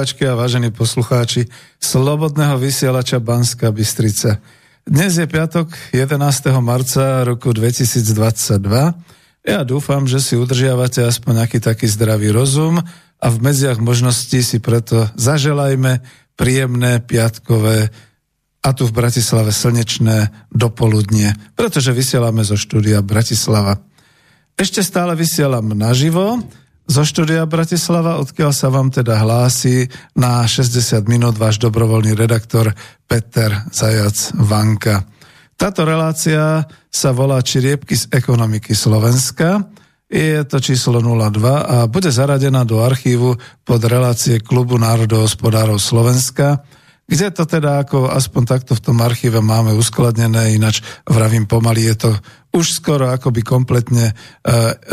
poslucháčky 0.00 0.32
a 0.32 0.32
vážení 0.32 0.72
poslucháči 0.72 1.44
Slobodného 1.76 2.56
vysielača 2.56 3.20
Banska 3.20 3.68
Bystrica. 3.68 4.40
Dnes 4.88 5.12
je 5.20 5.28
piatok 5.28 5.68
11. 5.92 6.16
marca 6.64 7.20
roku 7.20 7.52
2022. 7.52 8.64
Ja 9.44 9.60
dúfam, 9.60 10.08
že 10.08 10.24
si 10.24 10.40
udržiavate 10.40 11.04
aspoň 11.04 11.44
nejaký 11.44 11.60
taký 11.60 11.84
zdravý 11.84 12.32
rozum 12.32 12.80
a 13.20 13.26
v 13.28 13.36
medziach 13.44 13.76
možností 13.76 14.40
si 14.40 14.56
preto 14.56 15.04
zaželajme 15.20 16.00
príjemné 16.32 17.04
piatkové 17.04 17.92
a 18.64 18.72
tu 18.72 18.88
v 18.88 18.96
Bratislave 19.04 19.52
slnečné 19.52 20.48
dopoludnie, 20.48 21.36
pretože 21.60 21.92
vysielame 21.92 22.40
zo 22.40 22.56
štúdia 22.56 23.04
Bratislava. 23.04 23.84
Ešte 24.56 24.80
stále 24.80 25.12
vysielam 25.12 25.76
naživo, 25.76 26.40
zo 26.90 27.06
štúdia 27.06 27.46
Bratislava, 27.46 28.18
odkiaľ 28.18 28.50
sa 28.50 28.66
vám 28.66 28.90
teda 28.90 29.22
hlási 29.22 29.86
na 30.18 30.42
60 30.42 31.06
minút 31.06 31.38
váš 31.38 31.62
dobrovoľný 31.62 32.18
redaktor 32.18 32.74
Peter 33.06 33.62
Zajac 33.70 34.34
Vanka. 34.34 35.06
Táto 35.54 35.86
relácia 35.86 36.66
sa 36.90 37.14
volá 37.14 37.38
Čiriebky 37.38 37.94
z 37.94 38.10
ekonomiky 38.10 38.74
Slovenska. 38.74 39.70
Je 40.10 40.42
to 40.42 40.58
číslo 40.58 40.98
02 40.98 41.38
a 41.62 41.86
bude 41.86 42.10
zaradená 42.10 42.66
do 42.66 42.82
archívu 42.82 43.38
pod 43.62 43.80
relácie 43.86 44.42
Klubu 44.42 44.74
národohospodárov 44.74 45.78
Slovenska 45.78 46.66
kde 47.10 47.34
to 47.34 47.42
teda 47.42 47.82
ako 47.82 48.06
aspoň 48.06 48.42
takto 48.46 48.78
v 48.78 48.84
tom 48.86 49.02
archíve 49.02 49.42
máme 49.42 49.74
uskladnené, 49.74 50.54
ináč 50.54 50.78
vravím 51.02 51.42
pomaly, 51.42 51.90
je 51.90 52.06
to 52.06 52.10
už 52.54 52.78
skoro 52.78 53.10
akoby 53.10 53.42
kompletne 53.42 54.10
e, 54.10 54.14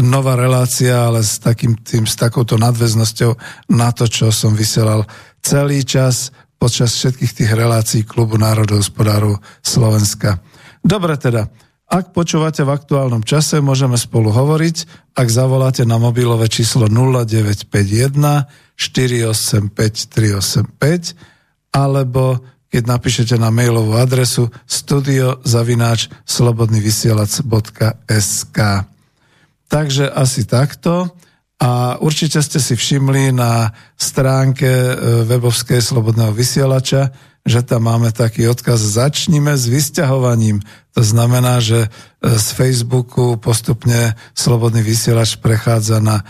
nová 0.02 0.34
relácia, 0.34 0.98
ale 0.98 1.22
s, 1.22 1.38
takým 1.38 1.78
tým, 1.78 2.10
s 2.10 2.18
takouto 2.18 2.58
nadväznosťou 2.58 3.38
na 3.78 3.94
to, 3.94 4.10
čo 4.10 4.34
som 4.34 4.58
vysielal 4.58 5.06
celý 5.46 5.86
čas 5.86 6.34
počas 6.58 6.98
všetkých 6.98 7.34
tých 7.38 7.52
relácií 7.54 8.02
Klubu 8.02 8.42
národohospodárov 8.42 9.38
Slovenska. 9.62 10.42
Dobre 10.82 11.22
teda, 11.22 11.46
ak 11.86 12.18
počúvate 12.18 12.66
v 12.66 12.74
aktuálnom 12.74 13.22
čase, 13.22 13.62
môžeme 13.62 13.94
spolu 13.94 14.34
hovoriť. 14.34 14.90
Ak 15.14 15.30
zavoláte 15.30 15.86
na 15.86 16.02
mobilové 16.02 16.50
číslo 16.50 16.90
0951 16.90 18.50
485 18.74 19.70
385 20.18 21.37
alebo 21.72 22.44
keď 22.68 22.84
napíšete 22.84 23.40
na 23.40 23.48
mailovú 23.48 23.96
adresu 23.96 24.52
studiozavináč 24.68 26.12
slobodnyvysielac.sk 26.28 28.60
Takže 29.68 30.12
asi 30.12 30.48
takto. 30.48 31.12
A 31.58 31.98
určite 31.98 32.38
ste 32.40 32.62
si 32.62 32.78
všimli 32.78 33.34
na 33.34 33.74
stránke 33.98 34.70
e, 34.70 34.94
webovskej 35.26 35.82
Slobodného 35.82 36.30
vysielača, 36.30 37.10
že 37.42 37.66
tam 37.66 37.90
máme 37.90 38.14
taký 38.14 38.46
odkaz 38.46 38.78
Začnime 38.78 39.58
s 39.58 39.66
vysťahovaním. 39.66 40.62
To 40.94 41.02
znamená, 41.02 41.58
že 41.58 41.80
e, 41.82 41.90
z 42.38 42.48
Facebooku 42.54 43.42
postupne 43.42 44.14
Slobodný 44.38 44.86
vysielač 44.86 45.42
prechádza 45.42 45.98
na 45.98 46.22
e, 46.22 46.24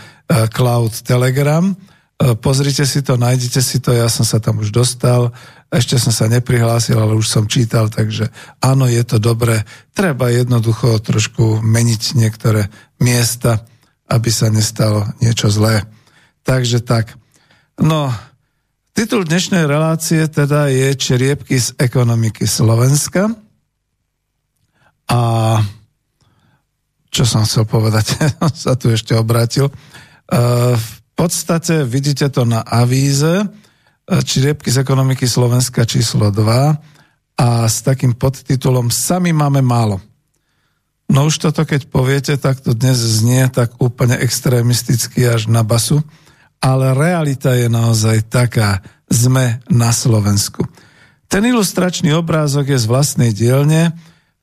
Cloud 0.48 0.96
Telegram 1.04 1.76
pozrite 2.18 2.82
si 2.82 2.98
to, 3.02 3.14
nájdete 3.14 3.62
si 3.62 3.78
to, 3.78 3.94
ja 3.94 4.10
som 4.10 4.26
sa 4.26 4.42
tam 4.42 4.58
už 4.58 4.74
dostal, 4.74 5.30
ešte 5.70 6.00
som 6.00 6.10
sa 6.10 6.26
neprihlásil, 6.26 6.98
ale 6.98 7.14
už 7.14 7.28
som 7.30 7.44
čítal, 7.46 7.86
takže 7.86 8.32
áno, 8.58 8.90
je 8.90 9.02
to 9.06 9.22
dobré. 9.22 9.62
Treba 9.94 10.32
jednoducho 10.32 10.98
trošku 10.98 11.62
meniť 11.62 12.18
niektoré 12.18 12.66
miesta, 12.98 13.62
aby 14.10 14.32
sa 14.32 14.50
nestalo 14.50 15.06
niečo 15.22 15.52
zlé. 15.52 15.84
Takže 16.42 16.80
tak. 16.82 17.14
No, 17.78 18.10
titul 18.96 19.28
dnešnej 19.28 19.68
relácie 19.68 20.24
teda 20.26 20.72
je 20.72 20.96
Čeriebky 20.96 21.60
z 21.60 21.76
ekonomiky 21.78 22.48
Slovenska. 22.48 23.30
A 25.08 25.20
čo 27.12 27.24
som 27.28 27.44
chcel 27.44 27.68
povedať, 27.68 28.16
sa 28.64 28.72
tu 28.74 28.88
ešte 28.88 29.12
obrátil. 29.12 29.68
Uh, 30.32 30.74
podstate 31.18 31.82
vidíte 31.82 32.30
to 32.30 32.46
na 32.46 32.62
avíze, 32.62 33.42
e, 33.42 33.46
Čiriebky 34.22 34.70
z 34.70 34.86
ekonomiky 34.86 35.26
Slovenska 35.26 35.82
číslo 35.82 36.30
2 36.30 36.78
a 37.38 37.48
s 37.66 37.82
takým 37.82 38.14
podtitulom 38.14 38.86
Sami 38.94 39.34
máme 39.34 39.58
málo. 39.58 39.98
No 41.10 41.26
už 41.26 41.42
toto, 41.42 41.66
keď 41.66 41.90
poviete, 41.90 42.34
tak 42.38 42.62
to 42.62 42.70
dnes 42.70 43.00
znie 43.02 43.50
tak 43.50 43.74
úplne 43.82 44.14
extrémisticky 44.14 45.26
až 45.26 45.50
na 45.50 45.66
basu, 45.66 46.04
ale 46.62 46.94
realita 46.94 47.56
je 47.58 47.66
naozaj 47.66 48.30
taká, 48.30 48.78
sme 49.08 49.58
na 49.72 49.88
Slovensku. 49.88 50.68
Ten 51.32 51.48
ilustračný 51.48 52.12
obrázok 52.12 52.76
je 52.76 52.78
z 52.78 52.86
vlastnej 52.86 53.32
dielne, 53.32 53.96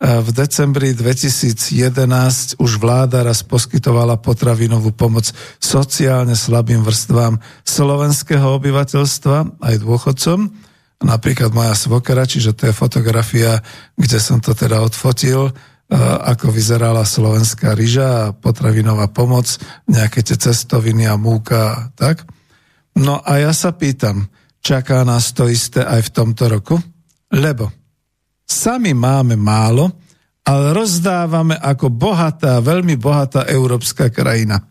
v 0.06 0.30
decembri 0.30 0.94
2011 0.94 2.62
už 2.62 2.72
vláda 2.78 3.26
raz 3.26 3.42
poskytovala 3.42 4.22
potravinovú 4.22 4.94
pomoc 4.94 5.34
sociálne 5.58 6.38
slabým 6.38 6.86
vrstvám 6.86 7.42
slovenského 7.66 8.46
obyvateľstva, 8.62 9.66
aj 9.66 9.76
dôchodcom. 9.82 10.40
Napríklad 11.02 11.50
moja 11.58 11.74
svokera, 11.74 12.30
čiže 12.30 12.54
to 12.54 12.70
je 12.70 12.78
fotografia, 12.78 13.66
kde 13.98 14.22
som 14.22 14.38
to 14.38 14.54
teda 14.54 14.86
odfotil, 14.86 15.50
e, 15.50 15.54
ako 16.22 16.54
vyzerala 16.54 17.02
slovenská 17.02 17.74
ryža 17.74 18.08
a 18.30 18.34
potravinová 18.38 19.10
pomoc, 19.10 19.58
nejaké 19.90 20.22
tie 20.22 20.38
cestoviny 20.38 21.10
a 21.10 21.18
múka, 21.18 21.90
tak? 21.98 22.30
No 22.94 23.26
a 23.26 23.42
ja 23.42 23.52
sa 23.58 23.74
pýtam, 23.74 24.30
čaká 24.62 25.02
nás 25.02 25.34
to 25.34 25.50
isté 25.50 25.82
aj 25.82 26.08
v 26.08 26.14
tomto 26.14 26.46
roku? 26.46 26.78
Lebo 27.34 27.85
Sami 28.46 28.94
máme 28.94 29.34
málo, 29.34 29.90
ale 30.46 30.78
rozdávame 30.78 31.58
ako 31.58 31.90
bohatá, 31.90 32.62
veľmi 32.62 32.96
bohatá 33.02 33.50
európska 33.50 34.14
krajina. 34.14 34.62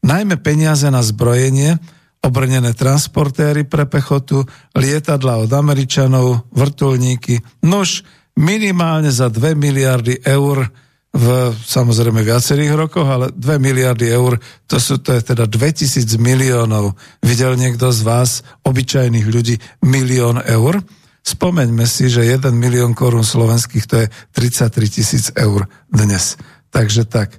Najmä 0.00 0.40
peniaze 0.40 0.88
na 0.88 1.04
zbrojenie, 1.04 1.76
obrnené 2.24 2.72
transportéry 2.72 3.68
pre 3.68 3.84
pechotu, 3.84 4.42
lietadla 4.72 5.44
od 5.44 5.50
Američanov, 5.52 6.48
vrtulníky, 6.50 7.44
nož 7.62 8.02
minimálne 8.38 9.12
za 9.12 9.28
2 9.28 9.52
miliardy 9.52 10.24
eur 10.24 10.64
v 11.08 11.26
samozrejme 11.52 12.20
viacerých 12.20 12.72
rokoch, 12.76 13.08
ale 13.08 13.26
2 13.32 13.58
miliardy 13.58 14.06
eur, 14.12 14.38
to, 14.68 14.76
sú, 14.76 15.00
to 15.00 15.16
je 15.16 15.34
teda 15.34 15.48
2000 15.48 16.04
miliónov. 16.20 16.94
Videl 17.24 17.56
niekto 17.56 17.90
z 17.90 18.00
vás, 18.04 18.30
obyčajných 18.62 19.26
ľudí, 19.26 19.56
milión 19.82 20.38
eur? 20.44 20.78
Spomeňme 21.22 21.84
si, 21.84 22.08
že 22.08 22.24
1 22.24 22.50
milión 22.56 22.96
korún 22.96 23.26
slovenských 23.26 23.84
to 23.84 23.94
je 24.02 24.06
33 24.32 24.88
tisíc 24.88 25.24
eur 25.36 25.68
dnes. 25.90 26.40
Takže 26.72 27.04
tak. 27.04 27.36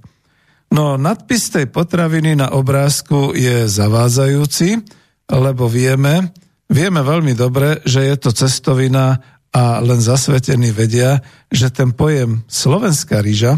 No 0.69 1.01
nadpis 1.01 1.49
tej 1.49 1.65
potraviny 1.65 2.37
na 2.37 2.53
obrázku 2.53 3.33
je 3.33 3.65
zavádzajúci, 3.65 4.85
lebo 5.29 5.65
vieme, 5.65 6.29
vieme 6.69 7.01
veľmi 7.01 7.33
dobre, 7.33 7.81
že 7.85 8.05
je 8.05 8.15
to 8.17 8.29
cestovina 8.33 9.17
a 9.49 9.81
len 9.81 9.97
zasvetení 9.97 10.69
vedia, 10.69 11.25
že 11.49 11.73
ten 11.73 11.89
pojem 11.89 12.45
slovenská 12.45 13.17
rýža 13.25 13.57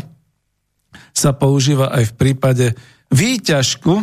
sa 1.12 1.36
používa 1.36 1.92
aj 1.92 2.16
v 2.16 2.16
prípade 2.16 2.68
výťažku, 3.12 4.00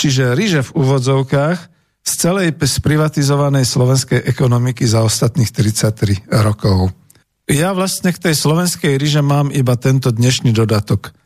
čiže 0.00 0.32
ryže 0.32 0.64
v 0.64 0.74
úvodzovkách 0.80 1.75
z 2.06 2.12
celej 2.14 2.54
sprivatizovanej 2.54 3.66
slovenskej 3.66 4.22
ekonomiky 4.22 4.86
za 4.86 5.02
ostatných 5.02 5.50
33 5.50 6.30
rokov. 6.30 6.94
Ja 7.50 7.74
vlastne 7.74 8.14
k 8.14 8.30
tej 8.30 8.34
slovenskej 8.38 8.94
ryže 8.94 9.26
mám 9.26 9.50
iba 9.50 9.74
tento 9.74 10.14
dnešný 10.14 10.54
dodatok– 10.54 11.10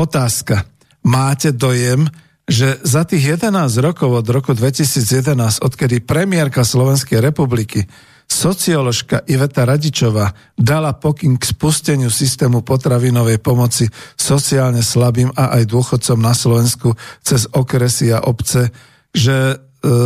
Otázka. 0.00 0.64
Máte 1.04 1.52
dojem, 1.52 2.08
že 2.48 2.80
za 2.82 3.04
tých 3.04 3.36
11 3.40 3.68
rokov 3.84 4.24
od 4.24 4.26
roku 4.32 4.56
2011, 4.56 5.60
odkedy 5.60 6.00
premiérka 6.00 6.64
Slovenskej 6.64 7.20
republiky, 7.20 7.84
socioložka 8.24 9.26
Iveta 9.28 9.68
Radičová 9.68 10.32
dala 10.56 10.96
pokyn 10.96 11.36
k 11.36 11.44
spusteniu 11.44 12.08
systému 12.08 12.64
potravinovej 12.64 13.42
pomoci 13.42 13.90
sociálne 14.16 14.80
slabým 14.80 15.34
a 15.36 15.60
aj 15.60 15.68
dôchodcom 15.68 16.18
na 16.18 16.32
Slovensku 16.32 16.96
cez 17.20 17.44
okresy 17.50 18.16
a 18.16 18.24
obce, 18.24 18.72
že 19.12 19.58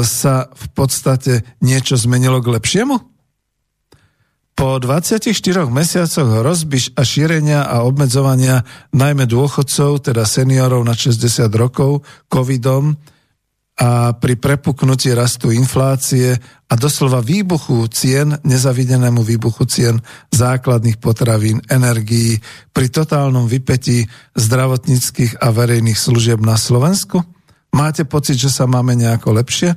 sa 0.07 0.49
v 0.51 0.67
podstate 0.75 1.43
niečo 1.59 1.99
zmenilo 1.99 2.39
k 2.39 2.55
lepšiemu? 2.59 2.97
Po 4.55 4.79
24 4.79 5.35
mesiacoch 5.67 6.31
rozbiš 6.47 6.95
a 6.95 7.03
šírenia 7.03 7.67
a 7.67 7.83
obmedzovania 7.83 8.63
najmä 8.95 9.27
dôchodcov, 9.27 10.07
teda 10.07 10.23
seniorov 10.23 10.87
na 10.87 10.95
60 10.95 11.51
rokov, 11.59 12.07
covidom 12.31 12.95
a 13.75 14.15
pri 14.15 14.39
prepuknutí 14.39 15.11
rastu 15.11 15.51
inflácie 15.51 16.39
a 16.71 16.75
doslova 16.79 17.19
výbuchu 17.19 17.91
cien, 17.91 18.39
nezavidenému 18.47 19.27
výbuchu 19.27 19.67
cien 19.67 19.99
základných 20.31 21.03
potravín, 21.03 21.59
energií, 21.67 22.39
pri 22.71 22.87
totálnom 22.95 23.51
vypetí 23.51 24.07
zdravotníckých 24.39 25.43
a 25.43 25.51
verejných 25.51 25.99
služieb 25.99 26.39
na 26.39 26.55
Slovensku? 26.55 27.34
Máte 27.75 28.07
pocit, 28.07 28.39
že 28.39 28.55
sa 28.55 28.71
máme 28.71 28.95
nejako 28.95 29.35
lepšie? 29.35 29.75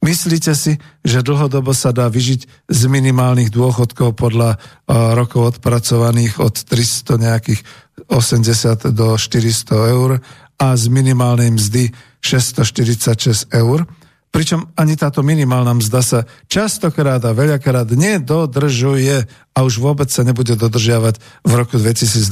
Myslíte 0.00 0.56
si, 0.56 0.80
že 1.04 1.20
dlhodobo 1.20 1.76
sa 1.76 1.92
dá 1.92 2.08
vyžiť 2.08 2.70
z 2.72 2.80
minimálnych 2.88 3.52
dôchodkov 3.52 4.16
podľa 4.16 4.56
uh, 4.56 5.12
rokov 5.12 5.58
odpracovaných 5.58 6.40
od 6.40 6.56
300 6.56 7.20
nejakých 7.20 7.60
80 8.08 8.96
do 8.96 9.12
400 9.20 9.92
eur 9.92 10.24
a 10.56 10.66
z 10.72 10.84
minimálnej 10.88 11.52
mzdy 11.52 11.92
646 12.24 13.52
eur? 13.52 13.84
Pričom 14.32 14.72
ani 14.78 14.96
táto 14.96 15.20
minimálna 15.20 15.76
mzda 15.76 16.00
sa 16.00 16.20
častokrát 16.48 17.20
a 17.28 17.36
veľakrát 17.36 17.92
nedodržuje 17.92 19.28
a 19.52 19.58
už 19.66 19.84
vôbec 19.84 20.08
sa 20.08 20.24
nebude 20.24 20.56
dodržiavať 20.56 21.20
v 21.44 21.52
roku 21.52 21.76
2022. 21.76 22.24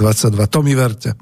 To 0.49 0.61
mi 0.65 0.73
verte. 0.73 1.13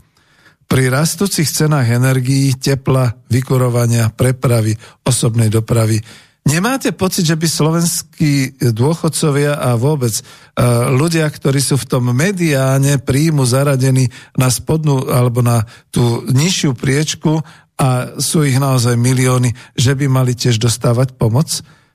Pri 0.64 0.90
rastúcich 0.90 1.46
cenách 1.46 1.92
energií, 1.92 2.56
tepla, 2.56 3.12
vykurovania, 3.28 4.10
prepravy, 4.12 4.74
osobnej 5.04 5.52
dopravy 5.52 6.00
Nemáte 6.44 6.92
pocit, 6.92 7.24
že 7.24 7.40
by 7.40 7.48
slovenskí 7.48 8.60
dôchodcovia 8.60 9.56
a 9.56 9.80
vôbec 9.80 10.12
uh, 10.12 10.92
ľudia, 10.92 11.24
ktorí 11.24 11.56
sú 11.56 11.80
v 11.80 11.88
tom 11.88 12.12
mediáne 12.12 13.00
príjmu 13.00 13.48
zaradení 13.48 14.12
na 14.36 14.52
spodnú 14.52 15.08
alebo 15.08 15.40
na 15.40 15.64
tú 15.88 16.20
nižšiu 16.28 16.76
priečku 16.76 17.40
a 17.80 18.20
sú 18.20 18.44
ich 18.44 18.60
naozaj 18.60 18.92
milióny, 18.92 19.56
že 19.72 19.96
by 19.96 20.04
mali 20.04 20.36
tiež 20.36 20.60
dostávať 20.60 21.16
pomoc? 21.16 21.48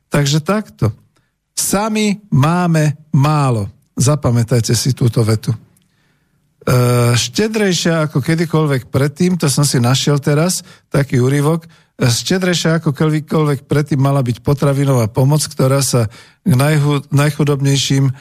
Takže 0.10 0.42
takto. 0.42 0.98
Sami 1.54 2.18
máme 2.34 2.98
málo. 3.14 3.70
Zapamätajte 3.94 4.74
si 4.74 4.98
túto 4.98 5.22
vetu. 5.22 5.54
Uh, 6.70 7.18
štedrejšia 7.18 8.06
ako 8.06 8.22
kedykoľvek 8.22 8.94
predtým, 8.94 9.42
to 9.42 9.50
som 9.50 9.66
si 9.66 9.82
našiel 9.82 10.22
teraz, 10.22 10.62
taký 10.94 11.18
úryvok, 11.18 11.66
Štedrejšia 12.00 12.80
ako 12.80 12.96
kedykoľvek 12.96 13.68
predtým 13.68 14.00
mala 14.00 14.24
byť 14.24 14.40
potravinová 14.40 15.12
pomoc, 15.12 15.44
ktorá 15.44 15.84
sa 15.84 16.08
k 16.48 16.54
najchudobnejším 17.12 18.06
e, 18.08 18.14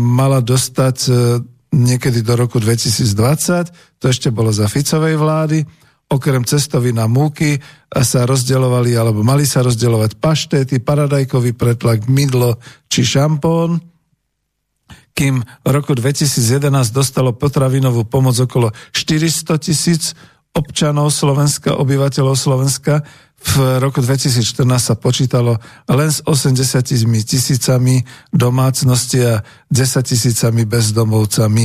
mala 0.00 0.40
dostať 0.40 0.96
e, 1.04 1.10
niekedy 1.68 2.24
do 2.24 2.32
roku 2.32 2.56
2020. 2.56 4.00
To 4.00 4.04
ešte 4.08 4.32
bolo 4.32 4.48
za 4.56 4.64
Ficovej 4.72 5.20
vlády. 5.20 5.68
Okrem 6.08 6.48
cestovy 6.48 6.96
na 6.96 7.04
múky 7.12 7.60
sa 7.92 8.24
rozdeľovali, 8.24 8.96
alebo 8.96 9.20
mali 9.20 9.44
sa 9.44 9.60
rozdeľovať 9.60 10.16
paštéty, 10.16 10.80
paradajkový 10.80 11.52
pretlak, 11.52 12.08
mydlo 12.08 12.56
či 12.88 13.04
šampón 13.04 13.84
kým 15.16 15.40
v 15.40 15.68
roku 15.72 15.96
2011 15.96 16.68
dostalo 16.92 17.32
potravinovú 17.32 18.04
pomoc 18.04 18.36
okolo 18.36 18.76
400 18.92 19.56
tisíc 19.56 20.12
občanov 20.52 21.08
Slovenska, 21.08 21.80
obyvateľov 21.80 22.36
Slovenska, 22.36 23.00
v 23.36 23.78
roku 23.78 24.00
2014 24.00 24.64
sa 24.80 24.94
počítalo 24.96 25.60
len 25.92 26.08
s 26.08 26.24
80 26.24 26.56
tisícami 27.24 28.00
domácnosti 28.32 29.18
a 29.24 29.44
10 29.68 30.12
tisícami 30.12 30.64
bezdomovcami. 30.64 31.64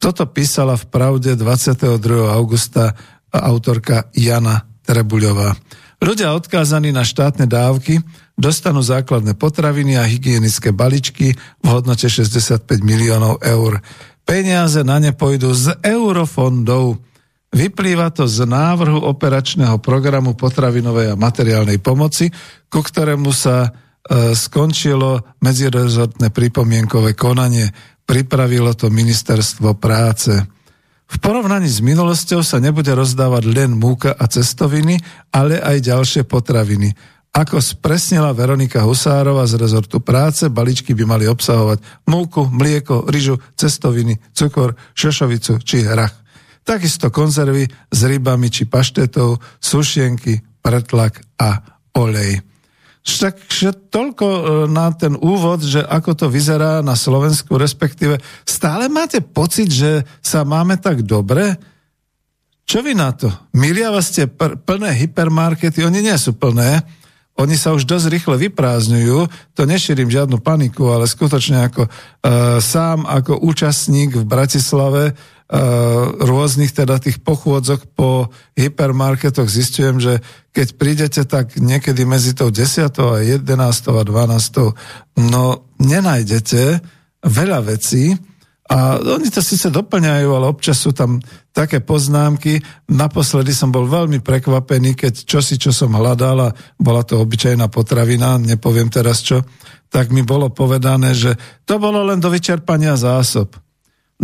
Toto 0.00 0.24
písala 0.28 0.76
v 0.80 0.84
pravde 0.88 1.36
22. 1.36 2.00
augusta 2.28 2.96
autorka 3.30 4.08
Jana 4.16 4.64
Trebuľová. 4.84 5.56
Ľudia 6.00 6.36
odkázaní 6.36 6.92
na 6.92 7.04
štátne 7.04 7.48
dávky 7.48 8.00
dostanú 8.34 8.82
základné 8.82 9.38
potraviny 9.38 9.94
a 9.98 10.04
hygienické 10.06 10.74
baličky 10.74 11.34
v 11.36 11.66
hodnote 11.66 12.10
65 12.10 12.66
miliónov 12.82 13.40
eur. 13.40 13.78
Peniaze 14.24 14.82
na 14.82 14.98
ne 14.98 15.14
pôjdu 15.14 15.54
z 15.54 15.78
eurofondov. 15.84 16.98
Vyplýva 17.54 18.10
to 18.10 18.26
z 18.26 18.42
návrhu 18.50 18.98
operačného 18.98 19.78
programu 19.78 20.34
potravinovej 20.34 21.14
a 21.14 21.20
materiálnej 21.20 21.78
pomoci, 21.78 22.26
ku 22.66 22.82
ktorému 22.82 23.30
sa 23.30 23.70
e, 23.70 24.34
skončilo 24.34 25.38
medzirezortné 25.38 26.34
pripomienkové 26.34 27.14
konanie. 27.14 27.70
Pripravilo 28.02 28.74
to 28.74 28.90
ministerstvo 28.90 29.78
práce. 29.78 30.34
V 31.04 31.16
porovnaní 31.22 31.70
s 31.70 31.78
minulosťou 31.78 32.42
sa 32.42 32.58
nebude 32.58 32.90
rozdávať 32.90 33.46
len 33.46 33.78
múka 33.78 34.10
a 34.10 34.26
cestoviny, 34.26 34.98
ale 35.30 35.62
aj 35.62 35.94
ďalšie 35.94 36.22
potraviny. 36.26 36.90
Ako 37.34 37.58
spresnila 37.58 38.30
Veronika 38.30 38.86
Husárova 38.86 39.42
z 39.50 39.58
rezortu 39.58 39.98
práce, 39.98 40.46
balíčky 40.46 40.94
by 40.94 41.02
mali 41.02 41.26
obsahovať 41.26 41.82
múku, 42.06 42.46
mlieko, 42.46 43.10
ryžu, 43.10 43.42
cestoviny, 43.58 44.22
cukor, 44.30 44.78
šošovicu 44.94 45.58
či 45.58 45.82
hrach. 45.82 46.14
Takisto 46.62 47.10
konzervy 47.10 47.66
s 47.90 48.00
rybami 48.06 48.54
či 48.54 48.70
paštetou, 48.70 49.42
sušienky, 49.58 50.62
pretlak 50.62 51.26
a 51.42 51.58
olej. 51.98 52.38
Takže 53.04 53.92
toľko 53.92 54.26
e, 54.30 54.42
na 54.70 54.88
ten 54.94 55.12
úvod, 55.18 55.60
že 55.60 55.82
ako 55.82 56.14
to 56.14 56.26
vyzerá 56.30 56.80
na 56.80 56.96
Slovensku, 56.96 57.58
respektíve 57.58 58.16
stále 58.48 58.88
máte 58.88 59.20
pocit, 59.20 59.68
že 59.68 60.06
sa 60.24 60.46
máme 60.46 60.80
tak 60.80 61.04
dobre? 61.04 61.58
Čo 62.64 62.80
vy 62.80 62.96
na 62.96 63.12
to? 63.12 63.28
Miliava 63.52 64.00
ste 64.00 64.24
pr- 64.24 64.56
plné 64.56 64.96
hypermarkety, 65.04 65.84
oni 65.84 66.00
nie 66.00 66.16
sú 66.16 66.32
plné, 66.32 66.80
oni 67.34 67.58
sa 67.58 67.74
už 67.74 67.82
dosť 67.82 68.06
rýchle 68.14 68.36
vyprázdňujú, 68.46 69.18
to 69.58 69.62
nešírim 69.66 70.06
žiadnu 70.06 70.38
paniku, 70.38 70.94
ale 70.94 71.10
skutočne 71.10 71.66
ako 71.66 71.82
e, 71.86 71.90
sám, 72.62 73.10
ako 73.10 73.42
účastník 73.42 74.14
v 74.14 74.24
Bratislave 74.24 75.18
Eh, 75.44 76.04
rôznych 76.24 76.72
teda 76.72 76.96
tých 76.96 77.20
pochôdzok 77.20 77.92
po 77.92 78.32
hypermarketoch 78.56 79.44
zistujem, 79.44 80.00
že 80.00 80.24
keď 80.56 80.68
prídete 80.80 81.22
tak 81.28 81.60
niekedy 81.60 82.08
medzi 82.08 82.32
tou 82.32 82.48
10. 82.48 82.88
a 82.88 83.20
11. 83.20 83.44
a 83.92 84.02
12. 84.08 85.20
no 85.20 85.68
nenájdete 85.76 86.80
veľa 87.28 87.60
vecí 87.60 88.16
a 88.64 88.96
oni 88.96 89.28
to 89.28 89.44
síce 89.44 89.68
doplňajú, 89.68 90.28
ale 90.32 90.48
občas 90.48 90.80
sú 90.80 90.96
tam 90.96 91.20
také 91.52 91.84
poznámky. 91.84 92.64
Naposledy 92.88 93.52
som 93.52 93.68
bol 93.68 93.84
veľmi 93.84 94.24
prekvapený, 94.24 94.96
keď 94.96 95.28
čosi, 95.28 95.60
čo 95.60 95.68
som 95.68 95.92
hľadal 95.92 96.48
a 96.48 96.54
bola 96.80 97.04
to 97.04 97.20
obyčajná 97.20 97.68
potravina, 97.68 98.40
nepoviem 98.40 98.88
teraz 98.88 99.20
čo, 99.20 99.44
tak 99.92 100.08
mi 100.08 100.24
bolo 100.24 100.48
povedané, 100.48 101.12
že 101.12 101.36
to 101.68 101.76
bolo 101.76 102.08
len 102.08 102.16
do 102.24 102.32
vyčerpania 102.32 102.96
zásob. 102.96 103.52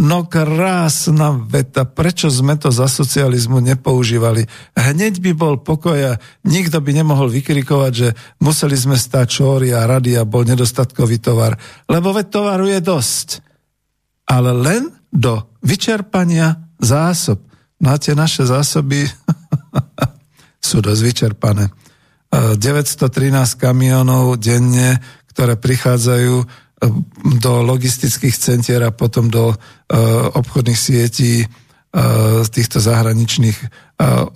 No 0.01 0.25
krásna 0.25 1.37
veta, 1.37 1.85
prečo 1.85 2.33
sme 2.33 2.57
to 2.57 2.73
za 2.73 2.89
socializmu 2.89 3.61
nepoužívali? 3.61 4.49
Hneď 4.73 5.21
by 5.21 5.33
bol 5.37 5.55
pokoj 5.61 6.17
nikto 6.49 6.81
by 6.81 6.91
nemohol 6.97 7.29
vykrikovať, 7.29 7.93
že 7.93 8.09
museli 8.41 8.79
sme 8.79 8.97
stať 8.97 9.27
čóry 9.29 9.69
a 9.77 9.85
rady 9.85 10.17
a 10.17 10.25
bol 10.25 10.49
nedostatkový 10.49 11.21
tovar. 11.21 11.59
Lebo 11.91 12.17
veď 12.17 12.27
tovaru 12.33 12.71
je 12.71 12.81
dosť. 12.81 13.50
Ale 14.31 14.55
len 14.55 14.95
do 15.11 15.59
vyčerpania 15.67 16.71
zásob. 16.79 17.43
No 17.83 17.91
a 17.91 17.99
tie 17.99 18.15
naše 18.15 18.47
zásoby 18.47 19.03
sú 20.71 20.79
dosť 20.79 21.03
vyčerpané. 21.03 21.67
913 22.31 23.59
kamionov 23.59 24.39
denne, 24.39 25.03
ktoré 25.35 25.59
prichádzajú 25.59 26.35
do 27.43 27.53
logistických 27.67 28.37
centier 28.39 28.81
a 28.87 28.95
potom 28.95 29.27
do 29.27 29.51
obchodných 30.39 30.79
sietí 30.79 31.45
z 32.41 32.49
týchto 32.55 32.79
zahraničných 32.79 33.59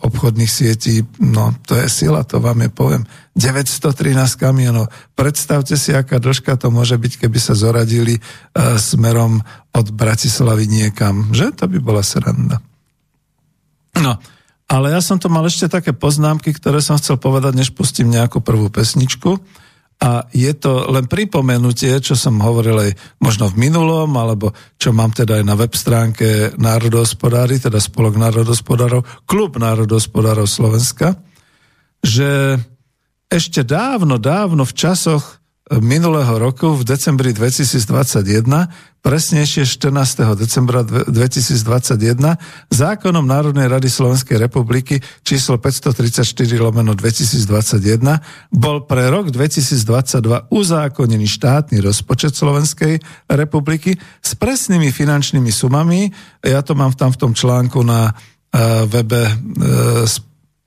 obchodných 0.04 0.52
sietí, 0.52 1.08
no 1.24 1.56
to 1.64 1.80
je 1.80 1.88
sila, 1.88 2.20
to 2.20 2.36
vám 2.36 2.68
je 2.68 2.70
poviem. 2.70 3.02
913 3.32 4.12
kamionov. 4.36 4.92
Predstavte 5.16 5.80
si, 5.80 5.96
aká 5.96 6.20
dĺžka 6.20 6.60
to 6.60 6.68
môže 6.68 7.00
byť, 7.00 7.24
keby 7.24 7.38
sa 7.40 7.56
zoradili 7.56 8.20
smerom 8.76 9.40
od 9.72 9.86
Bratislavy 9.88 10.68
niekam. 10.68 11.32
Že? 11.32 11.56
To 11.58 11.64
by 11.66 11.78
bola 11.80 12.04
sranda. 12.04 12.60
No, 13.96 14.20
ale 14.68 14.92
ja 14.92 15.00
som 15.00 15.16
to 15.16 15.32
mal 15.32 15.44
ešte 15.48 15.72
také 15.72 15.96
poznámky, 15.96 16.52
ktoré 16.52 16.84
som 16.84 17.00
chcel 17.00 17.16
povedať, 17.16 17.56
než 17.56 17.72
pustím 17.72 18.12
nejakú 18.12 18.44
prvú 18.44 18.68
pesničku. 18.68 19.40
A 20.02 20.26
je 20.34 20.50
to 20.58 20.90
len 20.90 21.06
pripomenutie, 21.06 21.94
čo 22.02 22.18
som 22.18 22.42
hovoril 22.42 22.90
aj 22.90 22.90
možno 23.22 23.46
v 23.46 23.70
minulom, 23.70 24.10
alebo 24.18 24.50
čo 24.74 24.90
mám 24.90 25.14
teda 25.14 25.38
aj 25.40 25.44
na 25.46 25.54
web 25.54 25.70
stránke 25.70 26.52
národohospodári, 26.58 27.62
teda 27.62 27.78
Spolok 27.78 28.18
národohospodárov, 28.18 29.06
Klub 29.24 29.54
národohospodárov 29.56 30.50
Slovenska, 30.50 31.14
že 32.02 32.58
ešte 33.30 33.64
dávno, 33.64 34.20
dávno 34.20 34.66
v 34.66 34.76
časoch 34.76 35.43
minulého 35.72 36.36
roku 36.36 36.76
v 36.76 36.84
decembri 36.84 37.32
2021, 37.32 38.44
presnejšie 39.00 39.64
14. 39.64 40.36
decembra 40.36 40.84
2021, 40.84 42.20
zákonom 42.68 43.24
Národnej 43.24 43.72
rady 43.72 43.88
Slovenskej 43.88 44.36
republiky 44.36 45.00
číslo 45.24 45.56
534 45.56 46.36
lomeno 46.60 46.92
2021 46.92 47.80
bol 48.52 48.84
pre 48.84 49.08
rok 49.08 49.32
2022 49.32 50.52
uzákonený 50.52 51.26
štátny 51.32 51.80
rozpočet 51.80 52.36
Slovenskej 52.36 53.00
republiky 53.32 53.96
s 54.20 54.36
presnými 54.36 54.92
finančnými 54.92 55.48
sumami. 55.48 56.12
Ja 56.44 56.60
to 56.60 56.76
mám 56.76 56.92
tam 56.92 57.08
v 57.08 57.20
tom 57.24 57.32
článku 57.32 57.80
na 57.80 58.12
uh, 58.12 58.84
webe 58.84 59.32
uh, 59.32 60.04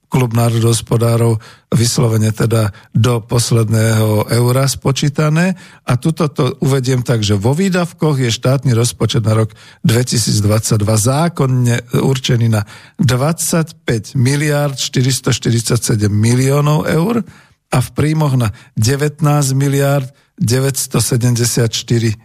klub 0.08 0.32
národohospodárov 0.32 1.40
vyslovene 1.76 2.32
teda 2.32 2.72
do 2.96 3.20
posledného 3.20 4.32
eura 4.32 4.64
spočítané. 4.72 5.60
A 5.84 6.00
tuto 6.00 6.32
to 6.32 6.56
uvediem 6.64 7.04
tak, 7.04 7.28
že 7.28 7.36
vo 7.36 7.52
výdavkoch 7.52 8.16
je 8.16 8.32
štátny 8.32 8.72
rozpočet 8.72 9.24
na 9.28 9.44
rok 9.44 9.52
2022 9.84 10.80
zákonne 10.80 11.76
určený 11.92 12.48
na 12.48 12.64
25 13.00 14.16
miliard 14.16 14.80
447 14.80 16.08
miliónov 16.08 16.88
eur 16.88 17.28
a 17.68 17.78
v 17.84 17.90
príjmoch 17.92 18.40
na 18.40 18.56
19 18.80 19.28
miliard 19.60 20.08
974 20.40 21.68
e, 21.68 22.16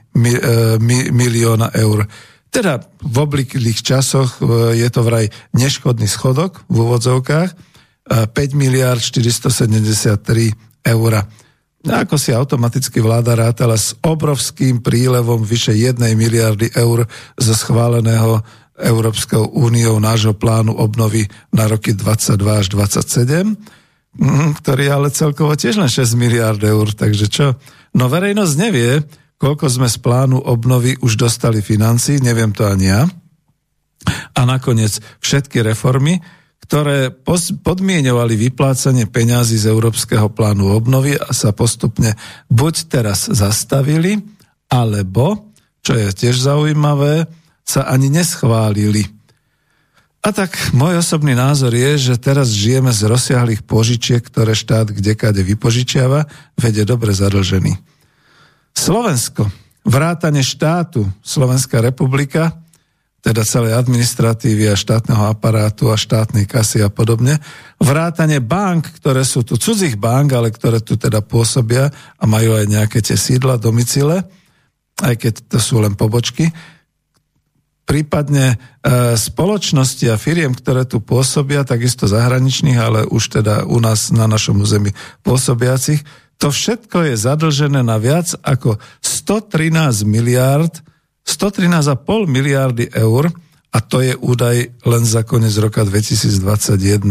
milióna 1.10 1.74
eur. 1.74 2.06
Teda 2.52 2.84
v 3.00 3.16
obliklých 3.16 3.80
časoch 3.80 4.38
e, 4.38 4.76
je 4.76 4.88
to 4.92 5.00
vraj 5.02 5.32
neškodný 5.56 6.04
schodok 6.04 6.62
v 6.68 6.76
úvodzovkách, 6.78 7.71
5 8.08 8.34
miliard 8.58 8.98
473 8.98 10.86
eur. 10.86 11.12
Ako 11.82 12.14
si 12.14 12.30
automaticky 12.30 13.02
vláda 13.02 13.34
rátala 13.34 13.74
s 13.74 13.98
obrovským 14.02 14.82
prílevom 14.82 15.42
vyše 15.42 15.74
1 15.74 15.98
miliardy 16.14 16.70
eur 16.78 17.10
zo 17.34 17.54
schváleného 17.54 18.42
Európskou 18.78 19.50
úniou 19.54 19.98
nášho 19.98 20.34
plánu 20.34 20.74
obnovy 20.74 21.26
na 21.54 21.66
roky 21.70 21.94
22 21.94 22.38
až 22.38 22.66
27, 22.70 23.54
mhm, 24.18 24.58
ktorý 24.62 24.84
ale 24.90 25.08
celkovo 25.10 25.54
tiež 25.54 25.78
len 25.78 25.90
6 25.90 26.18
miliard 26.18 26.62
eur. 26.62 26.90
Takže 26.90 27.26
čo? 27.30 27.46
No 27.94 28.06
verejnosť 28.10 28.54
nevie, 28.58 29.02
koľko 29.42 29.66
sme 29.66 29.90
z 29.90 29.98
plánu 30.02 30.38
obnovy 30.38 30.98
už 31.02 31.18
dostali 31.18 31.62
financí, 31.62 32.22
neviem 32.22 32.54
to 32.54 32.66
ani 32.66 32.86
ja. 32.90 33.02
A 34.34 34.40
nakoniec 34.46 34.98
všetky 35.22 35.62
reformy, 35.62 36.18
ktoré 36.62 37.10
podmienovali 37.66 38.38
vyplácanie 38.38 39.10
peňazí 39.10 39.58
z 39.58 39.68
Európskeho 39.68 40.30
plánu 40.30 40.72
obnovy 40.72 41.18
a 41.18 41.34
sa 41.34 41.50
postupne 41.50 42.14
buď 42.48 42.74
teraz 42.86 43.26
zastavili, 43.28 44.22
alebo, 44.70 45.52
čo 45.82 45.98
je 45.98 46.08
tiež 46.14 46.38
zaujímavé, 46.38 47.26
sa 47.66 47.90
ani 47.90 48.08
neschválili. 48.08 49.04
A 50.22 50.30
tak 50.30 50.54
môj 50.70 51.02
osobný 51.02 51.34
názor 51.34 51.74
je, 51.74 51.98
že 51.98 52.14
teraz 52.14 52.54
žijeme 52.54 52.94
z 52.94 53.10
rozsiahlých 53.10 53.66
požičiek, 53.66 54.22
ktoré 54.22 54.54
štát 54.54 54.94
kdekade 54.94 55.42
vypožičiava, 55.42 56.30
vede 56.54 56.86
dobre 56.86 57.10
zadlžený. 57.10 57.74
Slovensko, 58.70 59.50
vrátane 59.82 60.46
štátu, 60.46 61.10
Slovenská 61.26 61.82
republika, 61.82 62.61
teda 63.22 63.46
celej 63.46 63.78
administratívy 63.78 64.74
a 64.74 64.74
štátneho 64.74 65.30
aparátu 65.30 65.94
a 65.94 65.96
štátnej 65.96 66.42
kasy 66.42 66.82
a 66.82 66.90
podobne. 66.90 67.38
Vrátanie 67.78 68.42
bank, 68.42 68.98
ktoré 68.98 69.22
sú 69.22 69.46
tu 69.46 69.54
cudzích 69.54 69.94
bank, 69.94 70.34
ale 70.34 70.50
ktoré 70.50 70.82
tu 70.82 70.98
teda 70.98 71.22
pôsobia 71.22 71.94
a 72.18 72.24
majú 72.26 72.58
aj 72.58 72.66
nejaké 72.66 72.98
tie 72.98 73.14
sídla, 73.14 73.62
domicile, 73.62 74.26
aj 74.98 75.14
keď 75.22 75.34
to 75.54 75.58
sú 75.62 75.78
len 75.78 75.94
pobočky. 75.94 76.50
Prípadne 77.86 78.58
e, 78.82 79.14
spoločnosti 79.14 80.06
a 80.10 80.18
firiem, 80.18 80.50
ktoré 80.50 80.82
tu 80.82 80.98
pôsobia, 80.98 81.62
takisto 81.62 82.10
zahraničných, 82.10 82.78
ale 82.78 83.00
už 83.06 83.38
teda 83.38 83.70
u 83.70 83.78
nás 83.78 84.10
na 84.10 84.26
našom 84.26 84.58
území 84.58 84.90
pôsobiacich, 85.22 86.02
to 86.42 86.50
všetko 86.50 87.06
je 87.06 87.14
zadlžené 87.14 87.86
na 87.86 88.02
viac 88.02 88.34
ako 88.42 88.82
113 88.98 90.02
miliárd 90.02 90.82
113,5 91.26 92.26
miliardy 92.26 92.90
eur 92.92 93.30
a 93.72 93.78
to 93.80 94.04
je 94.04 94.12
údaj 94.18 94.56
len 94.84 95.02
za 95.06 95.24
koniec 95.24 95.56
roka 95.56 95.82
2021. 95.86 97.08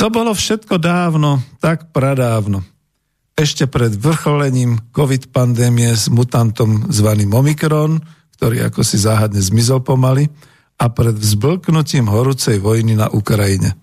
To 0.00 0.06
bolo 0.08 0.32
všetko 0.32 0.80
dávno, 0.80 1.44
tak 1.60 1.92
pradávno. 1.92 2.64
Ešte 3.36 3.68
pred 3.68 3.92
vrcholením 3.92 4.80
COVID 4.92 5.32
pandémie 5.32 5.92
s 5.92 6.08
mutantom 6.08 6.88
zvaným 6.88 7.32
Omikron, 7.32 8.00
ktorý 8.38 8.66
ako 8.72 8.80
si 8.82 8.96
záhadne 8.98 9.40
zmizol 9.40 9.84
pomaly, 9.84 10.28
a 10.82 10.90
pred 10.90 11.14
vzblknutím 11.14 12.10
horúcej 12.10 12.58
vojny 12.58 12.98
na 12.98 13.06
Ukrajine. 13.06 13.78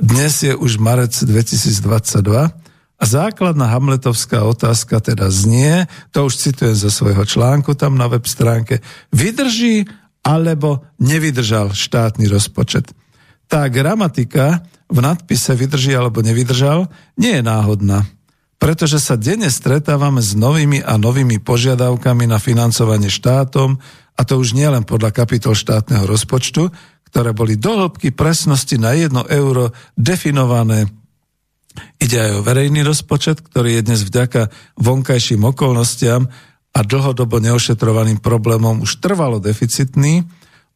Dnes 0.00 0.40
je 0.40 0.56
už 0.56 0.80
marec 0.80 1.12
2022 1.12 2.69
a 3.00 3.04
základná 3.08 3.64
hamletovská 3.72 4.44
otázka 4.44 5.00
teda 5.00 5.32
znie, 5.32 5.88
to 6.12 6.28
už 6.28 6.36
citujem 6.36 6.76
zo 6.76 6.92
svojho 6.92 7.24
článku 7.24 7.72
tam 7.72 7.96
na 7.96 8.04
web 8.12 8.28
stránke, 8.28 8.84
vydrží 9.08 9.88
alebo 10.20 10.84
nevydržal 11.00 11.72
štátny 11.72 12.28
rozpočet. 12.28 12.92
Tá 13.48 13.64
gramatika 13.72 14.68
v 14.92 15.00
nadpise 15.00 15.56
vydrží 15.56 15.96
alebo 15.96 16.20
nevydržal 16.20 16.92
nie 17.16 17.40
je 17.40 17.42
náhodná, 17.42 18.04
pretože 18.60 19.00
sa 19.00 19.16
denne 19.16 19.48
stretávame 19.48 20.20
s 20.20 20.36
novými 20.36 20.84
a 20.84 21.00
novými 21.00 21.40
požiadavkami 21.40 22.28
na 22.28 22.36
financovanie 22.36 23.08
štátom, 23.08 23.80
a 24.12 24.20
to 24.28 24.36
už 24.36 24.52
nie 24.52 24.68
len 24.68 24.84
podľa 24.84 25.16
kapitol 25.16 25.56
štátneho 25.56 26.04
rozpočtu, 26.04 26.68
ktoré 27.08 27.32
boli 27.32 27.56
do 27.56 27.80
hĺbky 27.80 28.12
presnosti 28.12 28.76
na 28.76 28.92
jedno 28.92 29.24
euro 29.24 29.72
definované 29.96 30.99
Ide 32.02 32.18
aj 32.18 32.32
o 32.40 32.44
verejný 32.44 32.82
rozpočet, 32.82 33.40
ktorý 33.40 33.78
je 33.78 33.86
dnes 33.86 34.00
vďaka 34.02 34.50
vonkajším 34.80 35.46
okolnostiam 35.46 36.26
a 36.70 36.80
dlhodobo 36.82 37.38
neošetrovaným 37.38 38.18
problémom 38.18 38.82
už 38.82 38.98
trvalo 38.98 39.38
deficitný. 39.38 40.26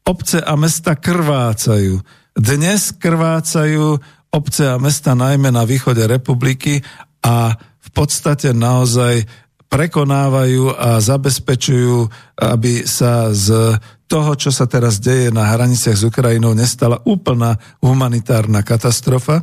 Obce 0.05 0.39
a 0.39 0.53
mesta 0.55 0.95
krvácajú. 0.95 1.99
Dnes 2.35 2.93
krvácajú 2.95 3.99
obce 4.31 4.63
a 4.67 4.75
mesta 4.75 5.15
najmä 5.15 5.49
na 5.51 5.63
východe 5.63 6.03
republiky 6.03 6.83
a 7.23 7.55
v 7.57 7.89
podstate 7.95 8.51
naozaj 8.51 9.23
prekonávajú 9.71 10.75
a 10.75 10.99
zabezpečujú, 10.99 12.07
aby 12.37 12.85
sa 12.85 13.31
z 13.33 13.79
toho, 14.05 14.31
čo 14.37 14.53
sa 14.53 14.69
teraz 14.69 15.01
deje 15.01 15.33
na 15.33 15.49
hraniciach 15.49 15.97
s 15.97 16.05
Ukrajinou, 16.05 16.53
nestala 16.53 17.01
úplná 17.07 17.57
humanitárna 17.81 18.61
katastrofa. 18.61 19.41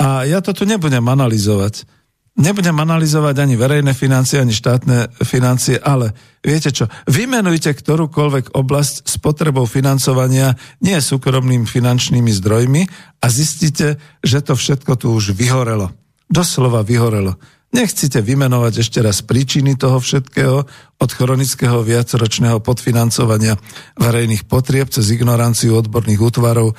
A 0.00 0.26
ja 0.26 0.42
to 0.42 0.50
tu 0.50 0.66
nebudem 0.66 1.04
analyzovať. 1.06 1.86
Nebudem 2.34 2.74
analyzovať 2.74 3.46
ani 3.46 3.54
verejné 3.54 3.94
financie, 3.94 4.42
ani 4.42 4.50
štátne 4.50 5.06
financie, 5.22 5.78
ale 5.78 6.10
viete 6.42 6.74
čo, 6.74 6.90
vymenujte 7.06 7.70
ktorúkoľvek 7.70 8.58
oblasť 8.58 9.06
s 9.06 9.14
potrebou 9.22 9.70
financovania 9.70 10.58
nie 10.82 10.98
súkromnými 10.98 11.62
finančnými 11.62 12.34
zdrojmi 12.34 12.82
a 13.22 13.26
zistíte, 13.30 14.02
že 14.18 14.42
to 14.42 14.58
všetko 14.58 14.98
tu 14.98 15.14
už 15.14 15.30
vyhorelo. 15.30 15.94
Doslova 16.26 16.82
vyhorelo. 16.82 17.38
Nechcete 17.74 18.22
vymenovať 18.22 18.86
ešte 18.86 19.02
raz 19.02 19.18
príčiny 19.26 19.74
toho 19.74 19.98
všetkého, 19.98 20.62
od 20.94 21.10
chronického 21.10 21.82
viacročného 21.82 22.62
podfinancovania 22.62 23.58
verejných 23.98 24.46
potrieb 24.46 24.94
cez 24.94 25.10
ignoranciu 25.10 25.74
odborných 25.82 26.22
útvarov 26.22 26.70
e, 26.70 26.74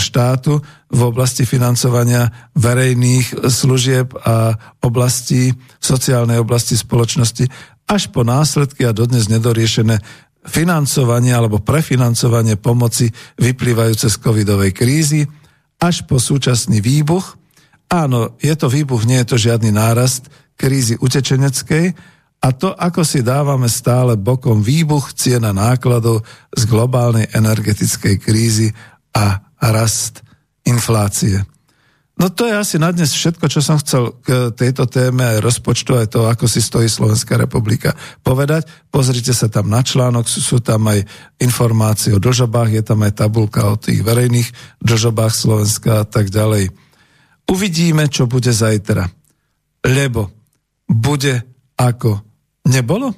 štátu 0.00 0.64
v 0.88 1.00
oblasti 1.04 1.44
financovania 1.44 2.32
verejných 2.56 3.44
služieb 3.44 4.16
a 4.24 4.56
oblasti, 4.80 5.52
sociálnej 5.84 6.40
oblasti 6.40 6.80
spoločnosti, 6.80 7.44
až 7.84 8.08
po 8.08 8.24
následky 8.24 8.88
a 8.88 8.96
dodnes 8.96 9.28
nedoriešené 9.28 10.00
financovanie 10.48 11.36
alebo 11.36 11.60
prefinancovanie 11.60 12.56
pomoci 12.56 13.12
vyplývajúce 13.36 14.08
z 14.08 14.16
covidovej 14.16 14.72
krízy, 14.72 15.28
až 15.78 16.08
po 16.08 16.16
súčasný 16.16 16.80
výbuch, 16.80 17.37
Áno, 17.88 18.36
je 18.36 18.52
to 18.52 18.68
výbuch, 18.68 19.08
nie 19.08 19.24
je 19.24 19.28
to 19.32 19.36
žiadny 19.40 19.72
nárast 19.72 20.28
krízy 20.60 21.00
utečeneckej 21.00 21.96
a 22.38 22.48
to, 22.52 22.70
ako 22.76 23.02
si 23.02 23.24
dávame 23.24 23.66
stále 23.66 24.14
bokom 24.14 24.60
výbuch 24.60 25.16
ciena 25.16 25.56
nákladov 25.56 26.22
z 26.52 26.62
globálnej 26.68 27.32
energetickej 27.32 28.14
krízy 28.20 28.68
a 29.16 29.40
rast 29.58 30.20
inflácie. 30.68 31.42
No 32.18 32.34
to 32.34 32.50
je 32.50 32.54
asi 32.58 32.82
na 32.82 32.90
dnes 32.90 33.14
všetko, 33.14 33.46
čo 33.46 33.62
som 33.62 33.78
chcel 33.78 34.10
k 34.26 34.50
tejto 34.50 34.90
téme 34.90 35.22
aj 35.22 35.38
rozpočtu, 35.38 35.94
aj 35.94 36.10
to, 36.10 36.26
ako 36.26 36.50
si 36.50 36.58
stojí 36.58 36.90
Slovenská 36.90 37.38
republika 37.38 37.94
povedať. 38.26 38.66
Pozrite 38.90 39.30
sa 39.30 39.46
tam 39.46 39.70
na 39.70 39.86
článok, 39.86 40.26
sú, 40.26 40.42
sú 40.42 40.58
tam 40.58 40.90
aj 40.90 41.06
informácie 41.38 42.10
o 42.10 42.18
dlžobách, 42.18 42.74
je 42.74 42.82
tam 42.82 43.06
aj 43.06 43.22
tabulka 43.22 43.70
o 43.70 43.78
tých 43.78 44.02
verejných 44.02 44.50
dlžobách 44.82 45.30
Slovenska 45.30 46.02
a 46.02 46.06
tak 46.10 46.34
ďalej. 46.34 46.74
Uvidíme, 47.48 48.06
čo 48.12 48.28
bude 48.28 48.52
zajtra. 48.52 49.08
Lebo 49.88 50.28
bude 50.84 51.64
ako 51.78 52.20
nebolo? 52.68 53.08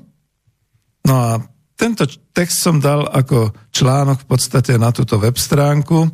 No 1.06 1.14
a 1.16 1.40
tento 1.74 2.04
text 2.30 2.60
som 2.60 2.76
dal 2.78 3.08
ako 3.08 3.70
článok 3.72 4.22
v 4.22 4.28
podstate 4.28 4.76
na 4.76 4.92
túto 4.92 5.16
web 5.16 5.34
stránku 5.34 6.04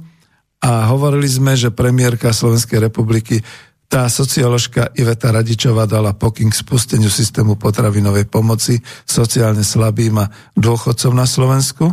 a 0.63 0.89
hovorili 0.89 1.27
sme, 1.27 1.59
že 1.59 1.75
premiérka 1.75 2.31
Slovenskej 2.31 2.87
republiky 2.87 3.43
tá 3.87 4.11
socioložka 4.11 4.91
Iveta 4.99 5.31
Radičová 5.31 5.87
dala 5.87 6.15
pokyn 6.15 6.51
k 6.51 6.59
spusteniu 6.59 7.11
systému 7.11 7.55
potravinovej 7.55 8.27
pomoci 8.27 8.83
sociálne 9.07 9.63
slabým 9.63 10.19
a 10.19 10.31
dôchodcom 10.59 11.15
na 11.15 11.27
Slovensku 11.27 11.87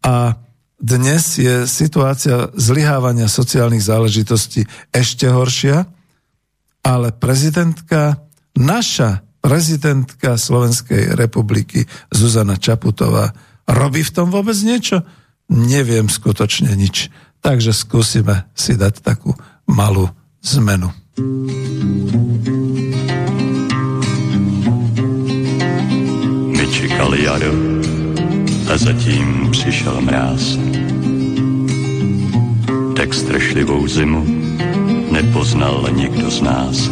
a 0.00 0.32
dnes 0.78 1.42
je 1.42 1.66
situácia 1.66 2.54
zlyhávania 2.54 3.26
sociálnych 3.26 3.82
záležitostí 3.82 4.64
ešte 4.94 5.26
horšia, 5.26 5.90
ale 6.86 7.10
prezidentka, 7.10 8.22
naša 8.54 9.26
prezidentka 9.42 10.38
Slovenskej 10.38 11.18
republiky 11.18 11.84
Zuzana 12.14 12.54
Čaputová 12.56 13.34
robí 13.66 14.06
v 14.06 14.14
tom 14.14 14.30
vôbec 14.30 14.56
niečo? 14.62 15.02
Neviem 15.50 16.06
skutočne 16.06 16.72
nič. 16.78 17.10
Takže 17.38 17.70
skúsime 17.74 18.46
si 18.54 18.74
dať 18.74 19.02
takú 19.02 19.34
malú 19.66 20.10
zmenu. 20.42 20.90
My 26.54 26.64
čekali 26.70 27.18
jaro 27.26 27.77
zatím 28.78 29.48
přišel 29.50 30.00
mráz. 30.00 30.58
Tak 32.96 33.14
strašlivou 33.14 33.86
zimu 33.86 34.26
nepoznal 35.10 35.88
nikdo 35.92 36.30
z 36.30 36.40
nás. 36.42 36.90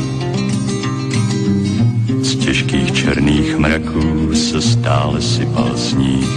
Z 2.22 2.36
těžkých 2.36 2.92
černých 2.92 3.56
mraků 3.56 4.34
se 4.34 4.62
stále 4.62 5.22
sypal 5.22 5.76
sníh. 5.76 6.28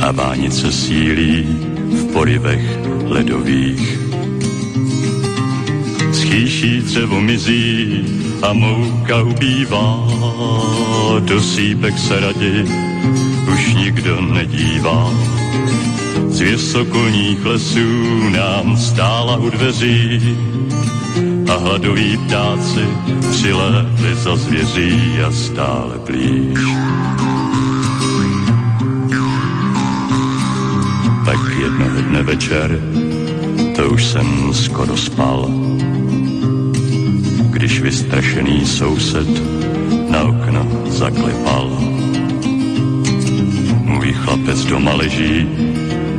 A 0.00 0.12
vánice 0.12 0.72
sílí 0.72 1.46
v 1.90 2.12
porivech 2.12 2.78
ledových. 3.04 3.98
Schýší 6.12 6.80
dřevo 6.80 7.20
mizí 7.20 8.04
a 8.42 8.52
mouka 8.52 9.22
ubývá, 9.22 10.08
do 11.20 11.40
sípek 11.40 11.98
se 11.98 12.20
raději 12.20 12.89
už 13.52 13.74
nikdo 13.74 14.20
nedívá. 14.20 15.10
Z 16.28 16.40
vysokolních 16.40 17.44
lesů 17.44 18.28
nám 18.28 18.76
stála 18.76 19.36
u 19.36 19.50
dveří 19.50 20.36
a 21.52 21.56
hladoví 21.56 22.16
ptáci 22.16 22.86
přilétli 23.30 24.14
za 24.14 24.36
zvěří 24.36 25.22
a 25.26 25.30
stále 25.30 25.98
blíž. 26.06 26.58
Tak 31.24 31.40
jednoho 31.60 32.00
dne 32.08 32.22
večer, 32.22 32.80
to 33.76 33.90
už 33.90 34.04
jsem 34.04 34.54
skoro 34.54 34.96
spal, 34.96 35.48
když 37.50 37.80
vystrašený 37.80 38.66
soused 38.66 39.28
na 40.10 40.22
okno 40.22 40.66
zaklepal 40.86 41.70
Můj 44.00 44.12
chlapec 44.12 44.64
doma 44.64 44.94
leží, 44.94 45.46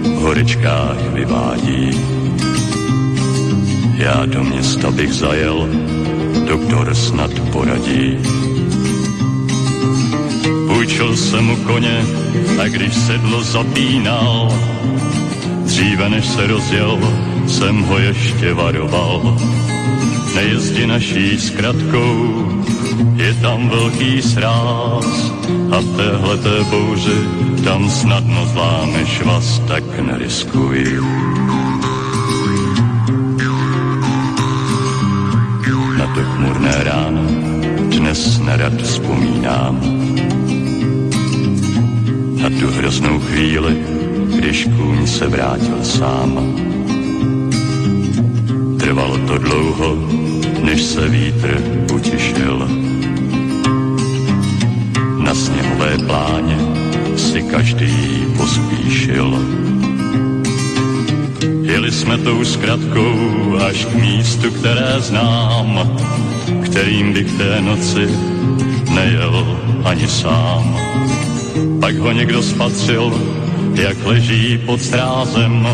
v 0.03 0.21
horečkách 0.21 1.01
vyvádí. 1.13 1.89
Já 3.97 4.25
do 4.25 4.43
města 4.43 4.91
bych 4.91 5.13
zajel, 5.13 5.69
doktor 6.47 6.95
snad 6.95 7.31
poradí. 7.51 8.17
Půjčil 10.67 11.17
jsem 11.17 11.45
mu 11.45 11.55
koně 11.55 12.05
a 12.61 12.67
když 12.67 12.93
sedlo 12.93 13.43
zapínal, 13.43 14.53
dříve 15.65 16.09
než 16.09 16.25
se 16.25 16.47
rozjel, 16.47 16.99
jsem 17.47 17.81
ho 17.81 17.97
ještě 17.97 18.53
varoval. 18.53 19.37
Nejezdi 20.35 20.87
naší 20.87 21.39
zkratkou, 21.39 22.45
je 23.15 23.33
tam 23.33 23.69
velký 23.69 24.21
sráz 24.21 25.33
a 25.71 25.79
v 25.79 25.97
téhleté 25.97 26.63
bouři 26.69 27.40
tam 27.63 27.89
snadno 27.89 28.45
zlámeš 28.45 29.21
vás, 29.21 29.59
tak 29.67 29.83
neriskuj. 30.01 30.77
Na 35.97 36.07
to 36.15 36.21
chmurné 36.23 36.75
ráno 36.83 37.23
dnes 37.91 38.39
nerad 38.39 38.73
vzpomínám. 38.81 39.79
Na 42.41 42.49
tu 42.49 42.67
hroznou 42.67 43.19
chvíli, 43.19 43.77
když 44.35 44.67
kůň 44.77 45.07
se 45.07 45.27
vrátil 45.27 45.83
sám. 45.83 46.31
Trvalo 48.79 49.17
to 49.17 49.37
dlouho, 49.37 49.95
než 50.63 50.81
se 50.81 51.09
vítr 51.09 51.61
utišil. 51.93 52.90
Každý 57.51 58.25
pospíšil. 58.37 59.45
Jeli 61.61 61.91
jsme 61.91 62.17
tou 62.17 62.45
zkratkou 62.45 63.15
až 63.67 63.85
k 63.85 63.93
místu, 63.95 64.51
které 64.51 64.95
znám, 64.99 65.97
kterým 66.63 67.13
bych 67.13 67.31
té 67.31 67.61
noci 67.61 68.07
nejel 68.93 69.57
ani 69.83 70.07
sám. 70.07 70.77
Pak 71.81 71.95
ho 71.97 72.11
někdo 72.11 72.43
spatřil, 72.43 73.21
jak 73.73 74.05
leží 74.05 74.57
pod 74.65 74.81
strázem, 74.81 75.67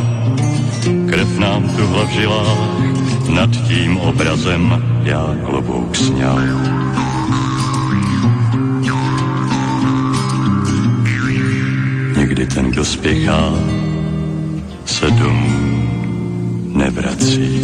krev 1.09 1.37
nám 1.37 1.69
tuhla 1.69 2.03
v 2.03 2.09
žilách, 2.09 2.57
nad 3.29 3.49
tím 3.67 3.97
obrazem 3.97 4.83
já 5.03 5.35
klobouk 5.45 5.95
sněl. 5.95 6.37
Někdy 12.37 12.55
ten, 12.55 12.71
kdo 12.71 12.85
spěchá, 12.85 13.49
se 14.85 15.09
domů 15.09 15.57
nevrací. 16.77 17.61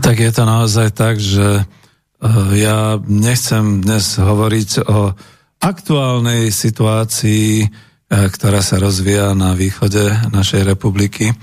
Tak 0.00 0.18
je 0.18 0.32
to 0.32 0.44
naozaj 0.48 0.96
tak, 0.96 1.20
že 1.20 1.60
eh, 1.60 2.56
ja 2.56 2.96
nechcem 3.04 3.84
dnes 3.84 4.16
hovoriť 4.16 4.88
o 4.88 5.12
aktuálnej 5.60 6.56
situácii, 6.56 7.68
eh, 7.68 7.68
ktorá 8.08 8.64
sa 8.64 8.80
rozvíja 8.80 9.36
na 9.36 9.52
východe 9.52 10.08
našej 10.32 10.72
republiky. 10.72 11.36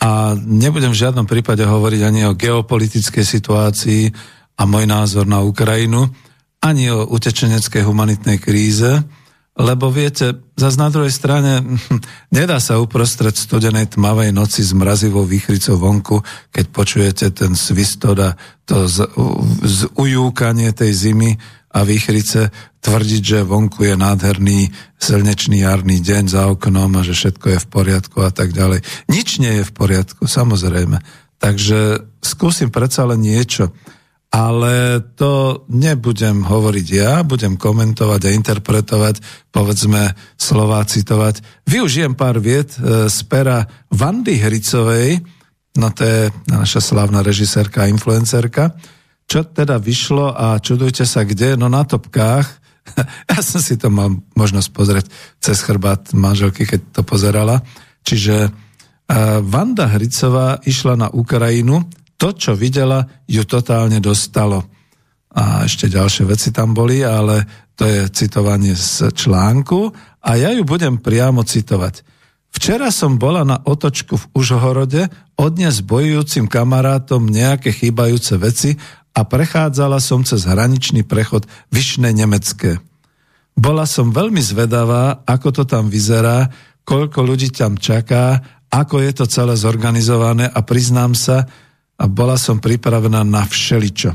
A 0.00 0.32
nebudem 0.32 0.96
v 0.96 1.00
žiadnom 1.04 1.28
prípade 1.28 1.60
hovoriť 1.60 2.00
ani 2.08 2.24
o 2.24 2.32
geopolitickej 2.32 3.24
situácii 3.36 4.02
a 4.56 4.64
môj 4.64 4.88
názor 4.88 5.28
na 5.28 5.44
Ukrajinu, 5.44 6.08
ani 6.58 6.90
o 6.90 7.06
utečeneckej 7.06 7.86
humanitnej 7.86 8.42
kríze, 8.42 9.06
lebo 9.58 9.90
viete, 9.90 10.38
zase 10.54 10.78
na 10.78 10.86
druhej 10.86 11.10
strane 11.10 11.58
nedá 12.38 12.62
sa 12.62 12.78
uprostred 12.78 13.34
studenej 13.34 13.90
tmavej 13.98 14.30
noci 14.30 14.62
s 14.62 14.70
mrazivou 14.70 15.26
výchrycou 15.26 15.74
vonku, 15.74 16.22
keď 16.54 16.64
počujete 16.70 17.26
ten 17.34 17.58
svistot 17.58 18.14
a 18.22 18.38
to 18.62 18.86
z, 18.86 19.02
z 19.66 19.90
ujúkanie 19.98 20.70
tej 20.70 20.94
zimy 20.94 21.34
a 21.74 21.82
výchrice 21.82 22.54
tvrdiť, 22.80 23.22
že 23.22 23.38
vonku 23.42 23.82
je 23.82 23.94
nádherný 23.98 24.70
slnečný 24.96 25.66
jarný 25.66 26.00
deň 26.00 26.24
za 26.30 26.46
oknom 26.48 26.94
a 26.94 27.02
že 27.02 27.18
všetko 27.18 27.46
je 27.54 27.58
v 27.58 27.68
poriadku 27.68 28.18
a 28.22 28.30
tak 28.30 28.54
ďalej. 28.54 28.86
Nič 29.10 29.42
nie 29.42 29.60
je 29.60 29.64
v 29.66 29.74
poriadku, 29.74 30.30
samozrejme. 30.30 31.02
Takže 31.38 32.08
skúsim 32.22 32.70
predsa 32.70 33.04
len 33.06 33.20
niečo 33.22 33.74
ale 34.28 35.00
to 35.16 35.64
nebudem 35.72 36.44
hovoriť 36.44 36.86
ja, 36.92 37.24
budem 37.24 37.56
komentovať 37.56 38.20
a 38.28 38.34
interpretovať, 38.36 39.24
povedzme 39.48 40.12
slova 40.36 40.84
citovať. 40.84 41.64
Využijem 41.64 42.12
pár 42.12 42.36
viet 42.36 42.76
e, 42.76 43.08
z 43.08 43.18
pera 43.24 43.64
Vandy 43.88 44.36
Hricovej, 44.36 45.24
no 45.80 45.88
to 45.96 46.02
je 46.04 46.20
naša 46.44 46.84
slávna 46.84 47.24
režisérka 47.24 47.88
a 47.88 47.90
influencerka, 47.90 48.76
čo 49.24 49.48
teda 49.48 49.80
vyšlo 49.80 50.36
a 50.36 50.60
čudujte 50.60 51.08
sa 51.08 51.24
kde, 51.24 51.56
no 51.56 51.72
na 51.72 51.88
topkách, 51.88 52.46
ja 53.32 53.40
som 53.40 53.64
si 53.64 53.80
to 53.80 53.88
mal 53.88 54.12
možnosť 54.36 54.68
pozrieť 54.76 55.06
cez 55.40 55.56
chrbát 55.64 56.12
manželky, 56.12 56.68
keď 56.68 57.00
to 57.00 57.00
pozerala, 57.00 57.64
čiže 58.04 58.36
e, 58.44 58.50
Vanda 59.40 59.88
Hricová 59.88 60.60
išla 60.68 61.00
na 61.00 61.08
Ukrajinu 61.08 61.80
to, 62.18 62.34
čo 62.34 62.58
videla, 62.58 63.06
ju 63.30 63.46
totálne 63.46 64.02
dostalo. 64.02 64.66
A 65.32 65.62
ešte 65.64 65.86
ďalšie 65.86 66.26
veci 66.26 66.50
tam 66.50 66.74
boli, 66.74 67.06
ale 67.06 67.46
to 67.78 67.86
je 67.86 68.10
citovanie 68.10 68.74
z 68.74 69.14
článku 69.14 69.94
a 70.18 70.30
ja 70.34 70.50
ju 70.50 70.66
budem 70.66 70.98
priamo 70.98 71.46
citovať. 71.46 72.02
Včera 72.50 72.90
som 72.90 73.22
bola 73.22 73.46
na 73.46 73.62
otočku 73.62 74.18
v 74.18 74.24
Užhorode, 74.34 75.06
odnes 75.38 75.78
bojujúcim 75.84 76.50
kamarátom 76.50 77.30
nejaké 77.30 77.70
chýbajúce 77.70 78.34
veci 78.40 78.74
a 79.14 79.22
prechádzala 79.22 80.02
som 80.02 80.26
cez 80.26 80.42
hraničný 80.42 81.06
prechod 81.06 81.46
Vyšné 81.70 82.10
Nemecké. 82.10 82.82
Bola 83.54 83.86
som 83.86 84.10
veľmi 84.10 84.42
zvedavá, 84.42 85.22
ako 85.22 85.62
to 85.62 85.62
tam 85.68 85.86
vyzerá, 85.86 86.50
koľko 86.82 87.20
ľudí 87.22 87.54
tam 87.54 87.78
čaká, 87.78 88.42
ako 88.74 89.06
je 89.06 89.12
to 89.12 89.24
celé 89.30 89.54
zorganizované 89.54 90.48
a 90.50 90.58
priznám 90.66 91.14
sa, 91.14 91.46
a 91.98 92.04
bola 92.06 92.38
som 92.38 92.62
pripravená 92.62 93.26
na 93.26 93.42
všeličo. 93.42 94.14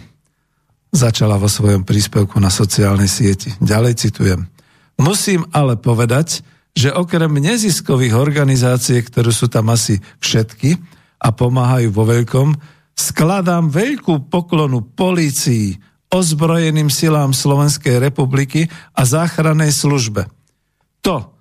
Začala 0.93 1.35
vo 1.35 1.51
svojom 1.51 1.83
príspevku 1.83 2.39
na 2.39 2.47
sociálnej 2.47 3.11
sieti. 3.11 3.51
Ďalej 3.59 3.93
citujem. 3.99 4.47
Musím 4.95 5.43
ale 5.51 5.75
povedať, 5.75 6.45
že 6.73 6.93
okrem 6.93 7.29
neziskových 7.29 8.15
organizácií, 8.15 9.01
ktoré 9.03 9.29
sú 9.33 9.49
tam 9.49 9.73
asi 9.73 9.99
všetky 10.21 10.77
a 11.21 11.29
pomáhajú 11.33 11.89
vo 11.93 12.05
veľkom, 12.05 12.53
skladám 12.93 13.73
veľkú 13.73 14.29
poklonu 14.29 14.85
polícii, 14.93 15.77
ozbrojeným 16.13 16.93
silám 16.93 17.33
Slovenskej 17.33 17.97
republiky 17.97 18.69
a 18.93 19.01
záchrannej 19.01 19.73
službe. 19.73 20.29
To, 21.01 21.32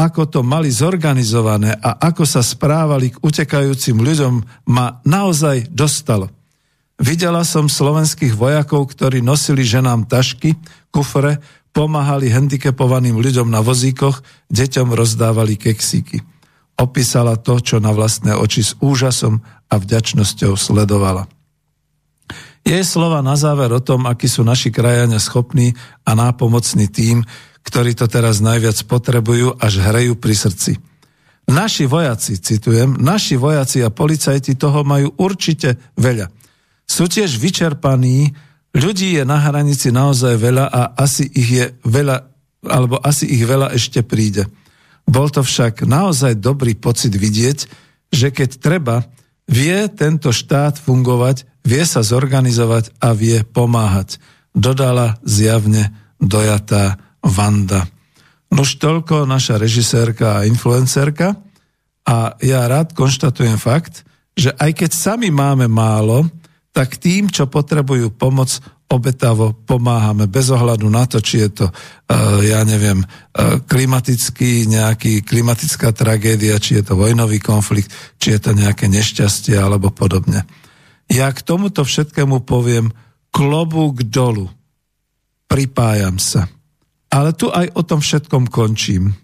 ako 0.00 0.24
to 0.32 0.40
mali 0.40 0.72
zorganizované 0.72 1.76
a 1.76 2.00
ako 2.00 2.24
sa 2.24 2.40
správali 2.40 3.12
k 3.12 3.20
utekajúcim 3.20 4.00
ľuďom, 4.00 4.34
ma 4.72 5.04
naozaj 5.04 5.68
dostalo. 5.68 6.32
Videla 6.96 7.44
som 7.44 7.68
slovenských 7.68 8.32
vojakov, 8.32 8.88
ktorí 8.96 9.20
nosili 9.20 9.60
ženám 9.60 10.08
tašky, 10.08 10.56
kufre, 10.88 11.40
pomáhali 11.76 12.32
handicapovaným 12.32 13.20
ľuďom 13.20 13.52
na 13.52 13.60
vozíkoch, 13.60 14.24
deťom 14.48 14.96
rozdávali 14.96 15.60
keksíky. 15.60 16.24
Opísala 16.80 17.36
to, 17.36 17.60
čo 17.60 17.76
na 17.76 17.92
vlastné 17.92 18.32
oči 18.32 18.64
s 18.64 18.72
úžasom 18.80 19.44
a 19.68 19.74
vďačnosťou 19.76 20.56
sledovala. 20.56 21.28
Jej 22.64 22.84
slova 22.84 23.24
na 23.24 23.36
záver 23.36 23.72
o 23.72 23.80
tom, 23.80 24.04
akí 24.04 24.28
sú 24.28 24.44
naši 24.44 24.68
krajania 24.68 25.20
schopní 25.20 25.72
a 26.04 26.12
nápomocní 26.12 26.88
tým, 26.92 27.24
ktorí 27.66 27.94
to 27.94 28.08
teraz 28.08 28.40
najviac 28.40 28.76
potrebujú, 28.88 29.56
až 29.60 29.80
hrejú 29.80 30.16
pri 30.16 30.34
srdci. 30.34 30.72
Naši 31.50 31.84
vojaci, 31.90 32.38
citujem, 32.38 32.94
naši 33.00 33.34
vojaci 33.34 33.82
a 33.82 33.90
policajti 33.90 34.54
toho 34.54 34.86
majú 34.86 35.10
určite 35.18 35.78
veľa. 35.98 36.30
Sú 36.86 37.10
tiež 37.10 37.38
vyčerpaní, 37.38 38.30
ľudí 38.74 39.18
je 39.18 39.24
na 39.26 39.38
hranici 39.38 39.90
naozaj 39.90 40.38
veľa 40.38 40.66
a 40.70 40.82
asi 40.94 41.26
ich 41.26 41.50
je 41.50 41.66
veľa, 41.82 42.16
alebo 42.66 43.02
asi 43.02 43.26
ich 43.26 43.42
veľa 43.42 43.74
ešte 43.74 44.06
príde. 44.06 44.46
Bol 45.10 45.26
to 45.30 45.42
však 45.42 45.82
naozaj 45.82 46.38
dobrý 46.38 46.78
pocit 46.78 47.10
vidieť, 47.10 47.58
že 48.14 48.30
keď 48.30 48.50
treba, 48.62 48.96
vie 49.50 49.90
tento 49.90 50.30
štát 50.30 50.78
fungovať, 50.78 51.46
vie 51.66 51.82
sa 51.82 52.06
zorganizovať 52.06 52.94
a 53.02 53.10
vie 53.10 53.42
pomáhať. 53.42 54.22
Dodala 54.54 55.18
zjavne 55.26 55.90
dojatá 56.22 57.09
Vanda. 57.24 57.86
Nož 58.50 58.82
toľko 58.82 59.28
naša 59.30 59.60
režisérka 59.60 60.42
a 60.42 60.46
influencerka 60.48 61.38
a 62.02 62.34
ja 62.42 62.66
rád 62.66 62.96
konštatujem 62.96 63.60
fakt, 63.60 64.02
že 64.34 64.50
aj 64.56 64.72
keď 64.74 64.90
sami 64.90 65.28
máme 65.30 65.70
málo, 65.70 66.26
tak 66.70 66.98
tým, 66.98 67.30
čo 67.30 67.50
potrebujú 67.50 68.14
pomoc, 68.14 68.58
obetavo 68.90 69.54
pomáhame 69.54 70.26
bez 70.26 70.50
ohľadu 70.50 70.90
na 70.90 71.06
to, 71.06 71.22
či 71.22 71.46
je 71.46 71.62
to, 71.62 71.66
uh, 71.70 72.42
ja 72.42 72.66
neviem, 72.66 73.06
uh, 73.06 73.62
klimatický, 73.62 74.66
nejaký 74.66 75.22
klimatická 75.22 75.94
tragédia, 75.94 76.58
či 76.58 76.82
je 76.82 76.90
to 76.90 76.98
vojnový 76.98 77.38
konflikt, 77.38 77.94
či 78.18 78.34
je 78.34 78.40
to 78.42 78.50
nejaké 78.50 78.90
nešťastie 78.90 79.54
alebo 79.54 79.94
podobne. 79.94 80.42
Ja 81.06 81.30
k 81.30 81.42
tomuto 81.42 81.86
všetkému 81.86 82.42
poviem 82.42 82.90
klobúk 83.30 84.02
dolu. 84.06 84.50
Pripájam 85.46 86.18
sa. 86.18 86.50
Ale 87.10 87.34
tu 87.34 87.50
aj 87.50 87.74
o 87.74 87.82
tom 87.82 87.98
všetkom 87.98 88.46
končím. 88.48 89.18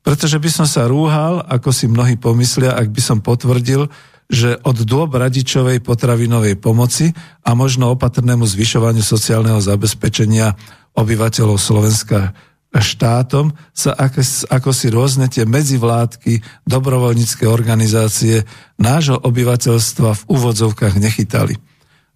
Pretože 0.00 0.40
by 0.40 0.50
som 0.50 0.66
sa 0.66 0.88
rúhal, 0.88 1.44
ako 1.44 1.68
si 1.74 1.90
mnohí 1.90 2.16
pomyslia, 2.16 2.72
ak 2.72 2.88
by 2.88 3.00
som 3.02 3.18
potvrdil, 3.20 3.90
že 4.26 4.58
od 4.66 4.82
dôb 4.82 5.14
radičovej 5.14 5.82
potravinovej 5.82 6.58
pomoci 6.58 7.14
a 7.46 7.54
možno 7.54 7.94
opatrnému 7.94 8.42
zvyšovaniu 8.42 9.02
sociálneho 9.02 9.62
zabezpečenia 9.62 10.54
obyvateľov 10.98 11.58
Slovenska 11.60 12.34
štátom 12.76 13.56
sa 13.72 13.96
ako, 13.96 14.20
ako 14.52 14.70
si 14.74 14.86
rôzne 14.92 15.26
tie 15.32 15.48
medzivládky, 15.48 16.66
dobrovoľnícke 16.68 17.48
organizácie 17.48 18.44
nášho 18.76 19.16
obyvateľstva 19.16 20.10
v 20.12 20.22
úvodzovkách 20.28 20.94
nechytali. 21.00 21.56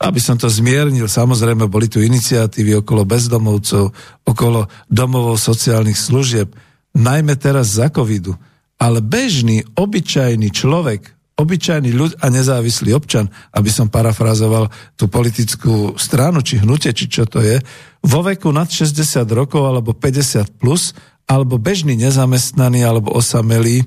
Aby 0.01 0.17
som 0.17 0.41
to 0.41 0.49
zmiernil, 0.49 1.05
samozrejme 1.05 1.69
boli 1.69 1.85
tu 1.85 2.01
iniciatívy 2.01 2.81
okolo 2.81 3.05
bezdomovcov, 3.05 3.93
okolo 4.25 4.65
domovov 4.89 5.37
sociálnych 5.37 5.97
služieb, 5.97 6.49
najmä 6.97 7.37
teraz 7.37 7.77
za 7.77 7.93
covidu. 7.93 8.33
Ale 8.81 9.05
bežný, 9.05 9.61
obyčajný 9.77 10.49
človek, 10.49 11.21
obyčajný 11.37 11.93
ľud 11.93 12.13
a 12.21 12.33
nezávislý 12.33 12.97
občan, 12.97 13.29
aby 13.53 13.69
som 13.69 13.93
parafrazoval 13.93 14.73
tú 14.97 15.09
politickú 15.09 15.97
stranu, 16.01 16.41
či 16.41 16.61
hnutie, 16.61 16.93
či 16.97 17.09
čo 17.09 17.29
to 17.29 17.45
je, 17.45 17.61
vo 18.01 18.21
veku 18.25 18.49
nad 18.53 18.69
60 18.73 18.97
rokov 19.37 19.69
alebo 19.69 19.93
50 19.93 20.61
plus, 20.61 20.97
alebo 21.29 21.61
bežný 21.61 21.97
nezamestnaný 22.01 22.89
alebo 22.89 23.13
osamelý, 23.13 23.85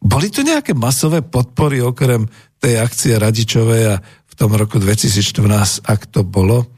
boli 0.00 0.28
tu 0.28 0.44
nejaké 0.44 0.76
masové 0.76 1.24
podpory 1.24 1.80
okrem 1.80 2.28
tej 2.60 2.80
akcie 2.80 3.16
Radičovej 3.16 3.82
a 3.90 3.96
tom 4.36 4.52
roku 4.52 4.76
2014, 4.76 5.88
ak 5.88 6.06
to 6.12 6.20
bolo. 6.22 6.68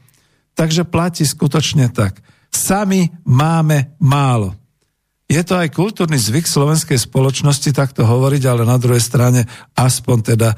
Takže 0.55 0.87
platí 0.87 1.27
skutočne 1.27 1.91
tak. 1.91 2.19
Sami 2.49 3.07
máme 3.27 3.95
málo. 4.01 4.55
Je 5.29 5.45
to 5.45 5.61
aj 5.61 5.69
kultúrny 5.69 6.17
zvyk 6.17 6.49
slovenskej 6.49 6.97
spoločnosti 6.97 7.69
takto 7.69 8.01
hovoriť, 8.01 8.43
ale 8.49 8.65
na 8.65 8.81
druhej 8.81 8.99
strane 8.99 9.45
aspoň 9.77 10.17
teda 10.25 10.49
e, 10.51 10.57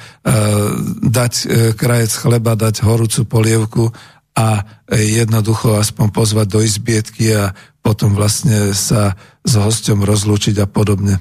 dať 1.11 1.33
e, 1.43 1.45
krajec 1.75 2.11
chleba, 2.15 2.55
dať 2.55 2.79
horúcu 2.87 3.27
polievku 3.27 3.91
a 4.31 4.63
jednoducho 4.95 5.75
aspoň 5.75 6.07
pozvať 6.15 6.47
do 6.47 6.59
izbietky 6.63 7.35
a 7.35 7.51
potom 7.83 8.15
vlastne 8.15 8.71
sa 8.71 9.19
s 9.43 9.53
hosťom 9.59 10.07
rozlúčiť 10.07 10.55
a 10.63 10.67
podobne. 10.71 11.19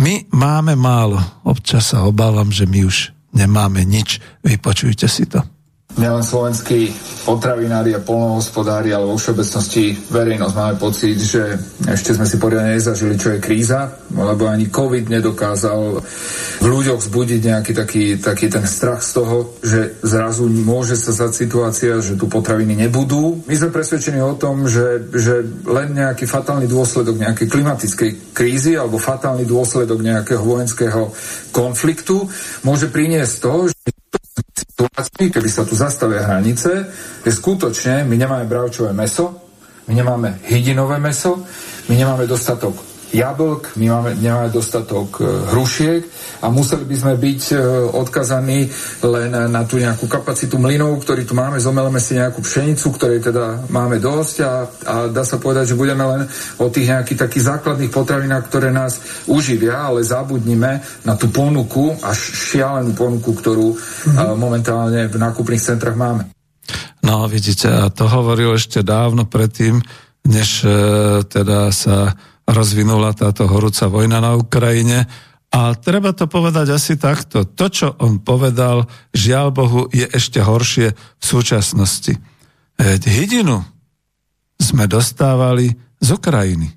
My 0.00 0.26
máme 0.34 0.74
málo. 0.74 1.20
Občas 1.46 1.94
sa 1.94 2.02
obávam, 2.08 2.50
že 2.50 2.66
my 2.66 2.80
už 2.88 3.13
nemáme 3.34 3.84
nič. 3.84 4.22
Vypočujte 4.40 5.10
si 5.10 5.26
to. 5.26 5.42
Nielen 5.94 6.26
slovenskí 6.26 6.90
potravinári 7.24 7.96
a 7.96 8.02
polnohospodári, 8.02 8.92
ale 8.92 9.08
vo 9.08 9.16
všeobecnosti 9.16 9.96
verejnosť 10.12 10.54
máme 10.54 10.74
pocit, 10.76 11.16
že 11.16 11.56
ešte 11.86 12.12
sme 12.12 12.26
si 12.28 12.36
poriadne 12.36 12.76
nezažili, 12.76 13.16
čo 13.16 13.32
je 13.32 13.40
kríza, 13.40 13.88
lebo 14.12 14.50
ani 14.50 14.68
COVID 14.68 15.08
nedokázal 15.08 16.04
v 16.60 16.66
ľuďoch 16.66 17.00
vzbudiť 17.00 17.40
nejaký 17.40 17.72
taký, 17.72 18.04
taký 18.20 18.46
ten 18.52 18.66
strach 18.68 19.00
z 19.00 19.10
toho, 19.16 19.36
že 19.64 19.96
zrazu 20.04 20.50
môže 20.50 20.98
sa 20.98 21.14
zať 21.14 21.32
situácia, 21.32 21.96
že 22.02 22.18
tu 22.18 22.28
potraviny 22.28 22.84
nebudú. 22.84 23.40
My 23.48 23.54
sme 23.56 23.72
presvedčení 23.72 24.20
o 24.20 24.36
tom, 24.36 24.68
že, 24.68 25.08
že 25.14 25.40
len 25.64 25.96
nejaký 25.96 26.28
fatálny 26.28 26.68
dôsledok 26.68 27.16
nejakej 27.16 27.48
klimatickej 27.48 28.10
krízy 28.36 28.76
alebo 28.76 29.00
fatálny 29.00 29.48
dôsledok 29.48 30.02
nejakého 30.02 30.42
vojenského 30.42 31.08
konfliktu 31.54 32.28
môže 32.66 32.90
priniesť 32.90 33.34
to, 33.40 33.54
že 33.72 33.93
situácii, 34.74 35.30
keby 35.30 35.48
sa 35.48 35.62
tu 35.62 35.78
zastavia 35.78 36.26
hranice, 36.26 36.90
že 37.22 37.30
skutočne 37.30 38.02
my 38.02 38.18
nemáme 38.18 38.50
bravčové 38.50 38.90
meso, 38.90 39.46
my 39.86 39.94
nemáme 39.94 40.42
hydinové 40.50 40.98
meso, 40.98 41.46
my 41.86 41.94
nemáme 41.94 42.26
dostatok 42.26 42.93
jablk, 43.14 43.78
my 43.78 43.86
máme, 43.94 44.10
nemáme 44.18 44.50
dostatok 44.50 45.22
e, 45.22 45.24
hrušiek 45.54 46.02
a 46.42 46.50
museli 46.50 46.82
by 46.82 46.96
sme 46.98 47.14
byť 47.14 47.42
e, 47.54 47.56
odkazaní 47.94 48.66
len 49.06 49.30
na 49.30 49.62
tú 49.62 49.78
nejakú 49.78 50.10
kapacitu 50.10 50.58
mlynov, 50.58 50.98
ktorý 51.06 51.22
tu 51.22 51.38
máme, 51.38 51.62
zomeleme 51.62 52.02
si 52.02 52.18
nejakú 52.18 52.42
pšenicu, 52.42 52.86
ktorej 52.98 53.22
teda 53.22 53.70
máme 53.70 54.02
dosť 54.02 54.36
a, 54.42 54.52
a 54.66 54.94
dá 55.14 55.22
sa 55.22 55.38
povedať, 55.38 55.72
že 55.72 55.78
budeme 55.78 56.02
len 56.02 56.26
o 56.58 56.66
tých 56.66 56.90
nejakých 56.90 57.30
takých 57.30 57.54
základných 57.54 57.94
potravinách, 57.94 58.44
ktoré 58.50 58.74
nás 58.74 58.98
uživia, 59.30 59.86
ale 59.86 60.02
zabudnime 60.02 60.82
na 61.06 61.14
tú 61.14 61.30
ponuku, 61.30 61.94
až 62.02 62.18
šialenú 62.18 62.98
ponuku, 62.98 63.30
ktorú 63.30 63.78
mm-hmm. 63.78 64.34
momentálne 64.34 65.06
v 65.06 65.16
nákupných 65.16 65.62
centrách 65.62 65.94
máme. 65.94 66.34
No 67.04 67.28
vidíte, 67.28 67.68
a 67.68 67.92
to 67.92 68.08
hovoril 68.08 68.56
ešte 68.56 68.80
dávno 68.80 69.28
predtým, 69.28 69.84
než 70.24 70.64
e, 70.64 71.20
teda 71.28 71.68
sa 71.68 72.16
rozvinula 72.44 73.16
táto 73.16 73.48
horúca 73.48 73.88
vojna 73.88 74.20
na 74.20 74.36
Ukrajine. 74.36 75.08
A 75.54 75.72
treba 75.78 76.10
to 76.10 76.26
povedať 76.26 76.74
asi 76.74 76.98
takto. 76.98 77.46
To, 77.46 77.66
čo 77.70 77.94
on 78.02 78.18
povedal, 78.20 78.90
žiaľ 79.14 79.54
Bohu, 79.54 79.80
je 79.94 80.02
ešte 80.02 80.42
horšie 80.42 80.92
v 80.94 81.24
súčasnosti. 81.24 82.18
Veď 82.74 83.02
hydinu 83.06 83.62
sme 84.58 84.90
dostávali 84.90 85.70
z 86.02 86.08
Ukrajiny. 86.10 86.74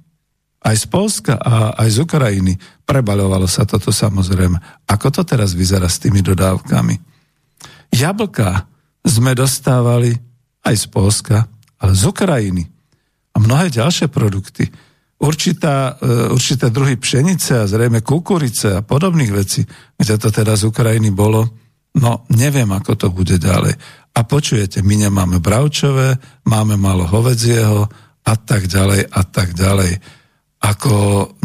Aj 0.62 0.76
z 0.78 0.86
Polska 0.90 1.42
a 1.42 1.74
aj 1.74 1.90
z 1.90 1.98
Ukrajiny. 2.06 2.54
Prebaľovalo 2.86 3.50
sa 3.50 3.66
toto 3.66 3.90
samozrejme. 3.90 4.86
Ako 4.86 5.10
to 5.10 5.26
teraz 5.26 5.58
vyzerá 5.58 5.90
s 5.90 5.98
tými 5.98 6.22
dodávkami? 6.22 6.96
Jablka 7.94 8.68
sme 9.02 9.34
dostávali 9.34 10.12
aj 10.68 10.76
z 10.76 10.86
Polska, 10.92 11.38
ale 11.80 11.94
z 11.96 12.04
Ukrajiny. 12.12 12.64
A 13.34 13.38
mnohé 13.42 13.74
ďalšie 13.74 14.12
produkty 14.12 14.70
určitá, 15.18 15.98
e, 15.98 16.30
určité 16.34 16.70
druhy 16.70 16.98
pšenice 16.98 17.66
a 17.66 17.70
zrejme 17.70 18.06
kukurice 18.06 18.78
a 18.78 18.86
podobných 18.86 19.32
vecí, 19.34 19.66
kde 19.98 20.16
to 20.18 20.30
teda 20.30 20.54
z 20.54 20.70
Ukrajiny 20.70 21.10
bolo, 21.10 21.50
no 21.98 22.26
neviem, 22.34 22.70
ako 22.70 22.94
to 22.94 23.08
bude 23.10 23.42
ďalej. 23.42 23.74
A 24.18 24.20
počujete, 24.26 24.82
my 24.82 25.10
nemáme 25.10 25.38
bravčové, 25.38 26.18
máme 26.46 26.78
málo 26.78 27.06
hovedzieho 27.06 27.86
a 28.26 28.34
tak 28.38 28.66
ďalej 28.66 29.06
a 29.14 29.22
tak 29.26 29.54
ďalej. 29.54 29.92
Ako 30.58 30.94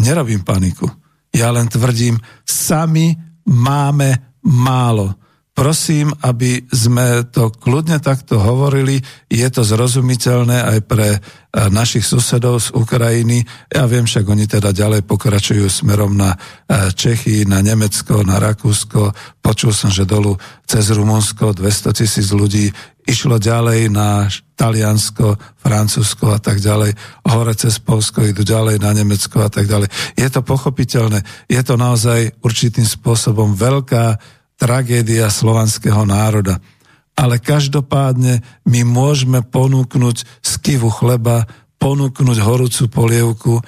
nerobím 0.00 0.40
paniku. 0.40 0.88
Ja 1.32 1.52
len 1.52 1.68
tvrdím, 1.68 2.16
sami 2.44 3.12
máme 3.48 4.40
málo. 4.44 5.16
Prosím, 5.52 6.16
aby 6.24 6.64
sme 6.72 7.28
to 7.28 7.52
kľudne 7.52 8.00
takto 8.00 8.40
hovorili. 8.40 9.04
Je 9.28 9.44
to 9.52 9.60
zrozumiteľné 9.68 10.64
aj 10.64 10.78
pre 10.88 11.08
e, 11.12 11.18
našich 11.68 12.08
susedov 12.08 12.56
z 12.56 12.72
Ukrajiny. 12.72 13.44
Ja 13.68 13.84
viem, 13.84 14.08
však 14.08 14.24
oni 14.24 14.48
teda 14.48 14.72
ďalej 14.72 15.04
pokračujú 15.04 15.68
smerom 15.68 16.16
na 16.16 16.32
e, 16.32 16.88
Čechy, 16.96 17.44
na 17.44 17.60
Nemecko, 17.60 18.24
na 18.24 18.40
Rakúsko. 18.40 19.12
Počul 19.44 19.76
som, 19.76 19.92
že 19.92 20.08
dolu 20.08 20.40
cez 20.64 20.88
Rumunsko 20.88 21.52
200 21.52 22.00
tisíc 22.00 22.32
ľudí 22.32 22.72
išlo 23.04 23.36
ďalej 23.36 23.92
na 23.92 24.32
Taliansko, 24.56 25.36
Francúzsko 25.60 26.32
a 26.32 26.40
tak 26.40 26.64
ďalej. 26.64 26.96
Hore 27.28 27.52
cez 27.52 27.76
Polsko 27.76 28.24
idú 28.24 28.40
ďalej 28.40 28.80
na 28.80 28.96
Nemecko 28.96 29.44
a 29.44 29.52
tak 29.52 29.68
ďalej. 29.68 29.92
Je 30.16 30.28
to 30.32 30.40
pochopiteľné. 30.40 31.20
Je 31.44 31.60
to 31.60 31.76
naozaj 31.76 32.40
určitým 32.40 32.88
spôsobom 32.88 33.52
veľká 33.52 34.40
tragédia 34.62 35.26
slovanského 35.26 36.06
národa. 36.06 36.62
Ale 37.18 37.42
každopádne 37.42 38.46
my 38.62 38.80
môžeme 38.86 39.42
ponúknuť 39.42 40.22
skivu 40.38 40.86
chleba, 40.86 41.50
ponúknuť 41.82 42.38
horúcu 42.38 42.82
polievku, 42.86 43.54
e, 43.58 43.62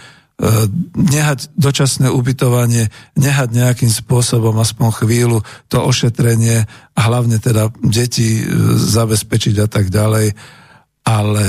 nehať 0.94 1.50
dočasné 1.59 2.14
ubytovanie, 2.14 2.94
nehať 3.18 3.48
nejakým 3.50 3.90
spôsobom 3.90 4.54
aspoň 4.62 4.88
chvíľu 5.02 5.38
to 5.66 5.83
ošetrenie 5.83 6.62
a 6.94 7.00
hlavne 7.11 7.42
teda 7.42 7.74
deti 7.83 8.38
e, 8.38 8.42
zabezpečiť 8.78 9.54
a 9.61 9.66
tak 9.66 9.90
ďalej. 9.90 10.30
Ale 11.04 11.44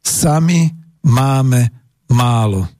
sami 0.00 0.70
máme 1.02 1.68
málo. 2.14 2.70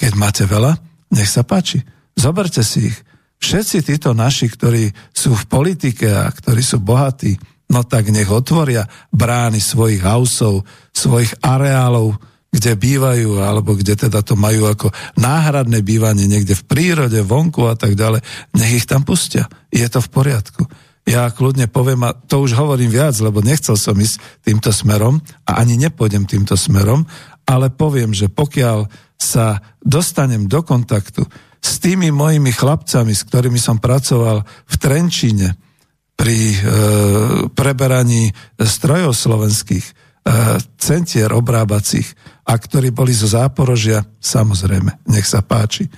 Keď 0.00 0.12
máte 0.16 0.42
veľa, 0.48 0.74
nech 1.12 1.28
sa 1.28 1.44
páči. 1.44 1.84
Zoberte 2.16 2.64
si 2.64 2.88
ich 2.90 2.96
všetci 3.44 3.84
títo 3.84 4.16
naši, 4.16 4.48
ktorí 4.48 4.88
sú 5.12 5.36
v 5.36 5.44
politike 5.44 6.08
a 6.08 6.32
ktorí 6.32 6.64
sú 6.64 6.80
bohatí, 6.80 7.36
no 7.68 7.84
tak 7.84 8.08
nech 8.08 8.32
otvoria 8.32 8.88
brány 9.12 9.60
svojich 9.60 10.00
hausov, 10.00 10.64
svojich 10.96 11.36
areálov, 11.44 12.16
kde 12.54 12.78
bývajú, 12.78 13.42
alebo 13.42 13.74
kde 13.74 13.98
teda 13.98 14.22
to 14.22 14.38
majú 14.38 14.70
ako 14.70 14.88
náhradné 15.18 15.82
bývanie 15.82 16.30
niekde 16.30 16.54
v 16.54 16.66
prírode, 16.70 17.18
vonku 17.26 17.66
a 17.66 17.74
tak 17.74 17.98
ďalej. 17.98 18.22
Nech 18.54 18.72
ich 18.78 18.86
tam 18.86 19.02
pustia. 19.02 19.50
Je 19.74 19.84
to 19.90 19.98
v 19.98 20.08
poriadku. 20.08 20.62
Ja 21.04 21.28
kľudne 21.28 21.68
poviem, 21.68 22.06
a 22.06 22.14
to 22.14 22.46
už 22.46 22.56
hovorím 22.56 22.88
viac, 22.88 23.12
lebo 23.20 23.44
nechcel 23.44 23.76
som 23.76 23.98
ísť 23.98 24.22
týmto 24.40 24.70
smerom 24.72 25.20
a 25.44 25.60
ani 25.60 25.76
nepôjdem 25.76 26.24
týmto 26.24 26.56
smerom, 26.56 27.04
ale 27.44 27.68
poviem, 27.68 28.16
že 28.16 28.32
pokiaľ 28.32 28.88
sa 29.20 29.60
dostanem 29.84 30.48
do 30.48 30.64
kontaktu 30.64 31.26
s 31.64 31.80
tými 31.80 32.12
mojimi 32.12 32.52
chlapcami, 32.52 33.16
s 33.16 33.24
ktorými 33.24 33.56
som 33.56 33.80
pracoval 33.80 34.44
v 34.44 34.74
Trenčíne 34.76 35.56
pri 36.12 36.52
e, 36.52 36.58
preberaní 37.56 38.28
strojov 38.60 39.16
slovenských, 39.16 39.86
e, 39.88 39.92
centier 40.76 41.32
obrábacích 41.32 42.04
a 42.44 42.52
ktorí 42.60 42.92
boli 42.92 43.16
zo 43.16 43.24
Záporožia, 43.24 44.04
samozrejme, 44.20 45.08
nech 45.08 45.24
sa 45.24 45.40
páči. 45.40 45.88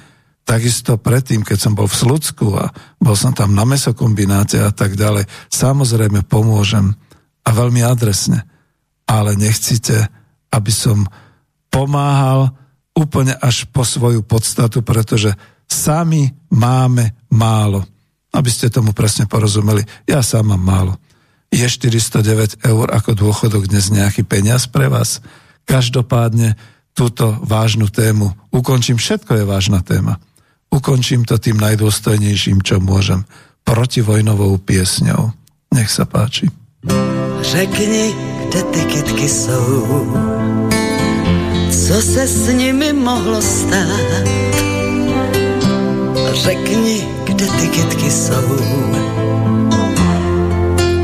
Takisto 0.46 1.02
predtým, 1.02 1.42
keď 1.42 1.58
som 1.58 1.74
bol 1.74 1.90
v 1.90 1.98
Slucku 1.98 2.54
a 2.54 2.70
bol 3.02 3.18
som 3.18 3.34
tam 3.34 3.50
na 3.50 3.66
mesokombináte 3.66 4.62
a 4.62 4.70
tak 4.70 4.94
ďalej, 4.94 5.26
samozrejme 5.50 6.22
pomôžem 6.30 6.94
a 7.42 7.50
veľmi 7.50 7.82
adresne. 7.82 8.46
Ale 9.10 9.34
nechcite, 9.34 10.06
aby 10.54 10.70
som 10.70 11.10
pomáhal 11.74 12.54
úplne 12.94 13.34
až 13.42 13.66
po 13.74 13.82
svoju 13.82 14.22
podstatu, 14.22 14.86
pretože 14.86 15.34
Sami 15.66 16.30
máme 16.50 17.14
málo. 17.30 17.84
Aby 18.32 18.50
ste 18.50 18.70
tomu 18.70 18.92
presne 18.92 19.26
porozumeli. 19.26 19.82
Ja 20.06 20.22
sám 20.22 20.54
mám 20.54 20.62
málo. 20.62 20.92
Je 21.50 21.62
409 21.62 22.62
eur 22.66 22.86
ako 22.90 23.14
dôchodok 23.14 23.70
dnes 23.70 23.90
nejaký 23.90 24.26
peniaz 24.26 24.66
pre 24.66 24.90
vás? 24.90 25.22
Každopádne 25.66 26.58
túto 26.96 27.38
vážnu 27.44 27.92
tému 27.92 28.32
ukončím. 28.50 28.96
Všetko 28.96 29.40
je 29.40 29.44
vážna 29.44 29.80
téma. 29.82 30.18
Ukončím 30.72 31.22
to 31.24 31.38
tým 31.38 31.56
najdôstojnejším, 31.62 32.60
čo 32.60 32.82
môžem. 32.82 33.24
Protivojnovou 33.62 34.58
piesňou. 34.62 35.32
Nech 35.74 35.90
sa 35.90 36.06
páči. 36.06 36.50
Řekni, 37.42 38.14
kde 38.48 38.62
ty 38.62 38.80
kytky 38.84 39.28
jsou, 39.28 40.14
co 41.70 42.02
se 42.02 42.28
s 42.28 42.52
nimi 42.52 42.92
mohlo 42.92 43.42
stát 43.42 44.55
Řekni, 46.36 47.08
kde 47.24 47.46
ty 47.46 47.68
kytky 47.68 48.10
jsou, 48.10 48.56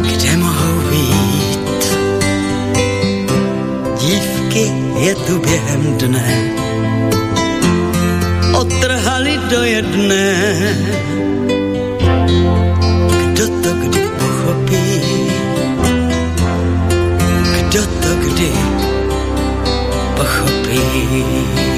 kde 0.03 0.37
mohou 0.37 0.91
být. 0.91 1.97
Dívky 4.01 4.73
je 4.99 5.15
tu 5.15 5.39
během 5.39 5.97
dne, 5.99 6.53
otrhali 8.61 9.39
do 9.51 9.63
jedné. 9.63 10.55
Kdo 13.33 13.49
to 13.49 13.75
kdy 13.75 14.01
pochopí, 14.19 15.03
kdo 17.69 17.83
to 17.83 18.15
kdy 18.25 18.53
pochopí. 20.17 21.72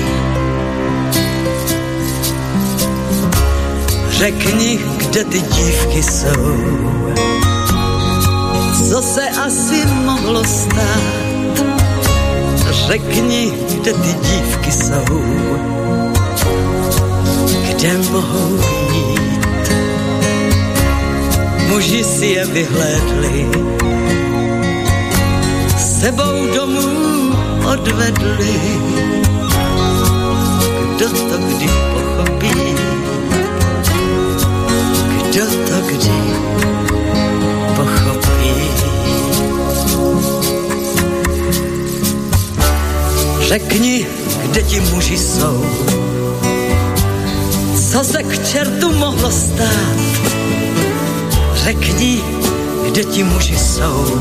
Řekni, 4.24 4.78
kde 4.96 5.24
ty 5.24 5.40
dívky 5.40 6.02
jsou, 6.02 6.56
co 8.88 9.02
se 9.02 9.28
asi 9.28 9.86
mohlo 10.04 10.44
stát. 10.44 11.02
Řekni, 12.70 13.52
kde 13.68 13.92
ty 13.92 14.08
dívky 14.08 14.72
jsou, 14.72 15.04
kde 17.68 17.98
mohou 18.12 18.58
být. 18.88 19.72
Muži 21.68 22.04
si 22.04 22.26
je 22.26 22.44
vyhlédli, 22.46 23.48
sebou 25.76 26.46
domů 26.56 27.32
odvedli. 27.72 28.54
Kdo 30.96 31.08
to 31.08 31.38
kdy 31.38 31.68
pochopí? 31.68 32.93
Kdo 35.34 35.46
to 35.46 35.80
kdy 35.86 36.10
pochopí? 37.76 38.54
Řekni, 43.40 44.06
kde 44.44 44.62
ti 44.62 44.80
muži 44.80 45.18
jsou, 45.18 45.64
co 47.90 48.04
se 48.04 48.22
k 48.22 48.46
čertu 48.46 48.92
mohlo 48.92 49.30
stát. 49.30 49.98
Řekni, 51.54 52.22
kde 52.86 53.04
ti 53.04 53.24
muži 53.24 53.58
jsou, 53.58 54.20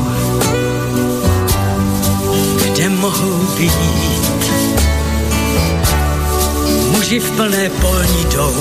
kde 2.64 2.88
mohou 2.88 3.38
být. 3.58 3.72
Muži 6.90 7.20
v 7.20 7.30
plné 7.30 7.70
polní 7.70 8.24
jdou, 8.24 8.54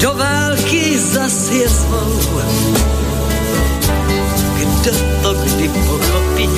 do 0.00 0.14
války 0.14 0.98
zas 0.98 1.50
je 1.50 1.68
zvou. 1.68 2.20
Kdo 4.56 4.92
to 5.22 5.34
kdy 5.34 5.68
pochopí? 5.68 6.48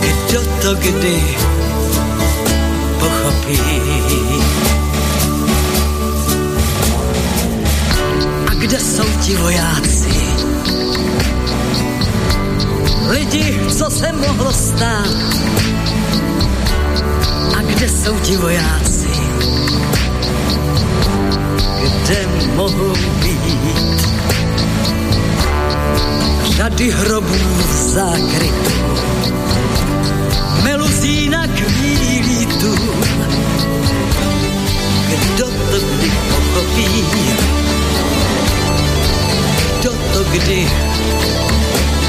Kdo 0.00 0.40
to 0.62 0.74
kdy 0.74 1.36
pochopí? 2.98 3.60
A 8.46 8.54
kde 8.54 8.80
jsou 8.80 9.06
ti 9.20 9.36
vojáci? 9.36 10.10
Lidi, 13.08 13.60
co 13.78 13.90
se 13.90 14.12
mohlo 14.12 14.52
stát? 14.52 15.16
A 17.58 17.62
kde 17.62 17.88
jsou 17.88 18.18
ti 18.18 18.36
vojáci? 18.36 18.99
Kde 22.10 22.26
mohou 22.56 22.92
být? 23.22 24.06
Řady 26.44 26.90
hrobů 26.90 27.34
v 27.34 27.72
zákrytu 27.72 28.70
meluzína 30.62 31.46
kvílí 31.46 32.46
tu. 32.46 32.74
Kdo 35.08 35.46
to 35.46 35.78
kdy 35.78 36.10
pochopí? 36.28 37.04
Kdo 39.80 39.90
to 39.90 40.24
kdy 40.24 40.68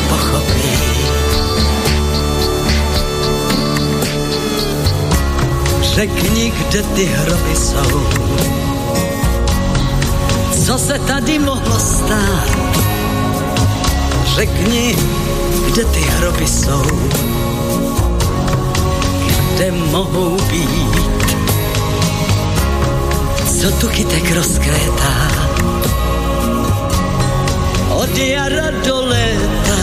pochopí? 0.09 0.71
Řekni, 5.81 6.51
kde 6.51 6.83
ty 6.83 7.05
hroby 7.05 7.55
jsou. 7.55 8.70
Co 10.65 10.77
se 10.77 10.99
tady 10.99 11.39
mohlo 11.39 11.79
stát? 11.79 12.49
Řekni, 14.35 14.95
kde 15.67 15.85
ty 15.85 15.99
hroby 15.99 16.47
jsou 16.47 16.81
kde 19.61 19.71
mohou 19.71 20.37
být. 20.49 21.25
Co 23.59 23.71
tu 23.71 23.87
chytek 23.87 24.35
rozkvétá, 24.35 25.13
od 27.89 28.17
jara 28.17 28.71
do 28.85 29.05
léta. 29.05 29.77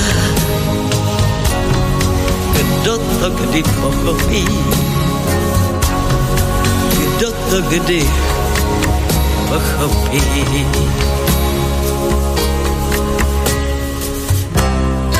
Kdo 2.52 2.98
to 2.98 3.30
kdy 3.30 3.62
pochopí, 3.62 4.44
kdo 7.16 7.30
to 7.50 7.60
kdy 7.68 8.10
pochopí. 9.48 10.20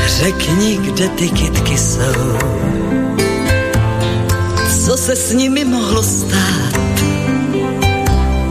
Řekni, 0.07 0.77
kde 0.77 1.09
ty 1.09 1.29
kytky 1.29 1.79
jsou 1.79 2.39
co 4.89 4.97
se 4.97 5.17
s 5.17 5.33
nimi 5.33 5.65
mohlo 5.65 6.03
stát. 6.03 6.81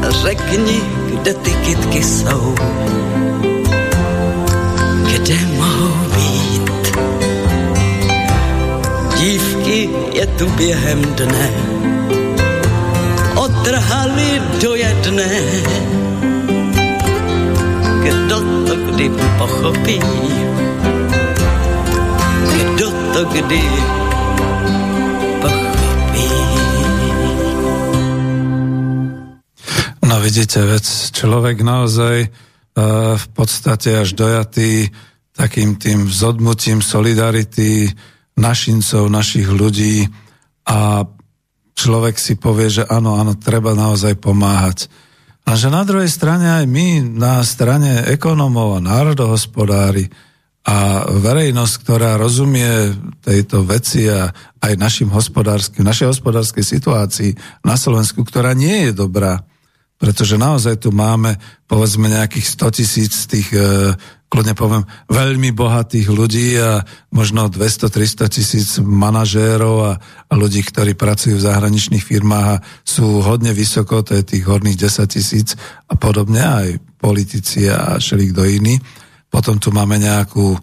Řekni, 0.10 0.82
kde 1.14 1.34
ty 1.34 1.52
kytky 1.52 2.04
jsou, 2.04 2.56
kde 5.04 5.38
mohou 5.58 5.94
být. 6.16 6.98
Dívky 9.18 9.90
je 10.14 10.28
tu 10.28 10.50
během 10.50 11.02
dne, 11.02 11.52
otrhali 13.38 14.42
do 14.62 14.76
jedné. 14.76 15.32
Kdo 18.04 18.38
to 18.66 18.76
kdy 18.76 19.06
pochopí, 19.38 19.98
kdo 22.50 22.88
to 23.14 23.22
kdy 23.26 23.62
No 30.08 30.24
vidíte, 30.24 30.64
vec, 30.64 30.88
človek 31.12 31.68
naozaj 31.68 32.16
uh, 32.24 33.20
v 33.20 33.28
podstate 33.36 33.92
až 33.92 34.16
dojatý 34.16 34.88
takým 35.36 35.76
tým 35.76 36.08
zodmutím 36.08 36.80
solidarity 36.80 37.92
našincov, 38.40 39.12
našich 39.12 39.52
ľudí 39.52 40.08
a 40.64 41.04
človek 41.78 42.18
si 42.18 42.34
povie, 42.34 42.74
že 42.74 42.84
áno, 42.90 43.22
áno, 43.22 43.38
treba 43.38 43.78
naozaj 43.78 44.18
pomáhať. 44.18 44.90
A 45.48 45.56
že 45.56 45.72
na 45.72 45.86
druhej 45.86 46.10
strane 46.10 46.60
aj 46.60 46.66
my, 46.68 47.06
na 47.06 47.40
strane 47.46 48.04
ekonomov 48.10 48.82
a 48.82 48.84
národohospodári 48.84 50.10
a 50.68 51.08
verejnosť, 51.08 51.74
ktorá 51.80 52.20
rozumie 52.20 52.92
tejto 53.24 53.64
veci 53.64 54.12
a 54.12 54.28
aj 54.60 54.74
našim 54.76 55.08
hospodárskym, 55.08 55.88
našej 55.88 56.12
hospodárskej 56.12 56.66
situácii 56.66 57.32
na 57.64 57.80
Slovensku, 57.80 58.28
ktorá 58.28 58.52
nie 58.52 58.92
je 58.92 58.92
dobrá, 58.92 59.48
pretože 59.98 60.38
naozaj 60.38 60.78
tu 60.78 60.94
máme 60.94 61.42
povedzme 61.66 62.06
nejakých 62.06 62.46
100 62.54 62.78
tisíc 62.78 63.14
tých, 63.26 63.50
e, 63.50 63.98
kľudne 64.30 64.54
poviem, 64.54 64.86
veľmi 65.10 65.50
bohatých 65.58 66.08
ľudí 66.14 66.54
a 66.62 66.86
možno 67.10 67.50
200-300 67.50 68.30
tisíc 68.30 68.78
manažérov 68.78 69.76
a, 69.90 69.94
a 70.30 70.34
ľudí, 70.38 70.62
ktorí 70.62 70.94
pracujú 70.94 71.42
v 71.42 71.46
zahraničných 71.50 72.06
firmách 72.06 72.48
a 72.48 72.62
sú 72.86 73.26
hodne 73.26 73.58
vysoko, 73.58 74.06
to 74.06 74.22
je 74.22 74.38
tých 74.38 74.46
horných 74.46 74.78
10 74.78 75.10
tisíc 75.10 75.58
a 75.90 75.98
podobne, 75.98 76.46
aj 76.46 76.68
politici 77.02 77.66
a 77.66 77.98
všelik 77.98 78.38
kto 78.38 78.44
iný. 78.46 78.76
Potom 79.34 79.58
tu 79.58 79.74
máme 79.74 79.98
nejakú 79.98 80.56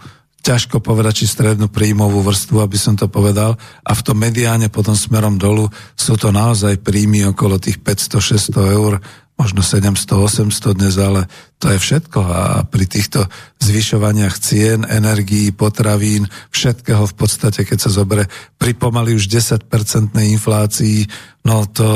ťažko 0.44 0.85
povedať, 0.85 1.25
či 1.25 1.33
strednú 1.33 1.73
príjmovú 1.73 2.20
vrstvu, 2.20 2.61
aby 2.61 2.77
som 2.77 2.92
to 2.92 3.09
povedal. 3.09 3.57
A 3.81 3.92
v 3.97 4.05
tom 4.05 4.20
mediáne 4.20 4.68
potom 4.68 4.92
smerom 4.92 5.40
dolu 5.40 5.73
sú 5.97 6.20
to 6.20 6.29
naozaj 6.29 6.85
príjmy 6.85 7.25
okolo 7.33 7.57
tých 7.57 7.81
500-600 7.81 8.77
eur 8.77 9.01
možno 9.35 9.66
700-800 9.66 10.79
dnes, 10.79 10.94
ale 10.94 11.27
to 11.59 11.66
je 11.75 11.79
všetko. 11.79 12.20
A 12.23 12.40
pri 12.70 12.87
týchto 12.87 13.27
zvyšovaniach 13.59 14.38
cien, 14.38 14.87
energií, 14.87 15.51
potravín, 15.51 16.31
všetkého 16.55 17.03
v 17.11 17.14
podstate, 17.18 17.67
keď 17.67 17.79
sa 17.83 17.90
zoberie 17.90 18.31
pri 18.56 18.79
pomaly 18.79 19.19
už 19.19 19.27
10-percentnej 19.27 20.31
inflácii, 20.38 21.11
no 21.42 21.67
to 21.67 21.88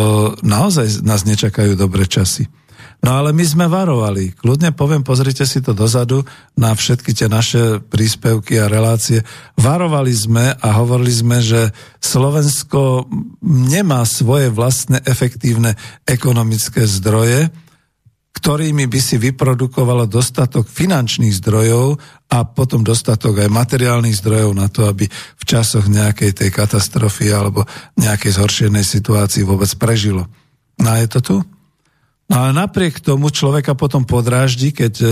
naozaj 0.42 1.06
nás 1.06 1.22
nečakajú 1.22 1.78
dobré 1.78 2.10
časy. 2.10 2.50
No 2.98 3.14
ale 3.14 3.30
my 3.30 3.44
sme 3.46 3.70
varovali. 3.70 4.34
Kľudne 4.34 4.74
poviem, 4.74 5.06
pozrite 5.06 5.46
si 5.46 5.62
to 5.62 5.70
dozadu 5.70 6.26
na 6.58 6.74
všetky 6.74 7.14
tie 7.14 7.30
naše 7.30 7.78
príspevky 7.78 8.58
a 8.58 8.66
relácie. 8.66 9.22
Varovali 9.54 10.10
sme 10.10 10.50
a 10.50 10.68
hovorili 10.82 11.14
sme, 11.14 11.38
že 11.38 11.70
Slovensko 12.02 13.06
nemá 13.46 14.02
svoje 14.02 14.50
vlastné 14.50 15.06
efektívne 15.06 15.78
ekonomické 16.10 16.90
zdroje, 16.90 17.54
ktorými 18.34 18.90
by 18.90 19.00
si 19.02 19.18
vyprodukovalo 19.18 20.06
dostatok 20.10 20.66
finančných 20.66 21.38
zdrojov 21.38 21.98
a 22.34 22.46
potom 22.46 22.82
dostatok 22.82 23.46
aj 23.46 23.50
materiálnych 23.50 24.18
zdrojov 24.18 24.52
na 24.58 24.66
to, 24.70 24.86
aby 24.90 25.06
v 25.10 25.44
časoch 25.46 25.86
nejakej 25.86 26.34
tej 26.34 26.50
katastrofy 26.50 27.30
alebo 27.30 27.62
nejakej 27.98 28.38
zhoršenej 28.38 28.86
situácii 28.86 29.46
vôbec 29.46 29.70
prežilo. 29.78 30.26
No 30.82 30.94
a 30.94 31.02
je 31.02 31.08
to 31.10 31.20
tu? 31.22 31.36
No 32.28 32.44
ale 32.44 32.52
napriek 32.52 33.00
tomu 33.00 33.32
človeka 33.32 33.72
potom 33.72 34.04
podráždi, 34.04 34.68
keď 34.68 34.94
e, 35.00 35.08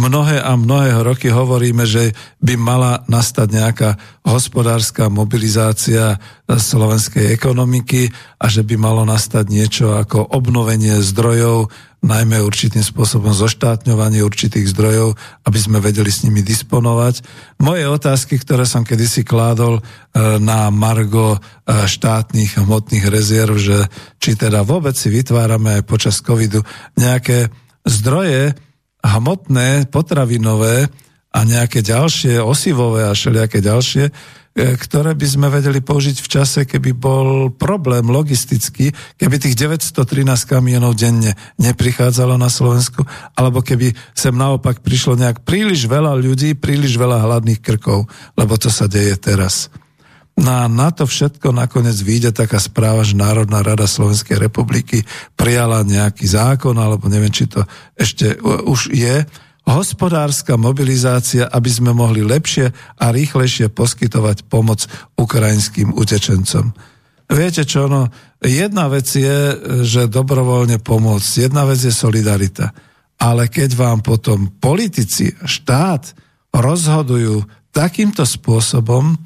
mnohé 0.00 0.40
a 0.40 0.56
mnohé 0.56 0.96
roky 1.04 1.28
hovoríme, 1.28 1.84
že 1.84 2.16
by 2.40 2.56
mala 2.56 3.04
nastať 3.04 3.48
nejaká 3.52 3.90
hospodárska 4.24 5.12
mobilizácia 5.12 6.16
slovenskej 6.44 7.32
ekonomiky 7.32 8.12
a 8.36 8.46
že 8.52 8.60
by 8.60 8.76
malo 8.76 9.08
nastať 9.08 9.48
niečo 9.48 9.96
ako 9.96 10.28
obnovenie 10.28 11.00
zdrojov, 11.00 11.72
najmä 12.04 12.36
určitým 12.44 12.84
spôsobom 12.84 13.32
zoštátňovanie 13.32 14.20
určitých 14.20 14.68
zdrojov, 14.76 15.16
aby 15.48 15.58
sme 15.58 15.80
vedeli 15.80 16.12
s 16.12 16.20
nimi 16.28 16.44
disponovať. 16.44 17.24
Moje 17.64 17.88
otázky, 17.88 18.36
ktoré 18.36 18.68
som 18.68 18.84
kedysi 18.84 19.24
kládol 19.24 19.80
e, 19.80 19.82
na 20.36 20.68
Margo 20.68 21.34
e, 21.34 21.38
štátnych 21.88 22.60
hmotných 22.60 23.08
rezerv, 23.08 23.56
že 23.56 23.88
či 24.20 24.36
teda 24.36 24.60
vôbec 24.68 24.92
si 24.92 25.08
vytvárame 25.08 25.80
aj 25.80 25.88
počas 25.88 26.20
covidu 26.20 26.60
nejaké 27.00 27.48
zdroje 27.88 28.52
hmotné, 29.00 29.88
potravinové 29.88 30.92
a 31.32 31.40
nejaké 31.42 31.80
ďalšie, 31.80 32.36
osivové 32.36 33.08
a 33.08 33.16
všelijaké 33.16 33.64
ďalšie, 33.64 34.12
ktoré 34.54 35.18
by 35.18 35.26
sme 35.26 35.46
vedeli 35.50 35.82
použiť 35.82 36.22
v 36.22 36.30
čase, 36.30 36.62
keby 36.62 36.94
bol 36.94 37.50
problém 37.50 38.06
logistický, 38.06 38.94
keby 39.18 39.42
tých 39.42 39.58
913 39.58 40.22
kamionov 40.46 40.94
denne 40.94 41.34
neprichádzalo 41.58 42.38
na 42.38 42.46
Slovensku, 42.46 43.02
alebo 43.34 43.66
keby 43.66 43.90
sem 44.14 44.30
naopak 44.30 44.78
prišlo 44.78 45.18
nejak 45.18 45.42
príliš 45.42 45.90
veľa 45.90 46.14
ľudí, 46.14 46.54
príliš 46.54 46.94
veľa 46.94 47.26
hladných 47.26 47.58
krkov, 47.58 48.06
lebo 48.38 48.54
to 48.54 48.70
sa 48.70 48.86
deje 48.86 49.18
teraz. 49.18 49.74
No 50.38 50.66
na 50.70 50.90
to 50.90 51.06
všetko 51.06 51.54
nakoniec 51.54 51.94
vyjde 51.98 52.34
taká 52.34 52.58
správa, 52.58 53.06
že 53.06 53.18
Národná 53.18 53.62
rada 53.62 53.86
Slovenskej 53.86 54.38
republiky 54.38 55.06
prijala 55.38 55.86
nejaký 55.86 56.26
zákon, 56.26 56.74
alebo 56.74 57.06
neviem, 57.10 57.30
či 57.30 57.50
to 57.50 57.62
ešte 57.98 58.38
už 58.42 58.94
je, 58.94 59.26
hospodárska 59.64 60.60
mobilizácia, 60.60 61.48
aby 61.48 61.70
sme 61.72 61.96
mohli 61.96 62.20
lepšie 62.20 62.68
a 63.00 63.06
rýchlejšie 63.08 63.72
poskytovať 63.72 64.44
pomoc 64.52 64.84
ukrajinským 65.16 65.96
utečencom. 65.96 66.76
Viete 67.24 67.64
čo, 67.64 67.88
no, 67.88 68.12
jedna 68.44 68.92
vec 68.92 69.08
je, 69.08 69.56
že 69.80 70.12
dobrovoľne 70.12 70.76
pomôcť, 70.84 71.48
jedna 71.48 71.64
vec 71.64 71.80
je 71.80 71.92
solidarita. 71.92 72.76
Ale 73.16 73.48
keď 73.48 73.72
vám 73.72 74.04
potom 74.04 74.52
politici, 74.60 75.32
štát 75.32 76.12
rozhodujú 76.52 77.48
takýmto 77.72 78.28
spôsobom, 78.28 79.16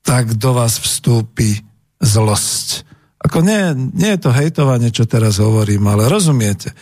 tak 0.00 0.40
do 0.40 0.56
vás 0.56 0.80
vstúpi 0.80 1.60
zlosť. 2.00 2.88
Ako 3.20 3.40
nie, 3.44 3.92
nie 3.92 4.16
je 4.16 4.20
to 4.20 4.32
hejtovanie, 4.32 4.88
čo 4.88 5.04
teraz 5.04 5.40
hovorím, 5.40 5.88
ale 5.88 6.08
rozumiete 6.08 6.72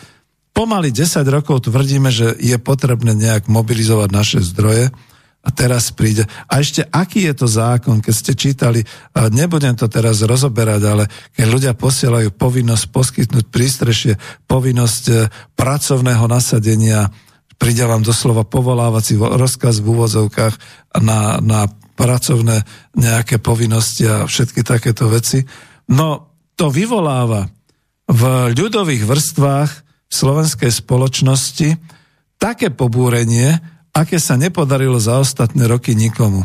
pomaly 0.53 0.93
10 0.93 1.25
rokov 1.29 1.69
tvrdíme, 1.69 2.13
že 2.13 2.37
je 2.39 2.57
potrebné 2.61 3.17
nejak 3.17 3.49
mobilizovať 3.49 4.09
naše 4.13 4.39
zdroje 4.45 4.93
a 5.43 5.49
teraz 5.51 5.91
príde. 5.91 6.23
A 6.47 6.63
ešte 6.63 6.87
aký 6.87 7.27
je 7.27 7.35
to 7.35 7.47
zákon, 7.51 7.99
keď 7.99 8.15
ste 8.15 8.33
čítali, 8.39 8.81
nebudem 9.35 9.75
to 9.75 9.91
teraz 9.91 10.23
rozoberať, 10.23 10.83
ale 10.87 11.05
keď 11.35 11.47
ľudia 11.51 11.73
posielajú 11.75 12.31
povinnosť 12.39 12.85
poskytnúť 12.95 13.45
prístrešie, 13.51 14.15
povinnosť 14.47 15.05
e, 15.11 15.15
pracovného 15.59 16.31
nasadenia, 16.31 17.11
príde 17.59 17.83
vám 17.83 18.07
doslova 18.07 18.47
povolávací 18.47 19.19
rozkaz 19.19 19.83
v 19.83 19.91
úvozovkách 19.91 20.55
na, 21.03 21.43
na 21.43 21.67
pracovné 21.99 22.63
nejaké 22.95 23.43
povinnosti 23.43 24.07
a 24.07 24.31
všetky 24.31 24.63
takéto 24.63 25.11
veci. 25.11 25.43
No 25.91 26.31
to 26.55 26.71
vyvoláva 26.71 27.51
v 28.07 28.55
ľudových 28.55 29.11
vrstvách 29.11 29.71
slovenskej 30.13 30.69
spoločnosti 30.69 31.81
také 32.37 32.69
pobúrenie, 32.69 33.57
aké 33.97 34.21
sa 34.21 34.37
nepodarilo 34.37 35.01
za 35.01 35.17
ostatné 35.17 35.65
roky 35.65 35.97
nikomu. 35.97 36.45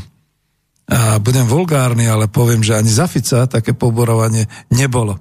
A 0.87 1.19
budem 1.19 1.43
vulgárny, 1.43 2.07
ale 2.07 2.31
poviem, 2.31 2.63
že 2.63 2.79
ani 2.79 2.87
za 2.87 3.11
Fica 3.11 3.43
také 3.43 3.75
pobúrovanie 3.75 4.47
nebolo. 4.71 5.19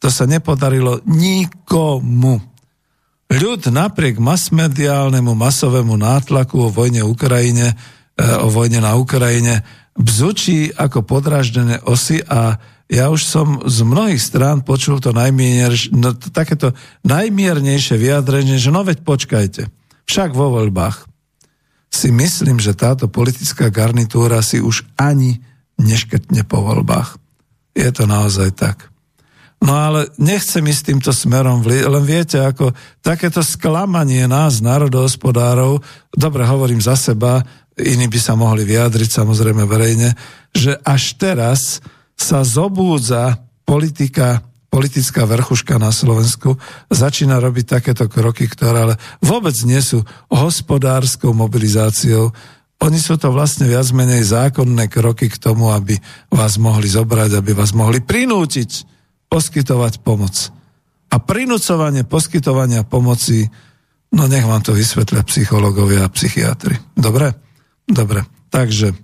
To 0.00 0.08
sa 0.08 0.24
nepodarilo 0.24 1.04
nikomu. 1.04 2.40
Ľud 3.28 3.62
napriek 3.68 4.16
masmediálnemu 4.16 5.32
masovému 5.36 5.96
nátlaku 6.00 6.68
o 6.68 6.72
vojne 6.72 7.04
Ukrajine, 7.04 7.72
e, 7.72 8.24
o 8.40 8.48
vojne 8.48 8.80
na 8.80 8.96
Ukrajine, 8.96 9.64
bzučí 9.96 10.72
ako 10.72 11.04
podraždené 11.04 11.84
osy 11.84 12.24
a 12.24 12.56
ja 12.92 13.08
už 13.08 13.24
som 13.24 13.64
z 13.64 13.88
mnohých 13.88 14.20
strán 14.20 14.60
počul 14.60 15.00
to, 15.00 15.16
najmier, 15.16 15.72
no, 15.96 16.12
to 16.12 16.28
takéto 16.28 16.76
najmiernejšie 17.08 17.96
vyjadrenie, 17.96 18.60
že 18.60 18.68
no 18.68 18.84
veď 18.84 19.00
počkajte, 19.00 19.72
však 20.04 20.36
vo 20.36 20.52
voľbách 20.60 21.08
si 21.88 22.12
myslím, 22.12 22.60
že 22.60 22.76
táto 22.76 23.08
politická 23.08 23.72
garnitúra 23.72 24.44
si 24.44 24.60
už 24.60 24.84
ani 25.00 25.40
neškrtne 25.80 26.44
po 26.44 26.60
voľbách. 26.60 27.16
Je 27.72 27.88
to 27.88 28.04
naozaj 28.04 28.52
tak. 28.52 28.92
No 29.62 29.72
ale 29.72 30.12
nechcem 30.18 30.60
ísť 30.60 30.92
týmto 30.92 31.14
smerom, 31.14 31.64
len 31.64 32.04
viete, 32.04 32.44
ako 32.44 32.74
takéto 33.00 33.40
sklamanie 33.40 34.26
nás, 34.28 34.60
národohospodárov, 34.60 35.80
dobre 36.12 36.42
hovorím 36.44 36.82
za 36.82 36.98
seba, 36.98 37.40
iní 37.78 38.10
by 38.10 38.18
sa 38.20 38.34
mohli 38.36 38.66
vyjadriť 38.68 39.22
samozrejme 39.22 39.64
verejne, 39.64 40.12
že 40.52 40.76
až 40.82 41.14
teraz 41.16 41.80
sa 42.16 42.46
zobúdza 42.46 43.42
politika, 43.66 44.44
politická 44.68 45.26
vrchuška 45.28 45.76
na 45.76 45.90
Slovensku, 45.92 46.56
začína 46.88 47.40
robiť 47.42 47.80
takéto 47.80 48.08
kroky, 48.08 48.48
ktoré 48.48 48.78
ale 48.90 48.94
vôbec 49.20 49.54
nie 49.66 49.80
sú 49.80 50.04
hospodárskou 50.32 51.34
mobilizáciou. 51.36 52.32
Oni 52.82 52.98
sú 52.98 53.14
to 53.14 53.30
vlastne 53.30 53.70
viac 53.70 53.86
menej 53.94 54.26
zákonné 54.26 54.90
kroky 54.90 55.30
k 55.30 55.38
tomu, 55.38 55.70
aby 55.70 55.94
vás 56.32 56.58
mohli 56.58 56.90
zobrať, 56.90 57.38
aby 57.38 57.54
vás 57.54 57.70
mohli 57.76 58.02
prinútiť 58.02 58.88
poskytovať 59.30 60.02
pomoc. 60.02 60.50
A 61.12 61.20
prinúcovanie 61.20 62.08
poskytovania 62.08 62.88
pomoci, 62.88 63.44
no 64.16 64.24
nech 64.26 64.48
vám 64.48 64.64
to 64.64 64.72
vysvetlia 64.72 65.20
psychológovia 65.28 66.08
a 66.08 66.12
psychiatri. 66.12 66.74
Dobre? 66.96 67.36
Dobre. 67.84 68.24
Takže 68.48 68.96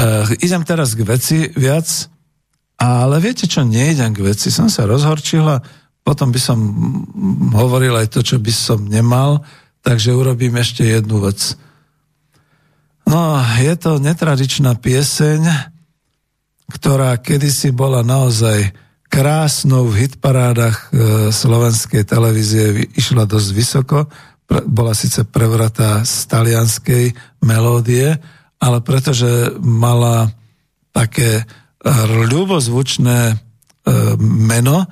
Uh, 0.00 0.24
idem 0.40 0.64
teraz 0.64 0.96
k 0.96 1.04
veci 1.04 1.38
viac, 1.52 1.84
ale 2.80 3.20
viete 3.20 3.44
čo, 3.44 3.60
nejdem 3.60 4.16
k 4.16 4.24
veci. 4.24 4.48
Som 4.48 4.72
sa 4.72 4.88
rozhorčila, 4.88 5.60
potom 6.00 6.32
by 6.32 6.40
som 6.40 6.58
hovoril 7.52 7.92
aj 8.00 8.08
to, 8.16 8.24
čo 8.24 8.40
by 8.40 8.48
som 8.48 8.88
nemal, 8.88 9.44
takže 9.84 10.16
urobím 10.16 10.56
ešte 10.56 10.88
jednu 10.88 11.20
vec. 11.20 11.60
No, 13.04 13.36
je 13.60 13.74
to 13.76 14.00
netradičná 14.00 14.80
pieseň, 14.80 15.44
ktorá 16.72 17.20
kedysi 17.20 17.68
bola 17.74 18.00
naozaj 18.00 18.72
krásnou 19.10 19.90
v 19.90 20.06
hitparádach 20.06 20.76
e, 20.78 20.88
slovenskej 21.34 22.06
televízie, 22.06 22.88
išla 22.94 23.26
dosť 23.26 23.48
vysoko, 23.50 24.06
bola 24.70 24.94
síce 24.94 25.26
prevratá 25.26 26.06
z 26.06 26.30
talianskej 26.30 27.04
melódie, 27.42 28.14
ale 28.60 28.84
pretože 28.84 29.56
mala 29.58 30.28
také 30.92 31.48
ľubozvučné 32.28 33.18
e, 33.32 33.34
meno, 34.20 34.84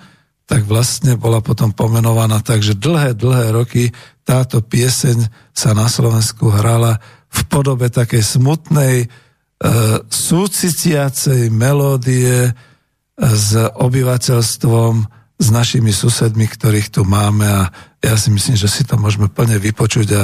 tak 0.49 0.65
vlastne 0.65 1.21
bola 1.21 1.45
potom 1.45 1.77
pomenovaná 1.77 2.41
tak, 2.41 2.65
že 2.65 2.73
dlhé, 2.73 3.13
dlhé 3.13 3.53
roky 3.53 3.93
táto 4.25 4.65
pieseň 4.65 5.29
sa 5.53 5.77
na 5.77 5.85
Slovensku 5.93 6.49
hrala 6.49 6.97
v 7.29 7.41
podobe 7.53 7.93
takej 7.93 8.25
smutnej, 8.25 9.05
e, 9.05 9.07
melódie 11.53 12.57
s 13.21 13.53
obyvateľstvom, 13.77 15.19
s 15.39 15.49
našimi 15.55 15.95
susedmi, 15.95 16.51
ktorých 16.51 16.91
tu 16.91 17.07
máme 17.07 17.47
a 17.47 17.63
ja 18.03 18.15
si 18.19 18.33
myslím, 18.35 18.59
že 18.59 18.67
si 18.67 18.83
to 18.83 18.99
môžeme 18.99 19.31
plne 19.31 19.55
vypočuť 19.61 20.09
a 20.19 20.23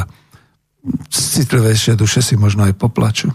citlivejšie 1.10 1.96
duše 1.96 2.22
si 2.22 2.36
možno 2.36 2.64
aj 2.64 2.74
poplaču. 2.76 3.32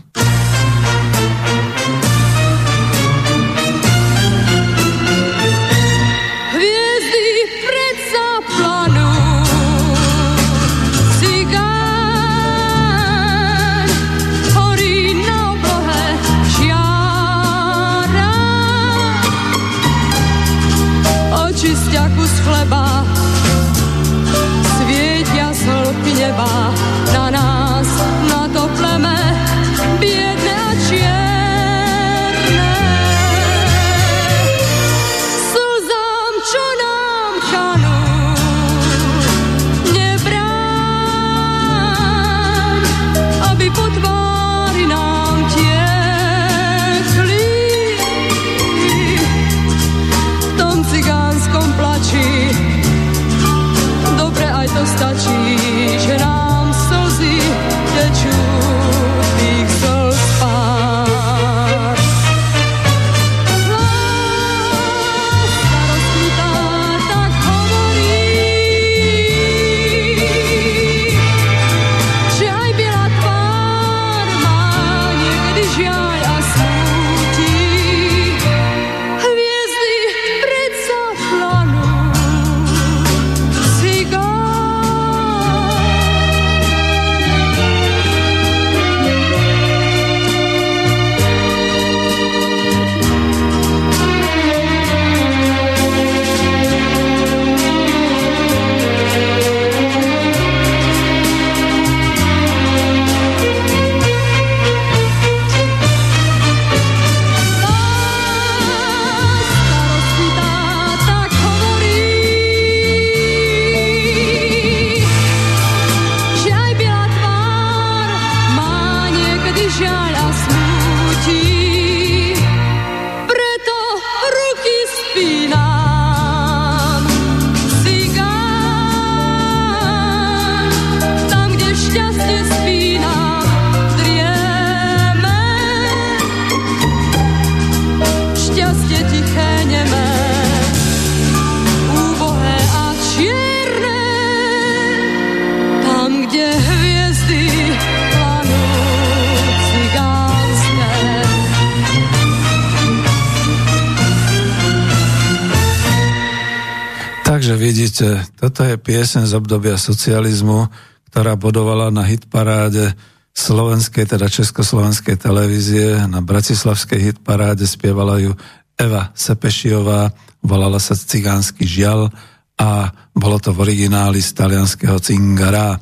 Piesen 158.89 159.29
z 159.29 159.37
obdobia 159.37 159.77
socializmu, 159.77 160.65
ktorá 161.13 161.37
bodovala 161.37 161.93
na 161.93 162.01
hitparáde 162.09 162.97
slovenskej, 163.37 164.09
teda 164.09 164.25
československej 164.25 165.13
televízie, 165.13 166.09
na 166.09 166.25
bratislavskej 166.25 167.13
hitparáde 167.13 167.69
spievala 167.69 168.17
ju 168.17 168.33
Eva 168.73 169.13
Sepešiová, 169.13 170.09
volala 170.41 170.81
sa 170.81 170.97
Cigánsky 170.97 171.69
žial 171.69 172.09
a 172.57 172.89
bolo 173.13 173.37
to 173.37 173.53
v 173.53 173.61
origináli 173.69 174.25
z 174.25 174.33
talianského 174.33 174.97
Cingara. 174.97 175.77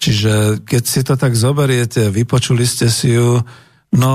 Čiže 0.00 0.64
keď 0.64 0.82
si 0.88 1.04
to 1.04 1.20
tak 1.20 1.36
zoberiete, 1.36 2.08
vypočuli 2.08 2.64
ste 2.64 2.88
si 2.88 3.20
ju, 3.20 3.36
no 3.92 4.12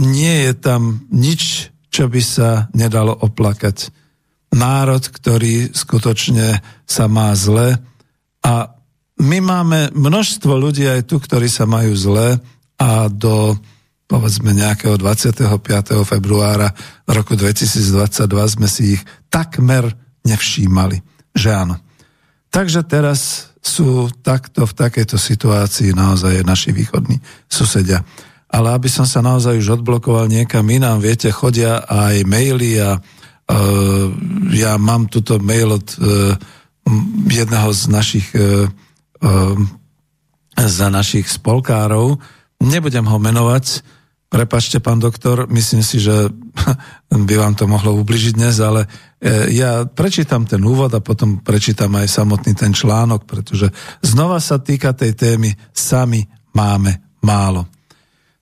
nie 0.00 0.48
je 0.48 0.52
tam 0.56 1.04
nič, 1.12 1.68
čo 1.92 2.08
by 2.08 2.24
sa 2.24 2.72
nedalo 2.72 3.12
oplakať 3.12 3.99
národ, 4.50 5.02
ktorý 5.02 5.70
skutočne 5.70 6.58
sa 6.86 7.06
má 7.06 7.30
zle 7.38 7.78
a 8.42 8.74
my 9.20 9.38
máme 9.44 9.80
množstvo 9.92 10.52
ľudí 10.56 10.88
aj 10.88 11.06
tu, 11.06 11.20
ktorí 11.20 11.46
sa 11.46 11.68
majú 11.68 11.92
zle 11.92 12.40
a 12.80 12.90
do 13.12 13.54
povedzme 14.10 14.50
nejakého 14.50 14.98
25. 14.98 15.46
februára 16.02 16.74
roku 17.06 17.38
2022 17.38 18.26
sme 18.58 18.66
si 18.66 18.98
ich 18.98 19.02
takmer 19.30 19.86
nevšímali, 20.26 20.98
že 21.30 21.54
áno. 21.54 21.78
Takže 22.50 22.82
teraz 22.82 23.52
sú 23.62 24.10
takto 24.24 24.66
v 24.66 24.72
takejto 24.74 25.14
situácii 25.14 25.94
naozaj 25.94 26.42
naši 26.42 26.74
východní 26.74 27.22
susedia. 27.46 28.02
Ale 28.50 28.74
aby 28.74 28.90
som 28.90 29.06
sa 29.06 29.22
naozaj 29.22 29.62
už 29.62 29.78
odblokoval 29.78 30.26
niekam 30.26 30.66
inám, 30.66 30.98
viete, 30.98 31.30
chodia 31.30 31.86
aj 31.86 32.26
maily 32.26 32.82
a 32.82 32.98
ja 34.54 34.78
mám 34.78 35.10
tuto 35.10 35.42
mail 35.42 35.74
od 35.74 35.88
eh, 35.98 36.34
jedného 37.30 37.70
z 37.74 37.82
našich 37.90 38.26
eh, 38.34 38.70
za 40.60 40.88
našich 40.92 41.28
spolkárov. 41.28 42.20
Nebudem 42.60 43.04
ho 43.08 43.16
menovať, 43.16 43.80
prepačte, 44.28 44.80
pán 44.80 45.00
doktor, 45.00 45.48
myslím 45.48 45.80
si, 45.80 46.00
že 46.00 46.28
by 47.28 47.34
vám 47.36 47.54
to 47.56 47.64
mohlo 47.64 47.96
ubližiť 47.96 48.32
dnes, 48.36 48.60
ale 48.60 48.84
ja 49.52 49.84
prečítam 49.84 50.48
ten 50.48 50.60
úvod 50.64 50.92
a 50.96 51.04
potom 51.04 51.44
prečítam 51.44 51.92
aj 51.96 52.08
samotný 52.08 52.56
ten 52.56 52.72
článok, 52.72 53.28
pretože 53.28 53.68
znova 54.00 54.40
sa 54.40 54.56
týka 54.56 54.96
tej 54.96 55.12
témy 55.12 55.52
sami 55.72 56.24
máme 56.56 57.20
málo. 57.24 57.68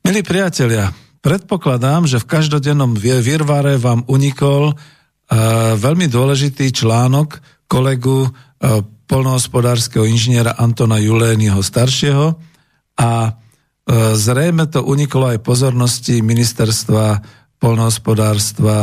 Milí 0.06 0.22
priatelia, 0.22 0.94
predpokladám, 1.20 2.06
že 2.06 2.22
v 2.22 2.30
každodennom 2.30 2.94
virvare 2.98 3.76
vám 3.76 4.06
unikol 4.06 4.78
veľmi 5.76 6.06
dôležitý 6.08 6.72
článok 6.72 7.40
kolegu 7.68 8.24
e, 8.24 8.30
polnohospodárskeho 9.04 10.08
inžiniera 10.08 10.56
Antona 10.56 10.96
Julényho 10.96 11.60
staršieho 11.60 12.32
a 12.96 13.10
e, 13.28 13.30
zrejme 14.16 14.64
to 14.72 14.80
uniklo 14.80 15.28
aj 15.28 15.44
pozornosti 15.44 16.24
ministerstva 16.24 17.20
polnohospodárstva 17.58 18.74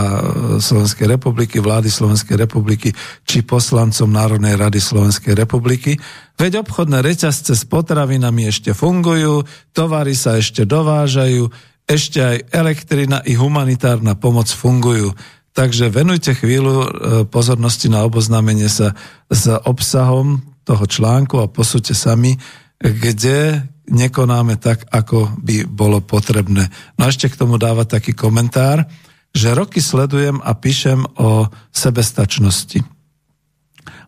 Slovenskej 0.60 1.08
republiky, 1.08 1.64
vlády 1.64 1.88
Slovenskej 1.88 2.36
republiky 2.36 2.92
či 3.24 3.40
poslancom 3.42 4.12
Národnej 4.12 4.60
rady 4.60 4.84
Slovenskej 4.84 5.32
republiky. 5.32 5.96
Veď 6.36 6.60
obchodné 6.60 7.00
reťazce 7.00 7.56
s 7.56 7.64
potravinami 7.64 8.52
ešte 8.52 8.76
fungujú, 8.76 9.48
tovary 9.72 10.12
sa 10.12 10.36
ešte 10.36 10.68
dovážajú, 10.68 11.48
ešte 11.88 12.20
aj 12.20 12.38
elektrina 12.52 13.24
i 13.24 13.40
humanitárna 13.40 14.20
pomoc 14.20 14.52
fungujú. 14.52 15.16
Takže 15.56 15.88
venujte 15.88 16.36
chvíľu 16.36 16.76
e, 16.84 16.88
pozornosti 17.32 17.88
na 17.88 18.04
oboznámenie 18.04 18.68
sa 18.68 18.92
s 19.32 19.48
obsahom 19.48 20.44
toho 20.68 20.84
článku 20.84 21.40
a 21.40 21.48
posúďte 21.48 21.96
sami, 21.96 22.36
kde 22.84 23.64
nekonáme 23.88 24.60
tak, 24.60 24.84
ako 24.92 25.32
by 25.40 25.64
bolo 25.64 26.04
potrebné. 26.04 26.68
No 27.00 27.08
a 27.08 27.10
ešte 27.10 27.32
k 27.32 27.40
tomu 27.40 27.56
dáva 27.56 27.88
taký 27.88 28.12
komentár, 28.12 28.84
že 29.32 29.56
roky 29.56 29.80
sledujem 29.80 30.44
a 30.44 30.52
píšem 30.60 31.08
o 31.16 31.48
sebestačnosti. 31.72 32.84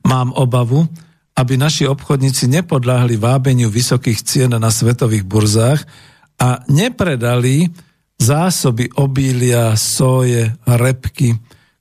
Mám 0.04 0.36
obavu, 0.36 0.84
aby 1.38 1.54
naši 1.56 1.88
obchodníci 1.88 2.50
nepodľahli 2.50 3.16
vábeniu 3.16 3.72
vysokých 3.72 4.20
cien 4.26 4.52
na 4.52 4.72
svetových 4.74 5.24
burzách 5.24 5.86
a 6.42 6.60
nepredali 6.68 7.72
zásoby 8.18 8.90
obília, 8.98 9.78
soje, 9.78 10.54
repky, 10.66 11.38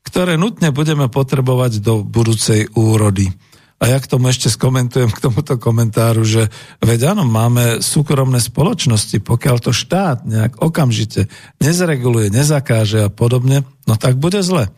ktoré 0.06 0.38
nutne 0.38 0.70
budeme 0.70 1.10
potrebovať 1.10 1.82
do 1.82 2.06
budúcej 2.06 2.70
úrody. 2.76 3.32
A 3.76 3.92
ja 3.92 4.00
k 4.00 4.08
tomu 4.08 4.32
ešte 4.32 4.48
skomentujem 4.48 5.12
k 5.12 5.20
tomuto 5.20 5.60
komentáru, 5.60 6.24
že 6.24 6.48
veď 6.80 7.12
áno, 7.12 7.28
máme 7.28 7.84
súkromné 7.84 8.40
spoločnosti, 8.40 9.20
pokiaľ 9.20 9.56
to 9.60 9.72
štát 9.76 10.24
nejak 10.24 10.64
okamžite 10.64 11.28
nezreguluje, 11.60 12.32
nezakáže 12.32 13.04
a 13.04 13.12
podobne, 13.12 13.68
no 13.84 14.00
tak 14.00 14.16
bude 14.16 14.40
zle. 14.40 14.72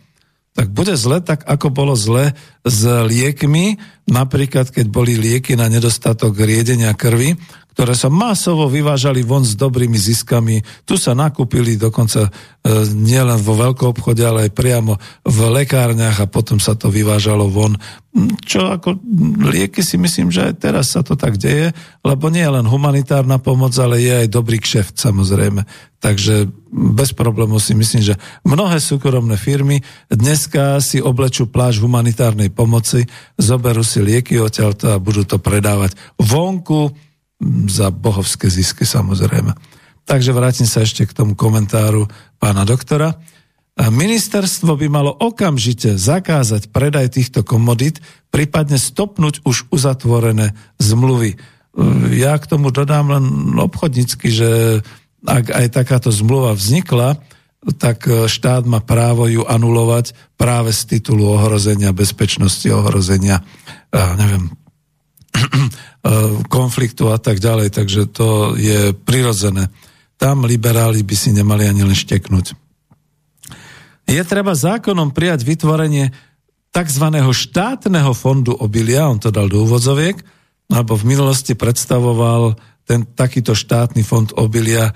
Tak 0.59 0.75
bude 0.75 0.99
zle, 0.99 1.23
tak 1.23 1.47
ako 1.47 1.71
bolo 1.71 1.95
zle 1.95 2.35
s 2.67 2.83
liekmi, 2.83 3.79
napríklad 4.11 4.75
keď 4.75 4.91
boli 4.91 5.15
lieky 5.15 5.55
na 5.55 5.71
nedostatok 5.71 6.35
riedenia 6.35 6.91
krvi, 6.99 7.39
ktoré 7.79 7.95
sa 7.95 8.11
masovo 8.11 8.67
vyvážali 8.67 9.23
von 9.23 9.47
s 9.47 9.55
dobrými 9.55 9.95
ziskami. 9.95 10.59
Tu 10.83 10.99
sa 10.99 11.15
nakúpili 11.15 11.79
dokonca 11.79 12.27
e, 12.27 12.31
nielen 12.91 13.39
vo 13.39 13.55
veľkom 13.55 13.95
obchode, 13.95 14.19
ale 14.27 14.51
aj 14.51 14.59
priamo 14.59 14.99
v 15.23 15.39
lekárniach 15.63 16.19
a 16.19 16.27
potom 16.27 16.59
sa 16.59 16.75
to 16.75 16.91
vyvážalo 16.91 17.47
von. 17.47 17.79
Hm, 17.79 18.35
čo 18.43 18.67
ako 18.75 18.99
lieky 19.55 19.87
si 19.87 19.95
myslím, 19.95 20.35
že 20.35 20.51
aj 20.51 20.55
teraz 20.59 20.91
sa 20.91 21.07
to 21.07 21.15
tak 21.15 21.39
deje, 21.39 21.71
lebo 22.03 22.27
nie 22.35 22.43
je 22.43 22.51
len 22.51 22.67
humanitárna 22.67 23.39
pomoc, 23.39 23.71
ale 23.79 24.03
je 24.03 24.27
aj 24.27 24.35
dobrý 24.35 24.59
kšeft 24.59 24.99
samozrejme. 24.99 25.63
Takže 26.03 26.51
bez 26.75 27.15
problémov 27.15 27.63
si 27.63 27.79
myslím, 27.79 28.03
že 28.03 28.19
mnohé 28.43 28.83
súkromné 28.83 29.39
firmy 29.39 29.87
dneska 30.11 30.83
si 30.83 30.99
oblečú 30.99 31.47
pláž 31.47 31.79
humanitárnej 31.79 32.51
pomoci, 32.51 33.07
zoberú 33.39 33.87
si 33.87 34.03
lieky 34.03 34.35
odtiaľto 34.43 34.99
a 34.99 35.03
budú 35.03 35.23
to 35.23 35.39
predávať 35.39 35.95
vonku 36.19 37.07
za 37.71 37.95
bohovské 37.95 38.51
zisky 38.51 38.83
samozrejme. 38.83 39.55
Takže 40.09 40.35
vrátim 40.35 40.67
sa 40.67 40.83
ešte 40.83 41.07
k 41.07 41.15
tomu 41.15 41.39
komentáru 41.39 42.09
pána 42.41 42.67
doktora. 42.67 43.21
Ministerstvo 43.79 44.75
by 44.75 44.87
malo 44.91 45.15
okamžite 45.15 45.95
zakázať 45.95 46.75
predaj 46.75 47.15
týchto 47.15 47.47
komodít, 47.47 48.03
prípadne 48.35 48.75
stopnúť 48.75 49.47
už 49.47 49.71
uzatvorené 49.71 50.59
zmluvy. 50.83 51.39
Ja 52.11 52.35
k 52.43 52.49
tomu 52.51 52.75
dodám 52.75 53.15
len 53.15 53.55
obchodnícky, 53.55 54.35
že 54.35 54.83
ak 55.23 55.55
aj 55.55 55.67
takáto 55.71 56.11
zmluva 56.11 56.59
vznikla, 56.59 57.23
tak 57.79 58.07
štát 58.07 58.67
má 58.67 58.83
právo 58.83 59.31
ju 59.31 59.47
anulovať 59.47 60.11
práve 60.35 60.75
z 60.75 60.99
titulu 60.99 61.39
ohrozenia 61.39 61.95
bezpečnosti, 61.95 62.67
ohrozenia, 62.71 63.47
neviem, 63.95 64.51
konfliktu 66.59 67.11
a 67.13 67.19
tak 67.19 67.41
ďalej. 67.43 67.75
Takže 67.75 68.03
to 68.11 68.55
je 68.55 68.93
prirodzené. 68.95 69.69
Tam 70.19 70.43
liberáli 70.43 71.07
by 71.07 71.15
si 71.15 71.31
nemali 71.31 71.67
ani 71.69 71.87
len 71.87 71.95
šteknúť. 71.95 72.55
Je 74.09 74.23
treba 74.25 74.57
zákonom 74.57 75.13
prijať 75.13 75.45
vytvorenie 75.45 76.17
tzv. 76.73 77.07
štátneho 77.21 78.13
fondu 78.17 78.57
obilia, 78.57 79.05
on 79.05 79.21
to 79.21 79.29
dal 79.29 79.53
do 79.53 79.69
úvodzoviek, 79.69 80.17
alebo 80.73 80.97
v 80.97 81.09
minulosti 81.13 81.53
predstavoval 81.53 82.57
ten 82.89 83.05
takýto 83.05 83.53
štátny 83.53 84.01
fond 84.01 84.33
obilia 84.41 84.89
e, 84.89 84.93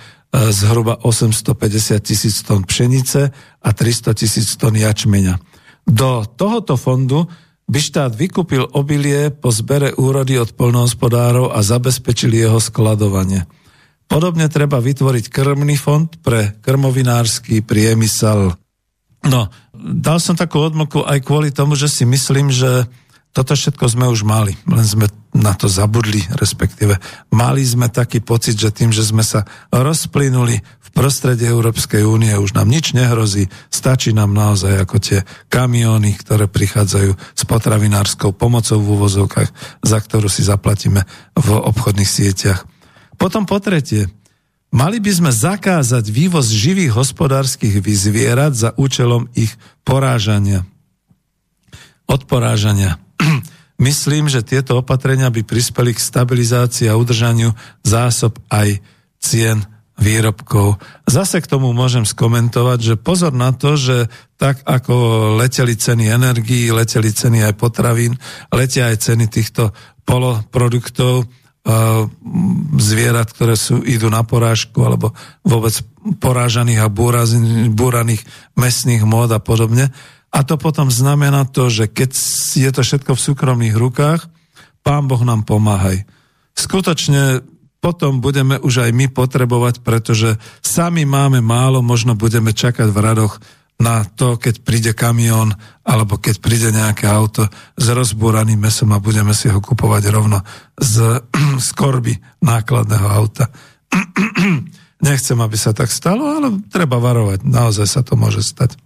zhruba 0.48 0.96
850 1.04 2.00
tisíc 2.00 2.40
tón 2.40 2.64
pšenice 2.64 3.28
a 3.60 3.68
300 3.68 4.16
tisíc 4.16 4.56
tón 4.56 4.72
jačmeňa. 4.80 5.36
Do 5.84 6.24
tohoto 6.24 6.80
fondu 6.80 7.28
by 7.72 7.80
štát 7.80 8.12
vykúpil 8.12 8.68
obilie 8.76 9.32
po 9.32 9.48
zbere 9.48 9.96
úrody 9.96 10.36
od 10.36 10.52
polnohospodárov 10.52 11.56
a 11.56 11.64
zabezpečil 11.64 12.28
jeho 12.28 12.60
skladovanie. 12.60 13.48
Podobne 14.04 14.52
treba 14.52 14.76
vytvoriť 14.76 15.32
krmný 15.32 15.80
fond 15.80 16.12
pre 16.20 16.52
krmovinársky 16.60 17.64
priemysel. 17.64 18.52
No, 19.24 19.48
dal 19.72 20.20
som 20.20 20.36
takú 20.36 20.60
odmoku 20.60 21.00
aj 21.00 21.24
kvôli 21.24 21.48
tomu, 21.48 21.72
že 21.72 21.88
si 21.88 22.04
myslím, 22.04 22.52
že 22.52 22.84
toto 23.32 23.56
všetko 23.56 23.84
sme 23.88 24.06
už 24.12 24.28
mali, 24.28 24.52
len 24.68 24.84
sme 24.84 25.08
na 25.32 25.56
to 25.56 25.64
zabudli, 25.64 26.20
respektíve 26.36 27.00
mali 27.32 27.64
sme 27.64 27.88
taký 27.88 28.20
pocit, 28.20 28.60
že 28.60 28.68
tým, 28.68 28.92
že 28.92 29.00
sme 29.00 29.24
sa 29.24 29.48
rozplynuli 29.72 30.60
v 30.60 30.88
prostredí 30.92 31.48
Európskej 31.48 32.04
únie, 32.04 32.36
už 32.36 32.52
nám 32.52 32.68
nič 32.68 32.92
nehrozí, 32.92 33.48
stačí 33.72 34.12
nám 34.12 34.36
naozaj 34.36 34.84
ako 34.84 34.96
tie 35.00 35.18
kamióny, 35.48 36.12
ktoré 36.20 36.44
prichádzajú 36.52 37.16
s 37.16 37.42
potravinárskou 37.48 38.36
pomocou 38.36 38.76
v 38.84 38.92
úvozovkách, 39.00 39.48
za 39.80 39.98
ktorú 40.04 40.28
si 40.28 40.44
zaplatíme 40.44 41.08
v 41.32 41.48
obchodných 41.56 42.08
sieťach. 42.08 42.68
Potom 43.16 43.48
po 43.48 43.56
tretie, 43.56 44.12
Mali 44.72 45.04
by 45.04 45.12
sme 45.12 45.28
zakázať 45.28 46.08
vývoz 46.08 46.48
živých 46.48 46.96
hospodárskych 46.96 47.84
vyzvierat 47.84 48.56
za 48.56 48.72
účelom 48.72 49.28
ich 49.36 49.52
porážania. 49.84 50.64
Odporážania. 52.08 52.96
Myslím, 53.86 54.30
že 54.30 54.46
tieto 54.46 54.78
opatrenia 54.78 55.32
by 55.32 55.42
prispeli 55.42 55.90
k 55.96 56.00
stabilizácii 56.02 56.86
a 56.86 56.98
udržaniu 56.98 57.50
zásob 57.82 58.38
aj 58.46 58.78
cien 59.18 59.58
výrobkov. 59.98 60.82
Zase 61.06 61.42
k 61.42 61.50
tomu 61.50 61.70
môžem 61.70 62.02
skomentovať, 62.02 62.78
že 62.80 62.94
pozor 62.98 63.34
na 63.34 63.54
to, 63.54 63.78
že 63.78 64.10
tak 64.40 64.62
ako 64.66 64.94
leteli 65.38 65.78
ceny 65.78 66.10
energií, 66.10 66.70
leteli 66.74 67.10
ceny 67.10 67.46
aj 67.46 67.54
potravín, 67.54 68.18
letia 68.50 68.90
aj 68.90 68.98
ceny 68.98 69.30
týchto 69.30 69.70
poloproduktov, 70.02 71.30
zvierat, 72.74 73.30
ktoré 73.30 73.54
sú, 73.54 73.86
idú 73.86 74.10
na 74.10 74.26
porážku 74.26 74.82
alebo 74.82 75.14
vôbec 75.46 75.70
porážaných 76.18 76.82
a 76.82 76.90
búraných 77.70 78.22
mesných 78.58 79.06
mód 79.06 79.30
a 79.30 79.38
podobne. 79.38 79.94
A 80.32 80.40
to 80.48 80.56
potom 80.56 80.88
znamená 80.88 81.44
to, 81.44 81.68
že 81.68 81.92
keď 81.92 82.10
je 82.56 82.70
to 82.72 82.80
všetko 82.80 83.12
v 83.12 83.24
súkromných 83.30 83.76
rukách, 83.76 84.26
pán 84.80 85.04
Boh 85.04 85.20
nám 85.20 85.44
pomáhaj. 85.44 86.08
Skutočne 86.56 87.44
potom 87.82 88.22
budeme 88.22 88.56
už 88.62 88.88
aj 88.88 88.90
my 88.94 89.06
potrebovať, 89.12 89.84
pretože 89.84 90.40
sami 90.64 91.04
máme 91.04 91.44
málo, 91.44 91.82
možno 91.84 92.16
budeme 92.16 92.54
čakať 92.54 92.88
v 92.88 92.98
radoch 93.02 93.42
na 93.82 94.06
to, 94.06 94.38
keď 94.38 94.62
príde 94.62 94.92
kamión 94.94 95.50
alebo 95.82 96.14
keď 96.22 96.38
príde 96.38 96.70
nejaké 96.70 97.10
auto 97.10 97.50
s 97.74 97.86
rozbúraným 97.90 98.62
mesom 98.62 98.94
a 98.94 99.02
budeme 99.02 99.34
si 99.34 99.50
ho 99.50 99.58
kupovať 99.58 100.02
rovno 100.14 100.38
z, 100.78 101.18
z 101.66 101.68
korby 101.74 102.14
nákladného 102.38 103.08
auta. 103.10 103.50
Nechcem, 105.02 105.38
aby 105.42 105.58
sa 105.58 105.74
tak 105.74 105.90
stalo, 105.90 106.38
ale 106.38 106.62
treba 106.70 107.02
varovať. 107.02 107.42
Naozaj 107.42 107.86
sa 107.90 108.00
to 108.06 108.14
môže 108.14 108.46
stať. 108.46 108.78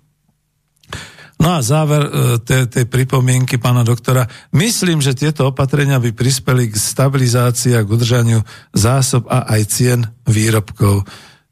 No 1.36 1.52
a 1.52 1.60
záver 1.60 2.00
e, 2.00 2.10
tej, 2.40 2.64
tej 2.72 2.84
pripomienky 2.88 3.60
pána 3.60 3.84
doktora. 3.84 4.24
Myslím, 4.56 5.04
že 5.04 5.12
tieto 5.12 5.52
opatrenia 5.52 6.00
by 6.00 6.16
prispeli 6.16 6.72
k 6.72 6.76
stabilizácii 6.80 7.76
a 7.76 7.84
k 7.84 7.92
udržaniu 7.92 8.40
zásob 8.72 9.28
a 9.28 9.44
aj 9.44 9.62
cien 9.68 10.00
výrobkov. 10.24 11.04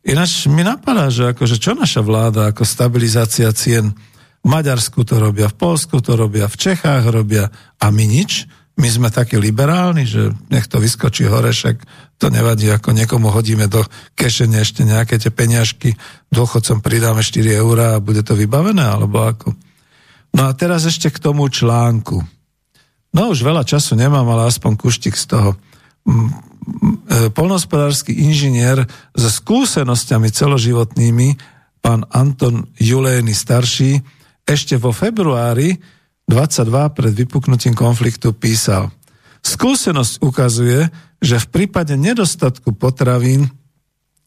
Ináč 0.04 0.48
mi 0.48 0.64
napadá, 0.64 1.12
že 1.12 1.32
akože 1.36 1.56
čo 1.60 1.76
naša 1.76 2.00
vláda 2.00 2.52
ako 2.52 2.64
stabilizácia 2.64 3.48
cien 3.52 3.92
v 4.44 4.46
Maďarsku 4.52 5.04
to 5.08 5.16
robia, 5.16 5.48
v 5.48 5.56
Polsku 5.56 6.04
to 6.04 6.16
robia, 6.20 6.44
v 6.48 6.60
Čechách 6.60 7.04
robia 7.08 7.48
a 7.80 7.88
my 7.88 8.04
nič. 8.04 8.44
My 8.74 8.90
sme 8.90 9.08
takí 9.08 9.38
liberálni, 9.38 10.04
že 10.04 10.34
nech 10.50 10.66
to 10.66 10.82
vyskočí 10.82 11.30
hore, 11.30 11.54
však 11.54 11.78
to 12.18 12.26
nevadí, 12.28 12.68
ako 12.68 12.90
niekomu 12.90 13.30
hodíme 13.30 13.70
do 13.70 13.80
kešene 14.18 14.60
ešte 14.60 14.82
nejaké 14.82 15.16
tie 15.16 15.30
peňažky, 15.30 15.94
dôchodcom 16.28 16.82
pridáme 16.82 17.22
4 17.22 17.62
eurá 17.62 17.96
a 17.96 18.02
bude 18.02 18.26
to 18.26 18.34
vybavené, 18.34 18.82
alebo 18.82 19.24
ako. 19.24 19.54
No 20.34 20.50
a 20.50 20.52
teraz 20.52 20.84
ešte 20.84 21.08
k 21.14 21.22
tomu 21.22 21.46
článku. 21.46 22.18
No 23.14 23.30
už 23.30 23.46
veľa 23.46 23.62
času 23.62 23.94
nemám, 23.94 24.26
ale 24.26 24.50
aspoň 24.50 24.74
kuštik 24.74 25.14
z 25.14 25.24
toho 25.30 25.50
E, 27.04 27.28
polnohospodársky 27.28 28.16
inžinier 28.24 28.88
so 29.12 29.28
skúsenosťami 29.28 30.32
celoživotnými, 30.32 31.36
pán 31.84 32.08
Anton 32.08 32.64
Julény 32.80 33.36
starší, 33.36 34.00
ešte 34.48 34.80
vo 34.80 34.88
februári 34.88 35.76
22 36.24 36.96
pred 36.96 37.12
vypuknutím 37.12 37.76
konfliktu 37.76 38.32
písal. 38.32 38.88
Skúsenosť 39.44 40.24
ukazuje, 40.24 40.88
že 41.20 41.36
v 41.36 41.46
prípade 41.52 41.92
nedostatku 42.00 42.72
potravín 42.72 43.52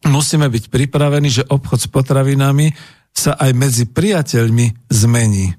musíme 0.05 0.45
byť 0.45 0.69
pripravení, 0.69 1.33
že 1.33 1.49
obchod 1.49 1.79
s 1.81 1.89
potravinami 1.89 2.69
sa 3.09 3.33
aj 3.33 3.51
medzi 3.57 3.89
priateľmi 3.89 4.93
zmení. 4.93 5.57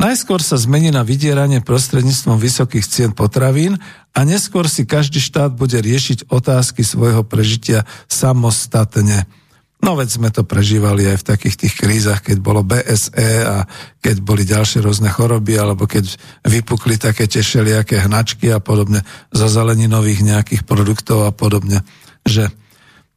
Najskôr 0.00 0.40
sa 0.40 0.56
zmení 0.56 0.88
na 0.88 1.04
vydieranie 1.04 1.60
prostredníctvom 1.60 2.40
vysokých 2.40 2.88
cien 2.88 3.10
potravín 3.12 3.76
a 4.16 4.24
neskôr 4.24 4.64
si 4.64 4.88
každý 4.88 5.20
štát 5.20 5.52
bude 5.52 5.76
riešiť 5.76 6.32
otázky 6.32 6.80
svojho 6.80 7.20
prežitia 7.20 7.84
samostatne. 8.08 9.28
No 9.84 10.00
veď 10.00 10.08
sme 10.08 10.32
to 10.32 10.40
prežívali 10.40 11.04
aj 11.04 11.20
v 11.20 11.28
takých 11.36 11.56
tých 11.60 11.74
krízach, 11.76 12.24
keď 12.24 12.40
bolo 12.40 12.64
BSE 12.64 13.44
a 13.44 13.68
keď 14.00 14.16
boli 14.24 14.48
ďalšie 14.48 14.80
rôzne 14.80 15.12
choroby, 15.12 15.60
alebo 15.60 15.84
keď 15.84 16.16
vypukli 16.48 16.96
také 16.96 17.28
tešeliaké 17.28 18.00
hnačky 18.00 18.48
a 18.56 18.56
podobne 18.56 19.04
zo 19.36 19.52
zeleninových 19.52 20.24
nejakých 20.24 20.62
produktov 20.64 21.28
a 21.28 21.32
podobne. 21.36 21.84
Že 22.24 22.48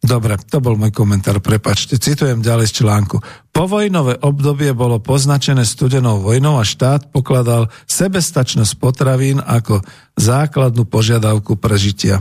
Dobre, 0.04 0.36
to 0.36 0.60
bol 0.60 0.76
môj 0.76 0.91
komentár, 0.91 1.39
prepačte. 1.39 1.95
Citujem 1.95 2.43
ďalej 2.43 2.76
z 2.76 2.84
článku. 2.84 3.24
Povojnové 3.56 4.20
obdobie 4.20 4.76
bolo 4.76 4.99
poznačené 4.99 5.64
studenou 5.64 6.20
vojnou 6.20 6.60
a 6.60 6.68
štát 6.68 7.08
pokladal 7.16 7.72
sebestačnosť 7.88 8.84
potravín 8.84 9.39
ako 9.39 9.80
základnú 10.20 10.84
požiadavku 10.84 11.56
prežitia. 11.56 12.20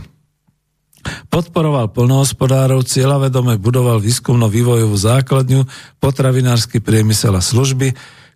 Podporoval 1.27 1.91
plnohospodárov, 1.91 2.87
cieľavedome 2.87 3.59
budoval 3.59 3.99
výskumno-vývojovú 3.99 4.95
základňu, 4.95 5.67
potravinársky 5.99 6.79
priemysel 6.79 7.35
a 7.35 7.43
služby, 7.43 7.91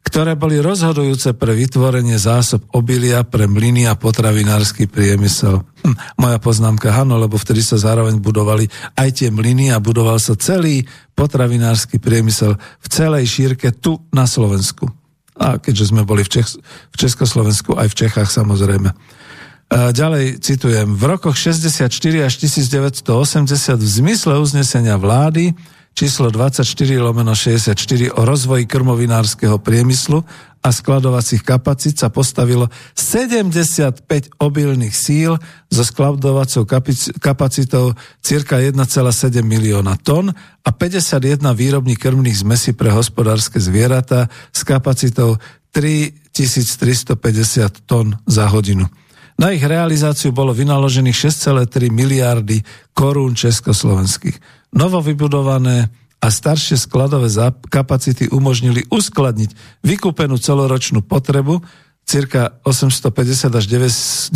ktoré 0.07 0.39
boli 0.39 0.63
rozhodujúce 0.63 1.35
pre 1.35 1.51
vytvorenie 1.51 2.15
zásob 2.15 2.63
obilia 2.71 3.27
pre 3.27 3.43
mlyny 3.43 3.91
a 3.91 3.99
potravinársky 3.99 4.87
priemysel. 4.87 5.59
Hm, 5.83 5.95
moja 6.15 6.39
poznámka, 6.39 6.95
áno, 6.95 7.19
lebo 7.19 7.35
vtedy 7.35 7.59
sa 7.59 7.75
zároveň 7.75 8.23
budovali 8.23 8.71
aj 8.95 9.09
tie 9.19 9.29
mlyny 9.29 9.75
a 9.75 9.83
budoval 9.83 10.15
sa 10.15 10.39
celý 10.39 10.87
potravinársky 11.11 11.99
priemysel 11.99 12.55
v 12.55 12.87
celej 12.87 13.27
šírke 13.27 13.75
tu 13.75 13.99
na 14.15 14.23
Slovensku. 14.23 14.87
A 15.35 15.59
keďže 15.59 15.91
sme 15.91 16.07
boli 16.07 16.23
v, 16.23 16.39
Čech, 16.39 16.55
v 16.65 16.95
Československu, 16.95 17.75
aj 17.75 17.91
v 17.91 17.97
Čechách 18.07 18.31
samozrejme. 18.31 18.89
Ďalej 19.67 20.39
citujem, 20.39 20.95
v 20.95 21.03
rokoch 21.03 21.35
64 21.35 21.91
až 22.23 22.33
1980 22.39 23.03
v 23.75 23.87
zmysle 23.99 24.39
uznesenia 24.39 24.95
vlády 24.95 25.51
číslo 25.97 26.29
24 26.29 26.61
lomeno 27.01 27.33
64 27.33 28.13
o 28.13 28.21
rozvoji 28.21 28.69
krmovinárskeho 28.69 29.57
priemyslu 29.57 30.21
a 30.61 30.69
skladovacích 30.69 31.41
kapacít 31.41 31.97
sa 31.97 32.13
postavilo 32.13 32.69
75 32.93 34.05
obilných 34.37 34.93
síl 34.93 35.41
so 35.73 35.81
skladovacou 35.81 36.69
kapacitou 37.17 37.97
cirka 38.21 38.61
1,7 38.61 39.41
milióna 39.41 39.97
tón 39.97 40.37
a 40.61 40.69
51 40.69 41.41
výrobní 41.57 41.97
krmných 41.97 42.45
zmesí 42.45 42.77
pre 42.77 42.93
hospodárske 42.93 43.57
zvieratá 43.57 44.29
s 44.53 44.61
kapacitou 44.61 45.41
3350 45.73 47.89
tón 47.89 48.21
za 48.29 48.45
hodinu. 48.45 48.85
Na 49.37 49.53
ich 49.53 49.61
realizáciu 49.61 50.33
bolo 50.33 50.53
vynaložených 50.53 51.29
6,3 51.29 51.93
miliardy 51.93 52.65
korún 52.93 53.37
československých. 53.37 54.56
Novo 54.73 54.99
vybudované 54.99 55.87
a 56.17 56.27
staršie 56.33 56.75
skladové 56.81 57.29
kapacity 57.69 58.27
umožnili 58.27 58.89
uskladniť 58.89 59.81
vykúpenú 59.85 60.41
celoročnú 60.41 61.05
potrebu 61.05 61.61
cirka 62.07 62.57
850 62.63 63.51
až 63.51 63.65
950 63.67 64.31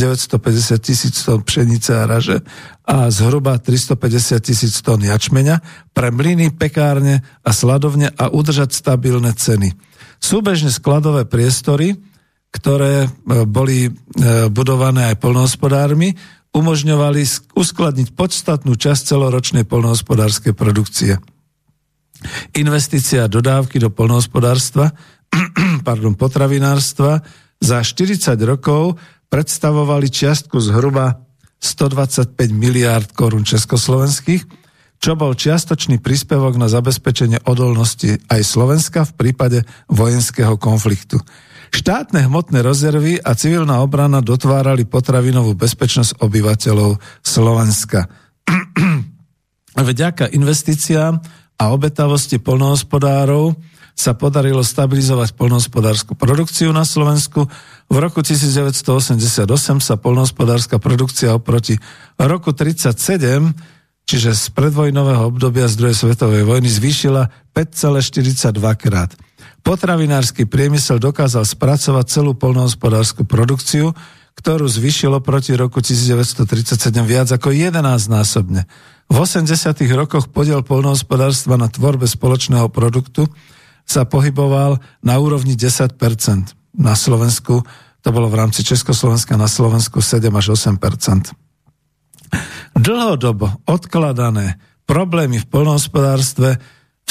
tisíc 0.84 1.16
tón 1.24 1.42
pšenice 1.42 1.92
a 1.96 2.04
raže 2.04 2.44
a 2.84 3.08
zhruba 3.08 3.58
350 3.58 4.44
tisíc 4.44 4.76
tón 4.84 5.00
jačmeňa 5.02 5.64
pre 5.96 6.12
mlyny, 6.12 6.52
pekárne 6.52 7.24
a 7.42 7.50
sladovne 7.56 8.12
a 8.14 8.28
udržať 8.28 8.76
stabilné 8.76 9.32
ceny. 9.34 9.74
Súbežne 10.20 10.70
skladové 10.70 11.24
priestory 11.26 11.98
ktoré 12.52 13.08
e, 13.08 13.10
boli 13.48 13.88
e, 13.88 13.92
budované 14.52 15.16
aj 15.16 15.24
polnohospodármi, 15.24 16.14
umožňovali 16.52 17.22
uskladniť 17.56 18.12
podstatnú 18.16 18.76
časť 18.76 19.16
celoročnej 19.16 19.64
polnohospodárskej 19.64 20.52
produkcie. 20.52 21.16
Investícia 22.54 23.26
dodávky 23.26 23.82
do 23.82 23.90
polnohospodárstva, 23.90 24.94
pardon, 25.88 26.14
potravinárstva 26.14 27.24
za 27.58 27.78
40 27.82 28.36
rokov 28.46 29.00
predstavovali 29.32 30.12
čiastku 30.12 30.60
zhruba 30.60 31.24
125 31.64 32.36
miliárd 32.52 33.10
korún 33.16 33.48
československých, 33.48 34.44
čo 35.02 35.18
bol 35.18 35.34
čiastočný 35.34 35.98
príspevok 35.98 36.62
na 36.62 36.70
zabezpečenie 36.70 37.42
odolnosti 37.50 38.22
aj 38.30 38.42
Slovenska 38.46 39.02
v 39.08 39.14
prípade 39.18 39.60
vojenského 39.90 40.62
konfliktu. 40.62 41.18
Štátne 41.72 42.28
hmotné 42.28 42.60
rezervy 42.60 43.16
a 43.24 43.32
civilná 43.32 43.80
obrana 43.80 44.20
dotvárali 44.20 44.84
potravinovú 44.84 45.56
bezpečnosť 45.56 46.20
obyvateľov 46.20 47.00
Slovenska. 47.24 48.12
Vďaka 49.80 50.36
investíciám 50.36 51.24
a 51.56 51.64
obetavosti 51.72 52.44
polnohospodárov 52.44 53.56
sa 53.96 54.12
podarilo 54.18 54.66
stabilizovať 54.66 55.32
polnohospodárskú 55.38 56.18
produkciu 56.20 56.76
na 56.76 56.84
Slovensku. 56.84 57.48
V 57.88 57.96
roku 57.96 58.20
1988 58.20 59.48
sa 59.80 59.96
polnohospodárska 59.96 60.76
produkcia 60.76 61.32
oproti 61.32 61.80
roku 62.20 62.52
1937, 62.52 63.56
čiže 64.10 64.36
z 64.36 64.46
predvojnového 64.52 65.24
obdobia 65.24 65.72
z 65.72 65.76
druhej 65.80 65.96
svetovej 65.96 66.44
vojny, 66.44 66.68
zvýšila 66.68 67.32
5,42 67.56 68.60
krát. 68.76 69.16
Potravinársky 69.62 70.50
priemysel 70.50 70.98
dokázal 70.98 71.46
spracovať 71.46 72.06
celú 72.10 72.34
polnohospodárskú 72.34 73.30
produkciu, 73.30 73.94
ktorú 74.34 74.66
zvyšilo 74.66 75.22
proti 75.22 75.54
roku 75.54 75.86
1937 75.86 76.90
viac 77.06 77.30
ako 77.30 77.54
11 77.54 77.78
násobne. 78.10 78.66
V 79.12 79.16
80. 79.22 79.46
rokoch 79.94 80.32
podiel 80.32 80.66
polnohospodárstva 80.66 81.60
na 81.62 81.70
tvorbe 81.70 82.10
spoločného 82.10 82.72
produktu 82.74 83.30
sa 83.86 84.08
pohyboval 84.08 84.80
na 85.04 85.20
úrovni 85.20 85.54
10%. 85.54 85.94
Na 86.80 86.96
Slovensku 86.96 87.62
to 88.02 88.10
bolo 88.10 88.32
v 88.34 88.40
rámci 88.40 88.66
Československa 88.66 89.38
na 89.38 89.46
Slovensku 89.46 90.02
7 90.02 90.32
až 90.34 90.58
8%. 90.58 91.38
Dlhodobo 92.74 93.62
odkladané 93.68 94.58
problémy 94.90 95.38
v 95.44 95.46
polnohospodárstve 95.52 96.58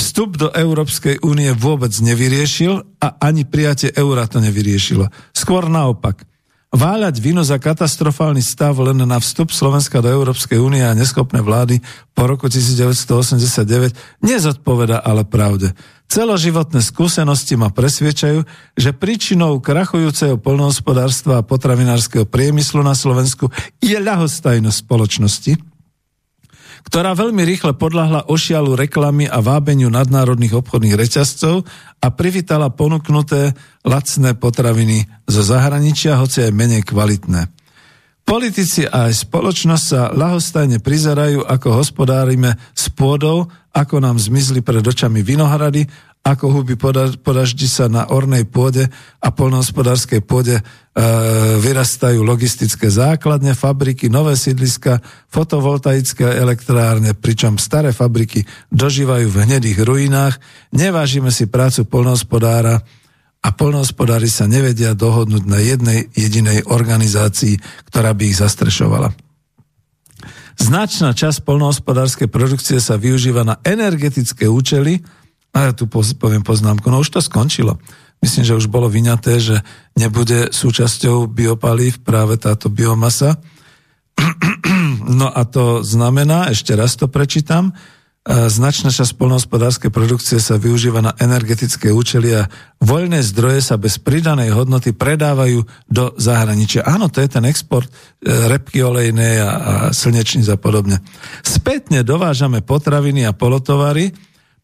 Vstup 0.01 0.41
do 0.41 0.49
Európskej 0.49 1.21
únie 1.21 1.53
vôbec 1.53 1.93
nevyriešil 1.93 3.05
a 3.05 3.21
ani 3.21 3.45
prijatie 3.45 3.93
eura 3.93 4.25
to 4.25 4.41
nevyriešilo. 4.41 5.13
Skôr 5.37 5.69
naopak. 5.69 6.25
Váľať 6.73 7.21
vinu 7.21 7.45
za 7.45 7.61
katastrofálny 7.61 8.41
stav 8.41 8.81
len 8.81 8.97
na 9.05 9.21
vstup 9.21 9.53
Slovenska 9.53 10.01
do 10.01 10.09
Európskej 10.09 10.57
únie 10.57 10.81
a 10.81 10.97
neschopné 10.97 11.45
vlády 11.45 11.85
po 12.17 12.25
roku 12.25 12.49
1989 12.49 14.25
nezodpoveda 14.25 15.05
ale 15.05 15.29
pravde. 15.29 15.77
Celoživotné 16.09 16.81
skúsenosti 16.81 17.61
ma 17.61 17.69
presviečajú, 17.69 18.47
že 18.81 18.97
príčinou 18.97 19.61
krachujúceho 19.61 20.41
polnohospodárstva 20.41 21.43
a 21.43 21.47
potravinárskeho 21.47 22.25
priemyslu 22.25 22.81
na 22.81 22.97
Slovensku 22.97 23.53
je 23.85 24.01
ľahostajnosť 24.01 24.79
spoločnosti, 24.81 25.70
ktorá 26.87 27.13
veľmi 27.13 27.43
rýchle 27.45 27.77
podľahla 27.77 28.31
ošialu 28.31 28.77
reklamy 28.77 29.29
a 29.29 29.43
vábeniu 29.45 29.93
nadnárodných 29.93 30.57
obchodných 30.61 30.97
reťazcov 30.97 31.65
a 32.01 32.07
privítala 32.13 32.73
ponúknuté 32.73 33.53
lacné 33.85 34.37
potraviny 34.37 35.09
zo 35.29 35.43
zahraničia, 35.45 36.21
hoci 36.21 36.49
aj 36.49 36.53
menej 36.57 36.83
kvalitné. 36.87 37.51
Politici 38.31 38.87
a 38.87 39.11
aj 39.11 39.27
spoločnosť 39.27 39.85
sa 39.85 40.15
lahostajne 40.15 40.79
prizerajú, 40.79 41.43
ako 41.43 41.83
hospodárime 41.83 42.55
s 42.77 42.87
pôdou, 42.93 43.51
ako 43.75 43.99
nám 43.99 44.23
zmizli 44.23 44.63
pred 44.63 44.87
očami 44.87 45.25
vinohrady 45.27 45.83
ako 46.21 46.53
huby 46.53 46.77
podaždi 47.25 47.65
sa 47.65 47.89
na 47.89 48.05
ornej 48.13 48.45
pôde 48.45 48.85
a 49.25 49.29
polnohospodárskej 49.33 50.21
pôde 50.21 50.61
e, 50.61 50.63
vyrastajú 51.57 52.21
logistické 52.21 52.93
základne, 52.93 53.57
fabriky, 53.57 54.13
nové 54.13 54.37
sídliska, 54.37 55.01
fotovoltaické 55.33 56.29
elektrárne, 56.29 57.17
pričom 57.17 57.57
staré 57.57 57.97
fabriky 57.97 58.45
dožívajú 58.69 59.33
v 59.33 59.41
hnedých 59.49 59.81
ruinách. 59.81 60.37
Nevážime 60.77 61.33
si 61.33 61.49
prácu 61.49 61.89
polnohospodára 61.89 62.85
a 63.41 63.49
polnohospodári 63.57 64.29
sa 64.29 64.45
nevedia 64.45 64.93
dohodnúť 64.93 65.45
na 65.49 65.57
jednej 65.65 66.13
jedinej 66.13 66.69
organizácii, 66.69 67.57
ktorá 67.89 68.13
by 68.13 68.29
ich 68.29 68.37
zastrešovala. 68.37 69.17
Značná 70.61 71.17
časť 71.17 71.49
polnohospodárskej 71.49 72.29
produkcie 72.29 72.77
sa 72.85 73.01
využíva 73.01 73.49
na 73.49 73.57
energetické 73.65 74.45
účely, 74.45 75.01
a 75.51 75.71
ja 75.71 75.73
tu 75.75 75.91
poviem 75.91 76.47
poznámku, 76.47 76.87
no 76.91 77.03
už 77.03 77.11
to 77.11 77.21
skončilo. 77.21 77.79
Myslím, 78.21 78.45
že 78.45 78.59
už 78.59 78.69
bolo 78.69 78.87
vyňaté, 78.93 79.41
že 79.41 79.57
nebude 79.97 80.53
súčasťou 80.53 81.27
biopalív 81.27 82.05
práve 82.05 82.37
táto 82.37 82.69
biomasa. 82.69 83.39
No 85.11 85.27
a 85.27 85.43
to 85.43 85.83
znamená, 85.83 86.55
ešte 86.55 86.79
raz 86.79 86.95
to 86.95 87.11
prečítam, 87.11 87.75
značná 88.29 88.93
časť 88.93 89.17
polnohospodárskej 89.17 89.89
produkcie 89.89 90.37
sa 90.37 90.61
využíva 90.61 91.01
na 91.01 91.17
energetické 91.17 91.89
účely 91.89 92.37
a 92.37 92.53
voľné 92.77 93.25
zdroje 93.25 93.65
sa 93.65 93.81
bez 93.81 93.97
pridanej 93.97 94.53
hodnoty 94.53 94.93
predávajú 94.93 95.65
do 95.89 96.13
zahraničia. 96.21 96.85
Áno, 96.85 97.09
to 97.09 97.25
je 97.25 97.33
ten 97.33 97.49
export 97.49 97.89
e, 97.89 97.93
repky 98.29 98.85
olejnej 98.85 99.41
a, 99.41 99.49
a 99.49 99.73
slnečníc 99.97 100.53
a 100.53 100.61
podobne. 100.61 101.01
Spätne 101.41 102.05
dovážame 102.05 102.61
potraviny 102.61 103.25
a 103.25 103.33
polotovary, 103.33 104.13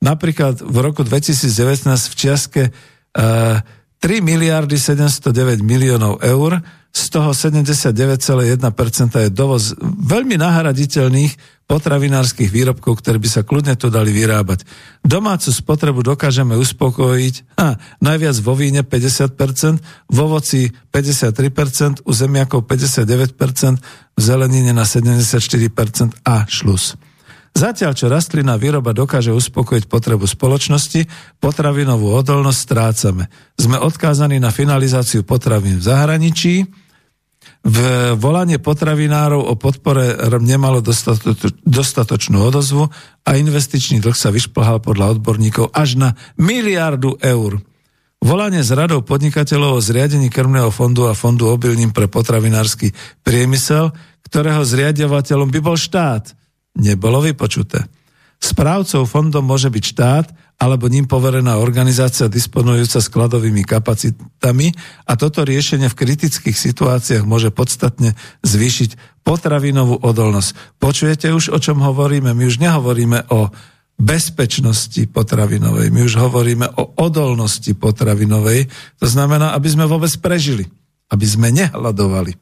napríklad 0.03 0.61
v 0.61 0.77
roku 0.83 1.03
2019 1.03 1.87
v 1.87 2.15
Čiaske 2.15 2.63
uh, 2.71 3.61
3 4.01 4.21
miliardy 4.21 4.77
709 4.77 5.65
miliónov 5.65 6.21
eur, 6.21 6.61
z 6.97 7.13
toho 7.13 7.37
79,1% 7.37 8.57
je 9.21 9.29
dovoz 9.29 9.77
veľmi 9.85 10.41
nahraditeľných 10.41 11.61
potravinárskych 11.69 12.49
výrobkov, 12.49 13.05
ktoré 13.05 13.21
by 13.21 13.29
sa 13.29 13.43
kľudne 13.45 13.77
tu 13.77 13.93
dali 13.93 14.17
vyrábať. 14.17 14.65
Domácu 15.05 15.53
spotrebu 15.53 16.01
dokážeme 16.01 16.57
uspokojiť 16.57 17.59
a 17.61 17.77
najviac 18.01 18.37
vo 18.41 18.57
víne 18.57 18.81
50%, 18.81 20.09
v 20.09 20.19
ovoci 20.25 20.73
53%, 20.89 22.07
u 22.09 22.13
zemiakov 22.17 22.65
59%, 22.65 24.17
v 24.17 24.21
zelenine 24.23 24.73
na 24.73 24.89
74% 24.89 26.17
a 26.25 26.49
šlus. 26.49 26.97
Zatiaľ, 27.57 27.97
čo 27.97 28.13
rastlinná 28.13 28.61
výroba 28.61 28.93
dokáže 28.93 29.33
uspokojiť 29.33 29.89
potrebu 29.89 30.29
spoločnosti, 30.29 31.09
potravinovú 31.41 32.13
odolnosť 32.13 32.61
strácame. 32.61 33.33
Sme 33.57 33.81
odkázaní 33.81 34.37
na 34.37 34.53
finalizáciu 34.53 35.25
potravín 35.25 35.81
v 35.81 35.87
zahraničí, 35.89 36.69
v 37.67 37.79
volanie 38.21 38.61
potravinárov 38.61 39.41
o 39.41 39.55
podpore 39.57 40.21
nemalo 40.37 40.85
dostatočnú 41.65 42.39
odozvu 42.45 42.93
a 43.25 43.31
investičný 43.41 44.05
dlh 44.05 44.15
sa 44.15 44.29
vyšplhal 44.29 44.85
podľa 44.85 45.17
odborníkov 45.17 45.73
až 45.73 45.97
na 45.97 46.13
miliardu 46.37 47.17
eur. 47.25 47.57
Volanie 48.21 48.61
z 48.61 48.71
radou 48.77 49.01
podnikateľov 49.01 49.81
o 49.81 49.85
zriadení 49.85 50.29
krmného 50.29 50.69
fondu 50.69 51.09
a 51.09 51.17
fondu 51.17 51.49
obilním 51.49 51.91
pre 51.91 52.05
potravinársky 52.05 52.93
priemysel, 53.25 53.97
ktorého 54.29 54.61
zriadovateľom 54.61 55.49
by 55.49 55.61
bol 55.65 55.81
štát– 55.81 56.31
nebolo 56.77 57.25
vypočuté. 57.25 57.85
Správcov 58.37 59.09
fondom 59.09 59.49
môže 59.49 59.73
byť 59.73 59.85
štát 59.97 60.27
alebo 60.61 60.89
ním 60.89 61.09
poverená 61.09 61.57
organizácia 61.57 62.29
disponujúca 62.29 63.01
skladovými 63.01 63.65
kapacitami 63.65 64.77
a 65.09 65.13
toto 65.17 65.45
riešenie 65.45 65.89
v 65.89 65.99
kritických 65.99 66.57
situáciách 66.57 67.25
môže 67.25 67.49
podstatne 67.49 68.13
zvýšiť 68.45 69.21
potravinovú 69.25 70.01
odolnosť. 70.01 70.81
Počujete 70.81 71.33
už, 71.33 71.53
o 71.53 71.59
čom 71.61 71.81
hovoríme? 71.81 72.33
My 72.37 72.45
už 72.45 72.61
nehovoríme 72.61 73.29
o 73.33 73.53
bezpečnosti 73.97 75.09
potravinovej, 75.09 75.89
my 75.89 76.05
už 76.05 76.21
hovoríme 76.21 76.69
o 76.77 76.93
odolnosti 77.01 77.73
potravinovej, 77.73 78.69
to 79.01 79.07
znamená, 79.09 79.57
aby 79.57 79.69
sme 79.73 79.89
vôbec 79.89 80.13
prežili, 80.21 80.69
aby 81.09 81.25
sme 81.25 81.49
nehľadovali. 81.49 82.37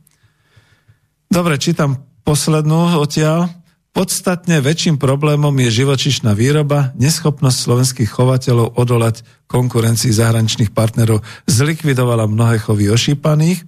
Dobre, 1.30 1.54
čítam 1.62 2.02
poslednú 2.26 2.98
odtiaľ. 2.98 3.63
Podstatne 3.94 4.58
väčším 4.58 4.98
problémom 4.98 5.54
je 5.54 5.70
živočišná 5.70 6.34
výroba, 6.34 6.90
neschopnosť 6.98 7.54
slovenských 7.54 8.10
chovateľov 8.10 8.74
odolať 8.74 9.22
konkurencii 9.46 10.10
zahraničných 10.10 10.74
partnerov 10.74 11.22
zlikvidovala 11.46 12.26
mnohé 12.26 12.58
chovy 12.58 12.90
ošípaných 12.90 13.62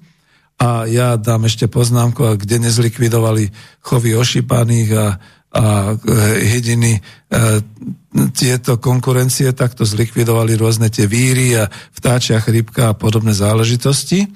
a 0.59 0.83
ja 0.91 1.14
dám 1.14 1.47
ešte 1.47 1.70
poznámku, 1.70 2.43
kde 2.43 2.59
nezlikvidovali 2.59 3.55
chovy 3.87 4.18
ošípaných 4.18 4.89
a, 4.99 5.07
a 5.55 5.64
e, 5.95 6.18
hydiny 6.43 6.99
e, 6.99 7.01
tieto 8.35 8.83
konkurencie, 8.83 9.55
tak 9.55 9.79
to 9.79 9.87
zlikvidovali 9.87 10.59
rôzne 10.59 10.91
tie 10.91 11.07
víry 11.07 11.55
a 11.55 11.70
vtáčia 11.95 12.43
chrypka 12.43 12.91
a 12.91 12.99
podobné 12.99 13.31
záležitosti. 13.31 14.27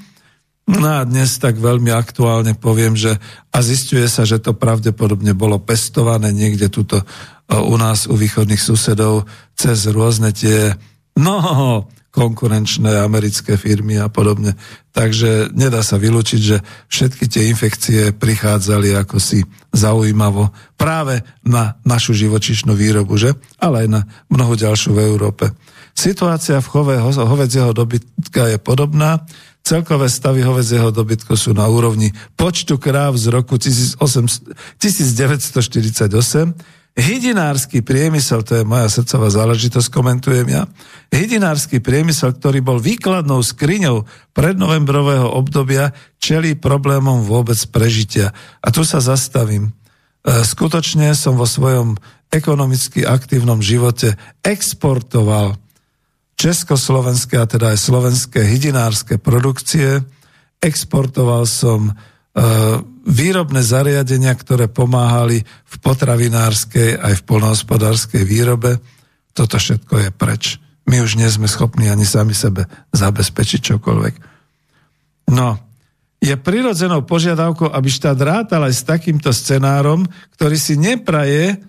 No 0.71 1.03
a 1.03 1.03
dnes 1.03 1.35
tak 1.43 1.59
veľmi 1.59 1.91
aktuálne 1.91 2.55
poviem, 2.55 2.95
že 2.95 3.19
a 3.51 3.59
zistuje 3.59 4.07
sa, 4.07 4.23
že 4.23 4.39
to 4.39 4.55
pravdepodobne 4.55 5.35
bolo 5.35 5.59
pestované 5.59 6.31
niekde 6.31 6.71
tuto 6.71 7.03
e, 7.03 7.05
u 7.59 7.75
nás, 7.75 8.07
u 8.07 8.15
východných 8.15 8.61
susedov, 8.61 9.27
cez 9.59 9.91
rôzne 9.91 10.31
tie, 10.31 10.79
no, 11.19 11.35
konkurenčné 12.11 13.03
americké 13.03 13.55
firmy 13.55 13.99
a 13.99 14.11
podobne. 14.11 14.59
Takže 14.91 15.55
nedá 15.55 15.83
sa 15.87 15.99
vylúčiť, 15.99 16.41
že 16.43 16.59
všetky 16.91 17.25
tie 17.31 17.43
infekcie 17.51 18.01
prichádzali 18.15 18.95
ako 18.99 19.23
si 19.23 19.47
zaujímavo 19.71 20.51
práve 20.75 21.23
na 21.47 21.79
našu 21.87 22.15
živočišnú 22.15 22.75
výrobu, 22.75 23.15
že? 23.15 23.39
Ale 23.63 23.87
aj 23.87 23.89
na 23.91 24.01
mnoho 24.27 24.59
ďalšiu 24.59 24.91
v 24.95 25.07
Európe. 25.07 25.55
Situácia 25.95 26.59
v 26.59 26.71
chove 26.71 26.95
hovedzieho 26.99 27.71
dobytka 27.71 28.51
je 28.51 28.59
podobná. 28.59 29.23
Celkové 29.71 30.11
stavy 30.11 30.43
hovedzieho 30.43 30.91
dobytku 30.91 31.39
sú 31.39 31.55
na 31.55 31.71
úrovni 31.71 32.11
počtu 32.35 32.75
kráv 32.75 33.15
z 33.15 33.31
roku 33.31 33.55
1948. 33.55 34.83
Hydinársky 36.99 37.79
priemysel, 37.79 38.43
to 38.43 38.59
je 38.59 38.67
moja 38.67 38.91
srdcová 38.91 39.31
záležitosť, 39.31 39.95
komentujem 39.95 40.43
ja, 40.51 40.67
hydinársky 41.15 41.79
priemysel, 41.79 42.35
ktorý 42.35 42.67
bol 42.67 42.83
výkladnou 42.83 43.47
skriňou 43.47 44.11
prednovembrového 44.35 45.31
obdobia, 45.31 45.95
čelí 46.19 46.59
problémom 46.59 47.23
vôbec 47.23 47.63
prežitia. 47.71 48.35
A 48.59 48.75
tu 48.75 48.83
sa 48.83 48.99
zastavím. 48.99 49.71
E, 49.71 50.43
skutočne 50.43 51.15
som 51.15 51.39
vo 51.39 51.47
svojom 51.47 51.95
ekonomicky 52.35 53.07
aktívnom 53.07 53.63
živote 53.63 54.19
exportoval 54.43 55.55
československé 56.41 57.37
a 57.37 57.45
teda 57.45 57.77
aj 57.77 57.79
slovenské 57.85 58.41
hydinárske 58.41 59.21
produkcie. 59.21 60.01
Exportoval 60.57 61.45
som 61.45 61.93
e, 61.93 61.93
výrobné 63.05 63.61
zariadenia, 63.61 64.33
ktoré 64.33 64.73
pomáhali 64.73 65.45
v 65.45 65.75
potravinárskej 65.85 66.97
aj 66.97 67.21
v 67.21 67.27
polnohospodárskej 67.29 68.25
výrobe. 68.25 68.81
Toto 69.37 69.61
všetko 69.61 69.95
je 70.01 70.11
preč. 70.17 70.57
My 70.89 71.05
už 71.05 71.21
nie 71.21 71.29
sme 71.29 71.45
schopní 71.45 71.93
ani 71.93 72.09
sami 72.09 72.33
sebe 72.33 72.65
zabezpečiť 72.97 73.77
čokoľvek. 73.77 74.15
No, 75.37 75.61
je 76.21 76.35
prirodzenou 76.37 77.05
požiadavkou, 77.05 77.69
aby 77.69 77.89
štát 77.89 78.19
rátal 78.21 78.65
aj 78.65 78.75
s 78.81 78.83
takýmto 78.89 79.29
scenárom, 79.33 80.09
ktorý 80.37 80.57
si 80.57 80.81
nepraje 80.81 81.61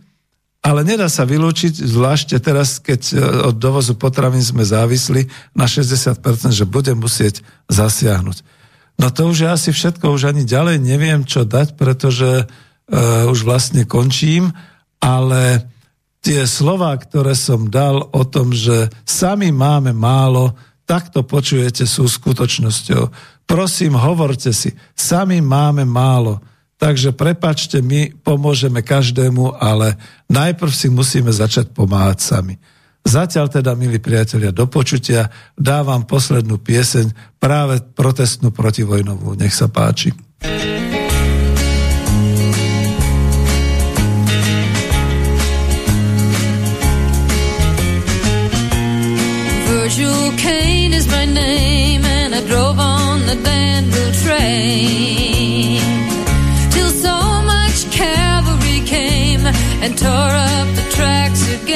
ale 0.62 0.86
nedá 0.86 1.10
sa 1.10 1.26
vylúčiť, 1.26 1.74
zvlášte 1.74 2.38
teraz, 2.38 2.78
keď 2.78 3.02
e, 3.12 3.16
od 3.50 3.58
dovozu 3.58 3.98
potravín 3.98 4.46
sme 4.46 4.62
závisli 4.62 5.26
na 5.58 5.66
60%, 5.66 6.22
že 6.54 6.70
bude 6.70 6.94
musieť 6.94 7.42
zasiahnuť. 7.66 8.46
No 9.02 9.10
to 9.10 9.34
už 9.34 9.38
je 9.42 9.50
asi 9.50 9.70
všetko, 9.74 10.14
už 10.14 10.30
ani 10.30 10.46
ďalej 10.46 10.78
neviem, 10.78 11.26
čo 11.26 11.42
dať, 11.42 11.74
pretože 11.74 12.46
uh, 12.46 13.32
už 13.34 13.50
vlastne 13.50 13.82
končím, 13.90 14.54
ale 15.02 15.66
tie 16.22 16.46
slova, 16.46 16.94
ktoré 17.02 17.34
som 17.34 17.66
dal 17.66 17.98
o 18.14 18.24
tom, 18.30 18.54
že 18.54 18.94
sami 19.02 19.50
máme 19.50 19.90
málo, 19.90 20.54
tak 20.86 21.10
to 21.10 21.26
počujete 21.26 21.90
sú 21.90 22.06
skutočnosťou. 22.06 23.10
Prosím, 23.50 23.98
hovorte 23.98 24.54
si, 24.54 24.70
sami 24.94 25.42
máme 25.42 25.82
málo. 25.82 26.38
Takže 26.82 27.14
prepačte, 27.14 27.78
my 27.78 28.10
pomôžeme 28.26 28.82
každému, 28.82 29.54
ale 29.62 30.02
najprv 30.34 30.74
si 30.74 30.90
musíme 30.90 31.30
začať 31.30 31.70
pomáhať 31.78 32.26
sami. 32.26 32.58
Zatiaľ 33.06 33.54
teda, 33.54 33.78
milí 33.78 34.02
priatelia, 34.02 34.50
do 34.50 34.66
počutia 34.66 35.30
dávam 35.54 36.02
poslednú 36.10 36.58
pieseň, 36.58 37.38
práve 37.38 37.86
protestnú 37.94 38.50
protivojnovú. 38.50 39.38
Nech 39.38 39.54
sa 39.54 39.70
páči. 39.70 40.10
Virgil 49.70 50.34
Kane 50.42 50.98
is 50.98 51.06
my 51.06 51.30
name 51.30 52.02
and 52.10 52.34
I 52.34 52.42
drove 52.50 52.82
on 52.82 53.30
the 53.30 53.38
Danville 53.38 54.14
train 54.26 55.31
and 59.84 59.98
tore 59.98 60.36
up 60.54 60.68
the 60.76 60.86
tracks 60.96 61.42
again. 61.62 61.76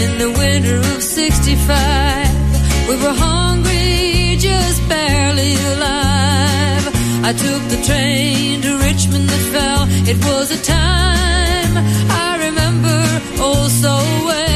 In 0.00 0.18
the 0.18 0.30
winter 0.38 0.78
of 0.94 1.02
65, 1.02 2.88
we 2.88 2.94
were 3.02 3.16
hungry, 3.28 4.36
just 4.38 4.86
barely 4.88 5.54
alive. 5.72 6.84
I 7.24 7.32
took 7.32 7.62
the 7.74 7.80
train 7.88 8.60
to 8.62 8.76
Richmond 8.88 9.28
that 9.30 9.44
fell. 9.52 9.86
It 10.12 10.18
was 10.28 10.50
a 10.50 10.60
time 10.62 11.72
I 12.26 12.30
remember 12.46 12.98
oh 13.40 13.68
so 13.68 13.96
well. 14.26 14.47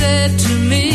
Said 0.00 0.30
to 0.46 0.52
me, 0.72 0.86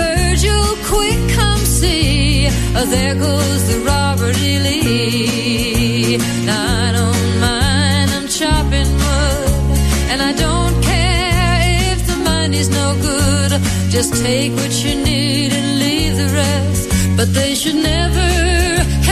Virgil, 0.00 0.64
quick, 0.90 1.20
come 1.38 1.62
see. 1.80 2.48
Oh, 2.78 2.86
there 2.96 3.14
goes 3.14 3.60
the 3.70 3.78
Robert 3.92 4.36
E. 4.50 4.54
Lee. 4.66 6.16
Now, 6.48 6.62
I 6.86 6.88
don't 6.98 7.30
mind, 7.48 8.08
I'm 8.16 8.28
chopping 8.40 8.90
wood. 9.02 9.78
And 10.10 10.20
I 10.30 10.32
don't 10.44 10.76
care 10.92 11.60
if 11.92 11.98
the 12.10 12.18
money's 12.32 12.70
no 12.80 12.86
good. 13.10 13.50
Just 13.96 14.10
take 14.24 14.52
what 14.60 14.72
you 14.84 14.92
need 15.10 15.50
and 15.58 15.68
leave 15.84 16.14
the 16.22 16.30
rest. 16.42 16.84
But 17.18 17.28
they 17.38 17.52
should 17.60 17.80
never 17.94 18.30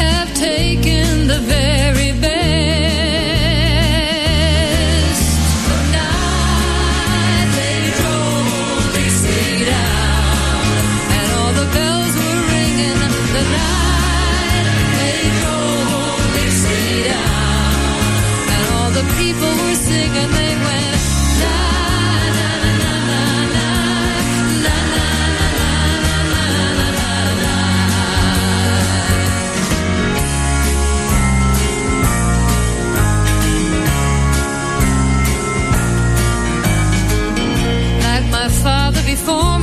have 0.00 0.28
taken 0.50 1.26
the 1.32 1.40
very 1.56 1.97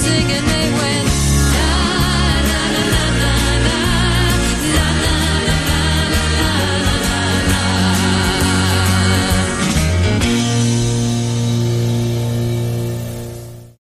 singing 0.00 0.59